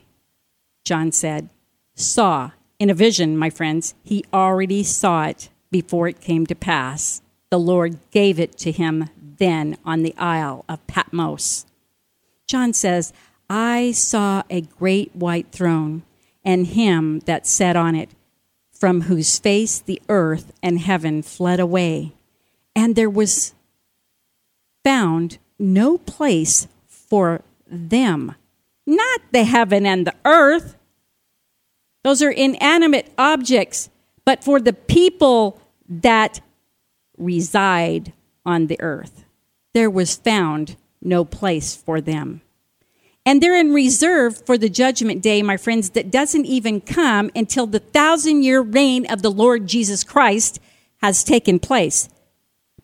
John 0.83 1.11
said, 1.11 1.49
saw 1.93 2.53
in 2.79 2.89
a 2.89 2.95
vision, 2.95 3.37
my 3.37 3.51
friends, 3.51 3.93
he 4.03 4.25
already 4.33 4.81
saw 4.81 5.25
it 5.25 5.49
before 5.69 6.07
it 6.07 6.21
came 6.21 6.47
to 6.47 6.55
pass. 6.55 7.21
The 7.55 7.59
Lord 7.59 7.99
gave 8.11 8.37
it 8.37 8.57
to 8.57 8.71
him 8.73 9.09
then 9.15 9.77
on 9.85 10.03
the 10.03 10.13
Isle 10.17 10.65
of 10.67 10.85
Patmos. 10.87 11.65
John 12.47 12.73
says, 12.73 13.13
I 13.49 13.93
saw 13.93 14.43
a 14.49 14.59
great 14.59 15.15
white 15.15 15.53
throne 15.53 16.03
and 16.43 16.67
him 16.67 17.19
that 17.19 17.47
sat 17.47 17.77
on 17.77 17.95
it, 17.95 18.09
from 18.73 19.03
whose 19.03 19.39
face 19.39 19.79
the 19.79 20.01
earth 20.09 20.51
and 20.61 20.79
heaven 20.79 21.21
fled 21.21 21.61
away 21.61 22.11
and 22.75 22.97
there 22.97 23.09
was 23.09 23.53
found 24.83 25.37
no 25.57 25.97
place 25.97 26.67
for 26.89 27.41
them. 27.65 28.35
Not 28.85 29.21
the 29.31 29.45
heaven 29.45 29.85
and 29.85 30.05
the 30.05 30.15
earth. 30.25 30.75
Those 32.03 32.21
are 32.21 32.31
inanimate 32.31 33.13
objects, 33.17 33.89
but 34.25 34.43
for 34.43 34.59
the 34.59 34.73
people 34.73 35.61
that 35.87 36.41
reside 37.17 38.13
on 38.45 38.67
the 38.67 38.79
earth. 38.81 39.25
There 39.73 39.89
was 39.89 40.15
found 40.15 40.75
no 41.01 41.25
place 41.25 41.75
for 41.75 42.01
them. 42.01 42.41
And 43.25 43.41
they're 43.41 43.59
in 43.59 43.73
reserve 43.73 44.45
for 44.45 44.57
the 44.57 44.69
judgment 44.69 45.21
day, 45.21 45.41
my 45.41 45.57
friends, 45.57 45.91
that 45.91 46.11
doesn't 46.11 46.45
even 46.45 46.79
come 46.79 47.31
until 47.35 47.65
the 47.65 47.79
thousand 47.79 48.43
year 48.43 48.61
reign 48.61 49.05
of 49.11 49.21
the 49.21 49.31
Lord 49.31 49.67
Jesus 49.67 50.03
Christ 50.03 50.59
has 51.01 51.23
taken 51.23 51.59
place 51.59 52.07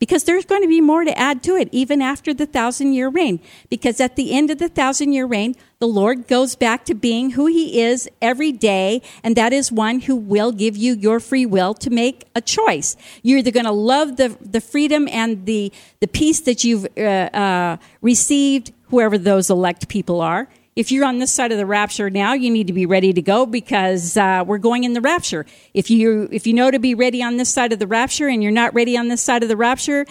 because 0.01 0.23
there's 0.23 0.45
going 0.45 0.63
to 0.63 0.67
be 0.67 0.81
more 0.81 1.03
to 1.03 1.17
add 1.17 1.43
to 1.43 1.55
it 1.55 1.69
even 1.71 2.01
after 2.01 2.33
the 2.33 2.47
thousand 2.47 2.93
year 2.93 3.07
reign. 3.07 3.39
Because 3.69 4.01
at 4.01 4.15
the 4.15 4.33
end 4.33 4.49
of 4.49 4.57
the 4.57 4.67
thousand 4.67 5.13
year 5.13 5.27
reign, 5.27 5.55
the 5.81 5.87
Lord 5.87 6.27
goes 6.27 6.55
back 6.55 6.85
to 6.85 6.93
being 6.93 7.31
who 7.31 7.47
he 7.47 7.81
is 7.81 8.07
every 8.21 8.51
day, 8.51 9.01
and 9.23 9.35
that 9.35 9.51
is 9.51 9.71
one 9.71 9.99
who 10.01 10.15
will 10.15 10.51
give 10.51 10.77
you 10.77 10.93
your 10.93 11.19
free 11.19 11.45
will 11.45 11.73
to 11.73 11.89
make 11.89 12.23
a 12.35 12.41
choice. 12.41 12.95
You're 13.23 13.39
either 13.39 13.49
going 13.49 13.65
to 13.65 13.71
love 13.71 14.17
the, 14.17 14.37
the 14.39 14.61
freedom 14.61 15.07
and 15.07 15.47
the, 15.47 15.73
the 15.99 16.07
peace 16.07 16.39
that 16.41 16.63
you've 16.63 16.85
uh, 16.95 17.01
uh, 17.01 17.77
received, 18.01 18.71
whoever 18.89 19.17
those 19.17 19.49
elect 19.49 19.87
people 19.87 20.21
are, 20.21 20.47
if 20.75 20.91
you're 20.91 21.03
on 21.03 21.19
this 21.19 21.33
side 21.33 21.51
of 21.51 21.57
the 21.57 21.65
rapture 21.65 22.09
now, 22.09 22.33
you 22.33 22.49
need 22.49 22.67
to 22.67 22.73
be 22.73 22.85
ready 22.85 23.11
to 23.11 23.21
go 23.21 23.45
because 23.45 24.15
uh, 24.15 24.43
we're 24.47 24.57
going 24.57 24.85
in 24.85 24.93
the 24.93 25.01
rapture. 25.01 25.45
If 25.73 25.89
you 25.89 26.29
if 26.31 26.47
you 26.47 26.53
know 26.53 26.71
to 26.71 26.79
be 26.79 26.95
ready 26.95 27.21
on 27.21 27.35
this 27.35 27.49
side 27.49 27.73
of 27.73 27.79
the 27.79 27.87
rapture 27.87 28.29
and 28.29 28.41
you're 28.41 28.53
not 28.53 28.73
ready 28.73 28.95
on 28.95 29.09
this 29.09 29.21
side 29.21 29.43
of 29.43 29.49
the 29.49 29.57
rapture, 29.57 30.05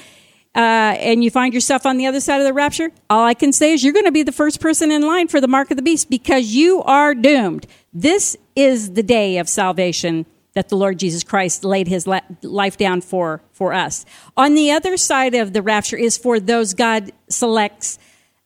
uh, 0.55 0.59
and 0.99 1.23
you 1.23 1.31
find 1.31 1.55
yourself 1.55 1.87
on 1.87 1.97
the 1.97 2.07
other 2.07 2.21
side 2.21 2.41
of 2.41 2.47
the 2.47 2.53
rapture, 2.53 2.91
all 3.09 3.25
I 3.25 3.35
can 3.35 3.53
say 3.53 3.73
is 3.73 3.85
you're 3.85 3.93
going 3.93 4.07
to 4.07 4.13
be 4.13 4.25
the 4.25 4.33
first 4.33 4.61
person 4.61 4.91
in 4.91 5.03
line 5.03 5.29
for 5.29 5.41
the 5.41 5.49
mark 5.49 5.71
of 5.71 5.77
the 5.77 5.83
beast 5.83 6.11
because 6.11 6.55
you 6.55 6.83
are 6.83 7.15
doomed. 7.15 7.67
This 7.93 8.37
is 8.57 8.95
the 8.95 9.03
day 9.03 9.39
of 9.39 9.49
salvation 9.49 10.27
that 10.55 10.69
the 10.69 10.77
Lord 10.77 10.99
Jesus 10.99 11.23
Christ 11.23 11.65
laid 11.65 11.87
his 11.87 12.09
life 12.43 12.77
down 12.77 13.01
for 13.01 13.41
for 13.53 13.73
us. 13.73 14.05
On 14.37 14.55
the 14.55 14.73
other 14.73 14.97
side 14.97 15.35
of 15.35 15.53
the 15.53 15.63
rapture 15.63 15.97
is 15.97 16.19
for 16.19 16.41
those 16.41 16.75
God 16.75 17.13
selects 17.29 17.99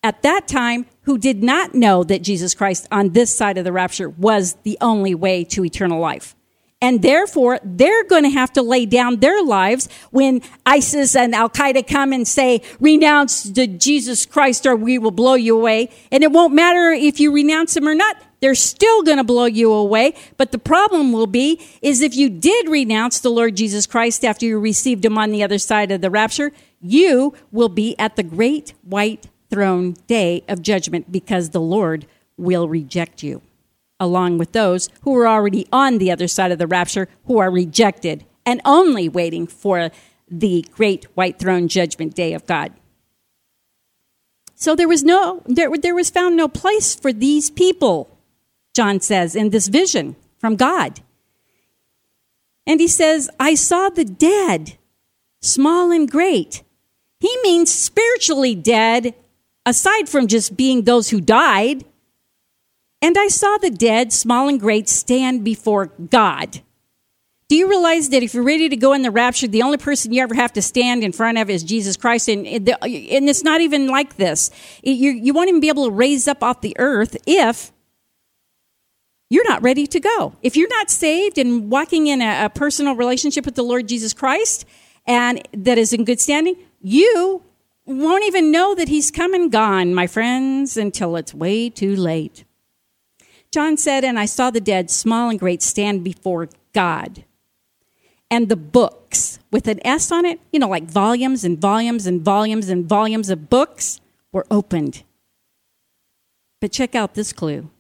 at 0.03 0.21
that 0.23 0.47
time 0.47 0.85
who 1.03 1.17
did 1.17 1.43
not 1.43 1.75
know 1.75 2.05
that 2.05 2.23
Jesus 2.23 2.55
Christ 2.55 2.87
on 2.93 3.11
this 3.11 3.35
side 3.35 3.57
of 3.57 3.65
the 3.65 3.73
rapture 3.73 4.11
was 4.11 4.55
the 4.63 4.77
only 4.83 5.15
way 5.15 5.45
to 5.45 5.65
eternal 5.65 5.99
life. 5.99 6.37
And 6.85 7.01
therefore, 7.01 7.61
they're 7.65 8.05
going 8.05 8.25
to 8.25 8.29
have 8.29 8.53
to 8.53 8.63
lay 8.63 8.85
down 8.85 9.21
their 9.21 9.43
lives 9.43 9.89
when 10.11 10.43
ISIS 10.67 11.17
and 11.17 11.35
Al 11.35 11.49
Qaeda 11.49 11.89
come 11.89 12.13
and 12.13 12.29
say, 12.29 12.61
renounce 12.79 13.45
the 13.45 13.67
Jesus 13.67 14.27
Christ 14.27 14.67
or 14.67 14.77
we 14.77 14.99
will 14.99 15.11
blow 15.11 15.33
you 15.33 15.57
away. 15.57 15.89
And 16.13 16.23
it 16.23 16.31
won't 16.31 16.53
matter 16.53 16.91
if 16.91 17.21
you 17.21 17.33
renounce 17.33 17.75
him 17.75 17.89
or 17.89 17.95
not. 17.95 18.19
They're 18.41 18.55
still 18.55 19.03
going 19.03 19.17
to 19.17 19.25
blow 19.25 19.47
you 19.47 19.73
away. 19.73 20.13
But 20.37 20.53
the 20.53 20.59
problem 20.59 21.11
will 21.15 21.27
be 21.27 21.59
is 21.81 22.03
if 22.03 22.15
you 22.15 22.29
did 22.29 22.69
renounce 22.69 23.19
the 23.21 23.31
Lord 23.31 23.57
Jesus 23.57 23.87
Christ 23.87 24.23
after 24.23 24.45
you 24.45 24.59
received 24.59 25.07
him 25.07 25.17
on 25.17 25.31
the 25.31 25.43
other 25.43 25.57
side 25.57 25.91
of 25.91 26.03
the 26.03 26.11
rapture, 26.11 26.53
you 26.83 27.33
will 27.51 27.71
be 27.71 27.99
at 27.99 28.17
the 28.17 28.23
great 28.23 28.75
white 28.83 29.29
throne 29.49 29.97
day 30.07 30.45
of 30.49 30.61
judgment 30.61 31.11
because 31.11 31.49
the 31.49 31.63
Lord 31.63 32.05
will 32.37 32.69
reject 32.69 33.23
you 33.23 33.41
along 34.05 34.39
with 34.39 34.53
those 34.53 34.89
who 35.03 35.17
are 35.17 35.27
already 35.27 35.67
on 35.73 35.99
the 35.99 36.13
other 36.13 36.29
side 36.29 36.53
of 36.53 36.59
the 36.59 36.67
rapture 36.67 37.09
who 37.25 37.39
are 37.39 37.51
rejected 37.51 38.25
and 38.47 38.61
only 38.65 39.09
waiting 39.09 39.47
for 39.47 39.91
the 40.31 40.65
great 40.71 41.05
white 41.15 41.39
throne 41.39 41.67
judgment 41.67 42.15
day 42.15 42.35
of 42.35 42.47
God. 42.47 42.73
So 44.55 44.75
there 44.77 44.89
was 44.89 45.03
no 45.03 45.43
there, 45.47 45.71
there 45.77 45.95
was 45.95 46.11
found 46.11 46.37
no 46.37 46.49
place 46.49 46.95
for 46.95 47.13
these 47.13 47.51
people, 47.51 48.17
John 48.75 49.01
says 49.01 49.35
in 49.35 49.51
this 49.51 49.69
vision 49.69 50.17
from 50.39 50.57
God. 50.57 51.01
And 52.67 52.81
he 52.81 52.89
says, 52.89 53.29
I 53.39 53.55
saw 53.55 53.89
the 53.89 54.05
dead, 54.05 54.79
small 55.43 55.91
and 55.91 56.11
great. 56.11 56.63
He 57.21 57.37
means 57.43 57.73
spiritually 57.73 58.55
dead, 58.55 59.15
aside 59.67 60.09
from 60.09 60.29
just 60.29 60.57
being 60.57 60.83
those 60.83 61.11
who 61.11 61.21
died. 61.21 61.85
And 63.05 63.19
I 63.19 63.29
saw 63.29 63.59
the 63.59 63.69
dead, 63.69 64.15
small 64.15 64.49
and 64.49 64.59
great, 64.59 64.89
stand 64.89 65.45
before 65.45 65.89
God. 65.89 66.63
Do 67.49 67.55
you 67.55 67.69
realize 67.69 68.09
that 68.09 68.23
if 68.23 68.33
you're 68.33 68.43
ready 68.43 68.71
to 68.71 68.77
go 68.77 68.95
in 68.95 69.03
the 69.03 69.11
rapture, 69.11 69.47
the 69.47 69.61
only 69.61 69.77
person 69.77 70.15
you 70.15 70.23
ever 70.23 70.35
have 70.35 70.55
to 70.55 70.63
stand 70.63 71.05
in 71.05 71.13
front 71.13 71.37
of 71.37 71.51
is 71.51 71.63
Jesus 71.63 71.99
Christ? 71.99 72.31
And, 72.31 72.47
and 72.47 73.29
it's 73.29 73.45
not 73.45 73.61
even 73.61 73.89
like 73.89 74.17
this. 74.17 74.51
You, 74.83 75.11
you 75.11 75.35
won't 75.35 75.51
even 75.51 75.61
be 75.61 75.69
able 75.69 75.85
to 75.85 75.91
raise 75.91 76.27
up 76.27 76.43
off 76.43 76.63
the 76.63 76.75
earth 76.79 77.15
if 77.27 77.73
you're 79.29 79.47
not 79.51 79.63
ready 79.63 79.87
to 79.87 80.01
go. 80.01 80.35
If 80.41 80.57
you're 80.57 80.71
not 80.71 80.89
saved 80.89 81.37
and 81.37 81.71
walking 81.71 82.07
in 82.07 82.23
a, 82.23 82.47
a 82.47 82.49
personal 82.49 82.97
relationship 82.97 83.45
with 83.45 83.55
the 83.55 83.65
Lord 83.65 83.87
Jesus 83.87 84.15
Christ 84.15 84.65
and 85.07 85.47
that 85.53 85.77
is 85.77 85.93
in 85.93 86.07
good 86.07 86.21
standing, 86.21 86.57
you 86.81 87.43
won't 87.85 88.25
even 88.25 88.51
know 88.51 88.75
that 88.75 88.89
He's 88.89 89.11
come 89.11 89.35
and 89.35 89.53
gone, 89.53 89.95
my 89.95 90.07
friends, 90.07 90.79
until 90.79 91.17
it's 91.17 91.35
way 91.35 91.69
too 91.69 91.95
late. 91.97 92.44
John 93.55 93.77
said, 93.77 94.03
And 94.03 94.19
I 94.19 94.25
saw 94.27 94.51
the 94.51 94.61
dead, 94.61 94.91
small 94.91 95.31
and 95.31 95.39
great, 95.39 95.63
stand 95.63 96.03
before 96.03 96.49
God. 96.73 97.25
And 98.29 98.49
the 98.49 98.57
books 98.57 99.39
with 99.53 99.69
an 99.69 99.79
S 99.87 100.11
on 100.11 100.25
it, 100.25 100.41
you 100.53 100.59
know, 100.59 100.69
like 100.69 100.91
volumes 100.91 101.45
and 101.45 101.61
volumes 101.61 102.05
and 102.05 102.21
volumes 102.21 102.69
and 102.69 102.85
volumes 102.85 103.31
of 103.31 103.49
books, 103.49 104.01
were 104.33 104.45
opened. 104.51 105.05
But 106.61 106.73
check 106.73 106.97
out 106.97 107.15
this 107.15 107.33
clue. 107.33 107.71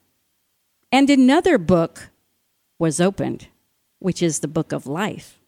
And 0.92 1.10
another 1.10 1.58
book 1.58 2.10
was 2.78 3.00
opened, 3.00 3.48
which 3.98 4.22
is 4.22 4.38
the 4.38 4.46
book 4.46 4.70
of 4.70 4.86
life. 4.86 5.40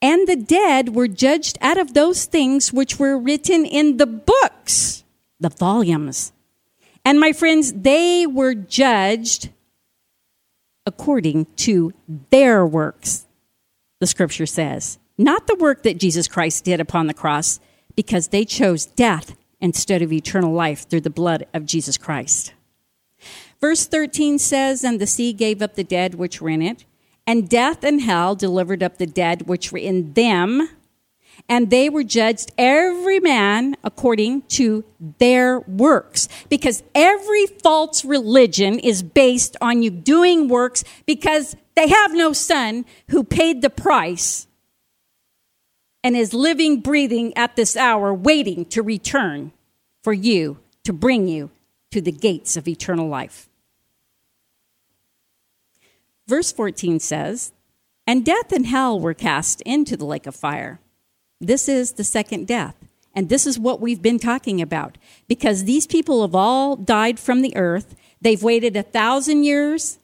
And 0.00 0.26
the 0.26 0.36
dead 0.36 0.94
were 0.94 1.08
judged 1.08 1.58
out 1.60 1.76
of 1.76 1.92
those 1.92 2.24
things 2.24 2.72
which 2.72 2.98
were 2.98 3.18
written 3.18 3.66
in 3.66 3.98
the 3.98 4.06
books, 4.06 5.04
the 5.38 5.50
volumes 5.50 6.32
and 7.04 7.20
my 7.20 7.32
friends, 7.32 7.72
they 7.72 8.26
were 8.26 8.54
judged 8.54 9.50
according 10.86 11.46
to 11.56 11.92
their 12.30 12.66
works, 12.66 13.26
the 14.00 14.06
scripture 14.06 14.46
says, 14.46 14.98
not 15.16 15.46
the 15.46 15.54
work 15.54 15.82
that 15.84 15.98
Jesus 15.98 16.28
Christ 16.28 16.64
did 16.64 16.80
upon 16.80 17.06
the 17.06 17.14
cross, 17.14 17.60
because 17.96 18.28
they 18.28 18.44
chose 18.44 18.86
death 18.86 19.36
instead 19.60 20.02
of 20.02 20.12
eternal 20.12 20.52
life 20.52 20.88
through 20.88 21.02
the 21.02 21.10
blood 21.10 21.46
of 21.54 21.64
Jesus 21.64 21.96
Christ. 21.96 22.52
Verse 23.60 23.86
13 23.86 24.38
says, 24.38 24.84
And 24.84 25.00
the 25.00 25.06
sea 25.06 25.32
gave 25.32 25.62
up 25.62 25.74
the 25.74 25.84
dead 25.84 26.14
which 26.14 26.40
were 26.40 26.50
in 26.50 26.60
it, 26.60 26.84
and 27.26 27.48
death 27.48 27.84
and 27.84 28.02
hell 28.02 28.34
delivered 28.34 28.82
up 28.82 28.98
the 28.98 29.06
dead 29.06 29.42
which 29.42 29.72
were 29.72 29.78
in 29.78 30.12
them 30.14 30.68
and 31.48 31.70
they 31.70 31.88
were 31.88 32.04
judged 32.04 32.52
every 32.56 33.20
man 33.20 33.76
according 33.84 34.42
to 34.42 34.84
their 35.18 35.60
works. 35.60 36.28
Because 36.48 36.82
every 36.94 37.46
false 37.46 38.04
religion 38.04 38.78
is 38.78 39.02
based 39.02 39.56
on 39.60 39.82
you 39.82 39.90
doing 39.90 40.48
works 40.48 40.84
because 41.06 41.56
they 41.74 41.88
have 41.88 42.14
no 42.14 42.32
son 42.32 42.84
who 43.08 43.24
paid 43.24 43.62
the 43.62 43.70
price 43.70 44.46
and 46.02 46.16
is 46.16 46.34
living, 46.34 46.80
breathing 46.80 47.36
at 47.36 47.56
this 47.56 47.76
hour, 47.76 48.12
waiting 48.12 48.64
to 48.66 48.82
return 48.82 49.52
for 50.02 50.12
you 50.12 50.58
to 50.84 50.92
bring 50.92 51.26
you 51.26 51.50
to 51.90 52.00
the 52.00 52.12
gates 52.12 52.56
of 52.56 52.68
eternal 52.68 53.08
life. 53.08 53.48
Verse 56.26 56.52
14 56.52 57.00
says, 57.00 57.52
And 58.06 58.24
death 58.24 58.52
and 58.52 58.66
hell 58.66 58.98
were 58.98 59.14
cast 59.14 59.60
into 59.62 59.96
the 59.96 60.04
lake 60.04 60.26
of 60.26 60.34
fire. 60.34 60.78
This 61.44 61.68
is 61.68 61.92
the 61.92 62.04
second 62.04 62.46
death. 62.46 62.76
And 63.14 63.28
this 63.28 63.46
is 63.46 63.58
what 63.58 63.80
we've 63.80 64.02
been 64.02 64.18
talking 64.18 64.60
about 64.60 64.98
because 65.28 65.64
these 65.64 65.86
people 65.86 66.22
have 66.22 66.34
all 66.34 66.76
died 66.76 67.20
from 67.20 67.42
the 67.42 67.56
earth. 67.56 67.94
They've 68.20 68.42
waited 68.42 68.76
a 68.76 68.82
thousand 68.82 69.44
years 69.44 69.98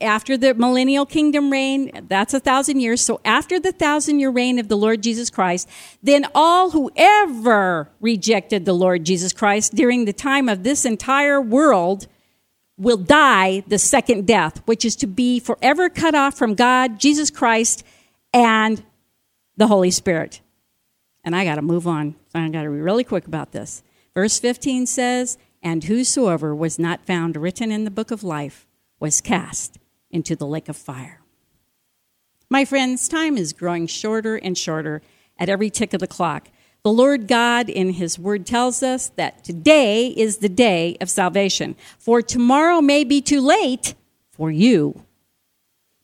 after 0.00 0.36
the 0.36 0.54
millennial 0.54 1.06
kingdom 1.06 1.50
reign. 1.50 2.06
That's 2.08 2.34
a 2.34 2.40
thousand 2.40 2.80
years. 2.80 3.00
So 3.00 3.20
after 3.24 3.60
the 3.60 3.72
thousand 3.72 4.20
year 4.20 4.30
reign 4.30 4.58
of 4.58 4.68
the 4.68 4.76
Lord 4.76 5.02
Jesus 5.02 5.30
Christ, 5.30 5.68
then 6.02 6.26
all 6.34 6.70
who 6.70 6.90
ever 6.96 7.90
rejected 8.00 8.64
the 8.64 8.72
Lord 8.72 9.04
Jesus 9.04 9.32
Christ 9.32 9.74
during 9.74 10.04
the 10.04 10.12
time 10.12 10.48
of 10.48 10.62
this 10.62 10.84
entire 10.84 11.40
world 11.40 12.06
will 12.78 12.96
die 12.96 13.64
the 13.66 13.78
second 13.78 14.26
death, 14.26 14.60
which 14.66 14.84
is 14.84 14.96
to 14.96 15.06
be 15.06 15.40
forever 15.40 15.88
cut 15.88 16.14
off 16.14 16.36
from 16.36 16.54
God, 16.54 16.98
Jesus 16.98 17.30
Christ, 17.30 17.84
and 18.32 18.82
the 19.56 19.66
Holy 19.66 19.90
Spirit. 19.90 20.40
And 21.26 21.34
I 21.34 21.44
got 21.44 21.56
to 21.56 21.62
move 21.62 21.88
on. 21.88 22.14
I 22.32 22.48
got 22.48 22.62
to 22.62 22.70
be 22.70 22.80
really 22.80 23.02
quick 23.02 23.26
about 23.26 23.50
this. 23.50 23.82
Verse 24.14 24.38
15 24.38 24.86
says, 24.86 25.36
And 25.60 25.82
whosoever 25.82 26.54
was 26.54 26.78
not 26.78 27.04
found 27.04 27.36
written 27.36 27.72
in 27.72 27.82
the 27.82 27.90
book 27.90 28.12
of 28.12 28.22
life 28.22 28.68
was 29.00 29.20
cast 29.20 29.78
into 30.08 30.36
the 30.36 30.46
lake 30.46 30.68
of 30.68 30.76
fire. 30.76 31.20
My 32.48 32.64
friends, 32.64 33.08
time 33.08 33.36
is 33.36 33.52
growing 33.52 33.88
shorter 33.88 34.36
and 34.36 34.56
shorter 34.56 35.02
at 35.36 35.48
every 35.48 35.68
tick 35.68 35.92
of 35.92 36.00
the 36.00 36.06
clock. 36.06 36.48
The 36.84 36.92
Lord 36.92 37.26
God 37.26 37.68
in 37.68 37.94
His 37.94 38.20
Word 38.20 38.46
tells 38.46 38.84
us 38.84 39.08
that 39.16 39.42
today 39.42 40.10
is 40.10 40.36
the 40.36 40.48
day 40.48 40.96
of 41.00 41.10
salvation, 41.10 41.74
for 41.98 42.22
tomorrow 42.22 42.80
may 42.80 43.02
be 43.02 43.20
too 43.20 43.40
late 43.40 43.94
for 44.30 44.52
you. 44.52 45.02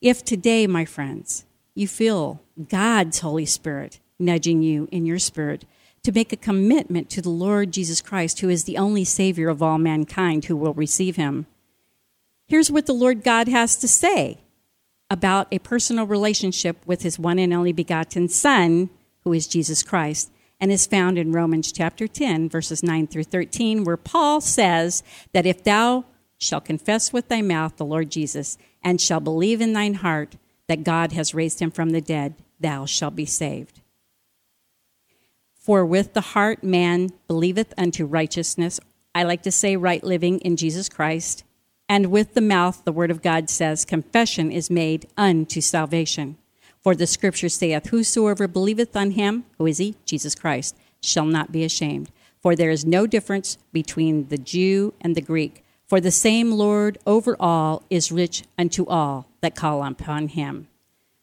If 0.00 0.24
today, 0.24 0.66
my 0.66 0.84
friends, 0.84 1.44
you 1.76 1.86
feel 1.86 2.42
God's 2.68 3.20
Holy 3.20 3.46
Spirit 3.46 4.00
nudging 4.18 4.62
you 4.62 4.88
in 4.90 5.06
your 5.06 5.18
spirit 5.18 5.64
to 6.02 6.12
make 6.12 6.32
a 6.32 6.36
commitment 6.36 7.08
to 7.10 7.22
the 7.22 7.30
Lord 7.30 7.72
Jesus 7.72 8.00
Christ, 8.00 8.40
who 8.40 8.48
is 8.48 8.64
the 8.64 8.78
only 8.78 9.04
Savior 9.04 9.48
of 9.48 9.62
all 9.62 9.78
mankind 9.78 10.46
who 10.46 10.56
will 10.56 10.74
receive 10.74 11.16
him. 11.16 11.46
Here's 12.46 12.70
what 12.70 12.86
the 12.86 12.92
Lord 12.92 13.22
God 13.22 13.48
has 13.48 13.76
to 13.76 13.88
say 13.88 14.38
about 15.08 15.46
a 15.52 15.58
personal 15.58 16.06
relationship 16.06 16.76
with 16.86 17.02
his 17.02 17.18
one 17.18 17.38
and 17.38 17.52
only 17.52 17.72
begotten 17.72 18.28
Son, 18.28 18.90
who 19.24 19.32
is 19.32 19.46
Jesus 19.46 19.82
Christ, 19.82 20.30
and 20.58 20.72
is 20.72 20.86
found 20.86 21.18
in 21.18 21.32
Romans 21.32 21.70
chapter 21.70 22.08
10, 22.08 22.48
verses 22.48 22.82
9 22.82 23.06
through 23.06 23.24
13, 23.24 23.84
where 23.84 23.96
Paul 23.96 24.40
says 24.40 25.02
that 25.32 25.46
if 25.46 25.62
thou 25.62 26.04
shalt 26.38 26.64
confess 26.64 27.12
with 27.12 27.28
thy 27.28 27.42
mouth 27.42 27.76
the 27.76 27.84
Lord 27.84 28.10
Jesus, 28.10 28.58
and 28.82 29.00
shall 29.00 29.20
believe 29.20 29.60
in 29.60 29.72
thine 29.72 29.94
heart 29.94 30.36
that 30.66 30.82
God 30.82 31.12
has 31.12 31.34
raised 31.34 31.60
him 31.60 31.70
from 31.70 31.90
the 31.90 32.00
dead, 32.00 32.34
thou 32.58 32.86
shalt 32.86 33.14
be 33.14 33.26
saved. 33.26 33.81
For 35.62 35.86
with 35.86 36.12
the 36.12 36.20
heart 36.20 36.64
man 36.64 37.10
believeth 37.28 37.72
unto 37.78 38.04
righteousness, 38.04 38.80
I 39.14 39.22
like 39.22 39.42
to 39.42 39.52
say 39.52 39.76
right 39.76 40.02
living 40.02 40.40
in 40.40 40.56
Jesus 40.56 40.88
Christ. 40.88 41.44
And 41.88 42.06
with 42.06 42.34
the 42.34 42.40
mouth, 42.40 42.82
the 42.84 42.90
word 42.90 43.12
of 43.12 43.22
God 43.22 43.48
says, 43.48 43.84
confession 43.84 44.50
is 44.50 44.70
made 44.70 45.06
unto 45.16 45.60
salvation. 45.60 46.36
For 46.80 46.96
the 46.96 47.06
scripture 47.06 47.48
saith, 47.48 47.90
Whosoever 47.90 48.48
believeth 48.48 48.96
on 48.96 49.12
him, 49.12 49.44
who 49.56 49.66
is 49.66 49.78
he? 49.78 49.94
Jesus 50.04 50.34
Christ, 50.34 50.76
shall 51.00 51.26
not 51.26 51.52
be 51.52 51.62
ashamed. 51.62 52.10
For 52.40 52.56
there 52.56 52.70
is 52.70 52.84
no 52.84 53.06
difference 53.06 53.56
between 53.72 54.30
the 54.30 54.38
Jew 54.38 54.94
and 55.00 55.14
the 55.14 55.20
Greek. 55.20 55.62
For 55.86 56.00
the 56.00 56.10
same 56.10 56.50
Lord 56.50 56.98
over 57.06 57.36
all 57.38 57.84
is 57.88 58.10
rich 58.10 58.42
unto 58.58 58.84
all 58.86 59.28
that 59.42 59.54
call 59.54 59.84
upon 59.84 60.26
him. 60.26 60.66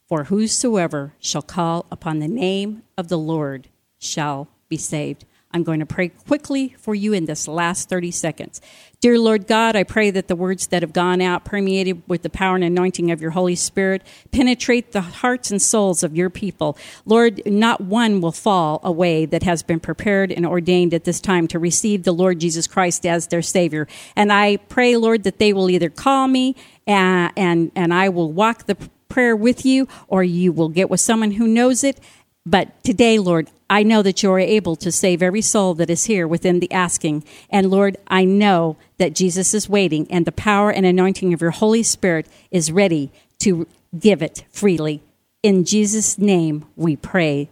For 0.07 0.25
whosoever 0.25 1.13
shall 1.19 1.41
call 1.41 1.87
upon 1.91 2.19
the 2.19 2.29
name 2.29 2.83
of 2.97 3.09
the 3.09 3.17
Lord 3.17 3.67
shall 3.99 4.47
be 4.69 4.77
saved. 4.77 5.25
I'm 5.51 5.63
going 5.63 5.79
to 5.79 5.85
pray 5.85 6.09
quickly 6.09 6.75
for 6.77 6.93
you 6.93 7.11
in 7.11 7.25
this 7.25 7.47
last 7.47 7.89
30 7.89 8.11
seconds. 8.11 8.61
Dear 9.01 9.17
Lord 9.17 9.47
God, 9.47 9.75
I 9.75 9.83
pray 9.83 10.11
that 10.11 10.27
the 10.27 10.35
words 10.35 10.67
that 10.67 10.83
have 10.83 10.93
gone 10.93 11.21
out, 11.21 11.43
permeated 11.43 12.03
with 12.07 12.21
the 12.21 12.29
power 12.29 12.53
and 12.53 12.63
anointing 12.63 13.09
of 13.09 13.19
your 13.19 13.31
Holy 13.31 13.55
Spirit, 13.55 14.03
penetrate 14.31 14.91
the 14.91 15.01
hearts 15.01 15.49
and 15.49 15.59
souls 15.59 16.03
of 16.03 16.15
your 16.15 16.29
people. 16.29 16.77
Lord, 17.03 17.41
not 17.47 17.81
one 17.81 18.21
will 18.21 18.31
fall 18.31 18.79
away 18.83 19.25
that 19.25 19.41
has 19.41 19.63
been 19.63 19.79
prepared 19.79 20.31
and 20.31 20.45
ordained 20.45 20.93
at 20.93 21.05
this 21.05 21.19
time 21.19 21.47
to 21.47 21.57
receive 21.57 22.03
the 22.03 22.11
Lord 22.11 22.39
Jesus 22.39 22.67
Christ 22.67 23.03
as 23.05 23.27
their 23.27 23.41
Savior. 23.41 23.87
And 24.15 24.31
I 24.31 24.57
pray, 24.57 24.97
Lord, 24.97 25.23
that 25.23 25.39
they 25.39 25.51
will 25.51 25.71
either 25.71 25.89
call 25.89 26.27
me 26.27 26.55
and, 26.85 27.29
uh, 27.29 27.33
and, 27.37 27.71
and 27.75 27.93
I 27.93 28.09
will 28.09 28.31
walk 28.31 28.65
the 28.65 28.77
prayer 29.09 29.35
with 29.35 29.65
you, 29.65 29.87
or 30.07 30.23
you 30.23 30.51
will 30.51 30.69
get 30.69 30.89
with 30.89 30.99
someone 30.99 31.31
who 31.31 31.47
knows 31.47 31.83
it. 31.83 31.99
But 32.45 32.83
today, 32.83 33.19
Lord, 33.19 33.49
I 33.69 33.83
know 33.83 34.01
that 34.01 34.23
you 34.23 34.31
are 34.31 34.39
able 34.39 34.75
to 34.77 34.91
save 34.91 35.21
every 35.21 35.41
soul 35.41 35.75
that 35.75 35.89
is 35.89 36.05
here 36.05 36.27
within 36.27 36.59
the 36.59 36.71
asking. 36.71 37.23
And 37.49 37.69
Lord, 37.69 37.97
I 38.07 38.25
know 38.25 38.77
that 38.97 39.13
Jesus 39.13 39.53
is 39.53 39.69
waiting 39.69 40.07
and 40.09 40.25
the 40.25 40.31
power 40.31 40.71
and 40.71 40.85
anointing 40.85 41.33
of 41.33 41.41
your 41.41 41.51
Holy 41.51 41.83
Spirit 41.83 42.27
is 42.49 42.71
ready 42.71 43.11
to 43.39 43.67
give 43.97 44.21
it 44.21 44.45
freely. 44.51 45.01
In 45.43 45.63
Jesus' 45.63 46.17
name 46.17 46.65
we 46.75 46.95
pray. 46.95 47.49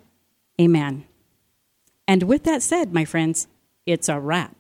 Amen. 0.60 1.06
And 2.08 2.24
with 2.24 2.44
that 2.46 2.64
said, 2.64 2.94
my 2.94 3.06
friends, 3.06 3.48
it's 3.86 4.10
a 4.10 4.20
wrap. 4.20 4.57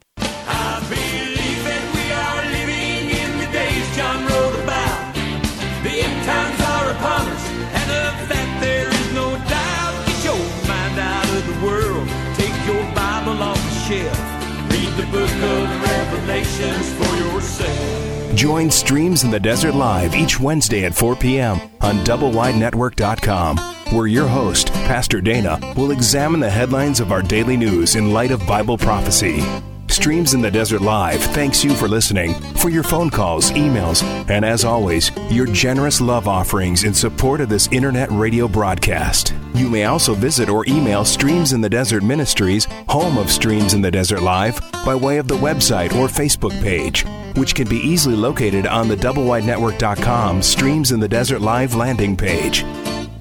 For. 16.57 18.35
Join 18.35 18.69
Streams 18.69 19.23
in 19.23 19.31
the 19.31 19.39
Desert 19.39 19.73
Live 19.73 20.15
each 20.15 20.39
Wednesday 20.39 20.85
at 20.85 20.93
4 20.95 21.15
p.m. 21.15 21.59
on 21.81 21.97
DoubleWideNetwork.com, 22.05 23.57
where 23.95 24.07
your 24.07 24.27
host, 24.27 24.71
Pastor 24.73 25.21
Dana, 25.21 25.59
will 25.75 25.89
examine 25.89 26.39
the 26.39 26.49
headlines 26.49 26.99
of 26.99 27.11
our 27.11 27.23
daily 27.23 27.57
news 27.57 27.95
in 27.95 28.13
light 28.13 28.29
of 28.31 28.45
Bible 28.45 28.77
prophecy. 28.77 29.43
Streams 29.89 30.33
in 30.33 30.41
the 30.41 30.51
Desert 30.51 30.81
Live 30.81 31.21
thanks 31.21 31.63
you 31.63 31.73
for 31.73 31.87
listening, 31.87 32.33
for 32.55 32.69
your 32.69 32.83
phone 32.83 33.09
calls, 33.09 33.51
emails, 33.51 34.03
and 34.29 34.45
as 34.45 34.63
always, 34.63 35.11
your 35.29 35.45
generous 35.47 36.01
love 36.01 36.27
offerings 36.27 36.83
in 36.83 36.93
support 36.93 37.41
of 37.41 37.49
this 37.49 37.67
internet 37.71 38.09
radio 38.11 38.47
broadcast. 38.47 39.33
You 39.55 39.69
may 39.69 39.85
also 39.85 40.13
visit 40.13 40.49
or 40.49 40.65
email 40.67 41.03
Streams 41.03 41.53
in 41.53 41.61
the 41.61 41.69
Desert 41.69 42.03
Ministries, 42.03 42.65
home 42.87 43.17
of 43.17 43.31
Streams 43.31 43.73
in 43.73 43.81
the 43.81 43.91
Desert 43.91 44.21
Live, 44.21 44.59
by 44.85 44.93
way 44.93 45.17
of 45.17 45.27
the 45.27 45.37
website 45.37 45.93
or 45.93 46.07
Facebook 46.07 46.59
page, 46.61 47.05
which 47.35 47.55
can 47.55 47.67
be 47.67 47.77
easily 47.77 48.15
located 48.15 48.67
on 48.67 48.87
the 48.87 48.95
doublewidenetwork.com 48.95 50.41
Streams 50.41 50.91
in 50.91 50.99
the 50.99 51.09
Desert 51.09 51.41
Live 51.41 51.75
landing 51.75 52.15
page. 52.15 52.63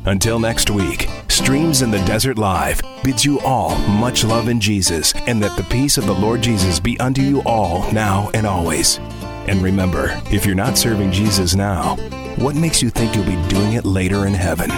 Until 0.05 0.39
next 0.39 0.71
week, 0.71 1.09
Streams 1.37 1.83
in 1.83 1.91
the 1.91 2.03
Desert 2.07 2.39
Live 2.39 2.81
bids 3.05 3.23
you 3.23 3.39
all 3.41 3.77
much 3.89 4.25
love 4.25 4.49
in 4.49 4.59
Jesus, 4.59 5.13
and 5.27 5.43
that 5.43 5.55
the 5.59 5.65
peace 5.65 5.99
of 5.99 6.07
the 6.07 6.15
Lord 6.15 6.41
Jesus 6.41 6.81
be 6.81 6.99
unto 6.99 7.21
you 7.21 7.43
all 7.43 7.93
now 7.93 8.31
and 8.33 8.47
always. 8.47 8.97
And 9.47 9.63
remember, 9.63 10.19
if 10.33 10.47
you're 10.47 10.55
not 10.55 10.79
serving 10.79 11.13
Jesus 11.13 11.55
now, 11.55 11.97
what 12.37 12.57
makes 12.57 12.81
you 12.81 12.89
think 12.89 13.15
you'll 13.15 13.27
be 13.27 13.49
doing 13.49 13.75
it 13.75 13.85
later 13.85 14.27
in 14.27 14.33
heaven? 14.33 14.71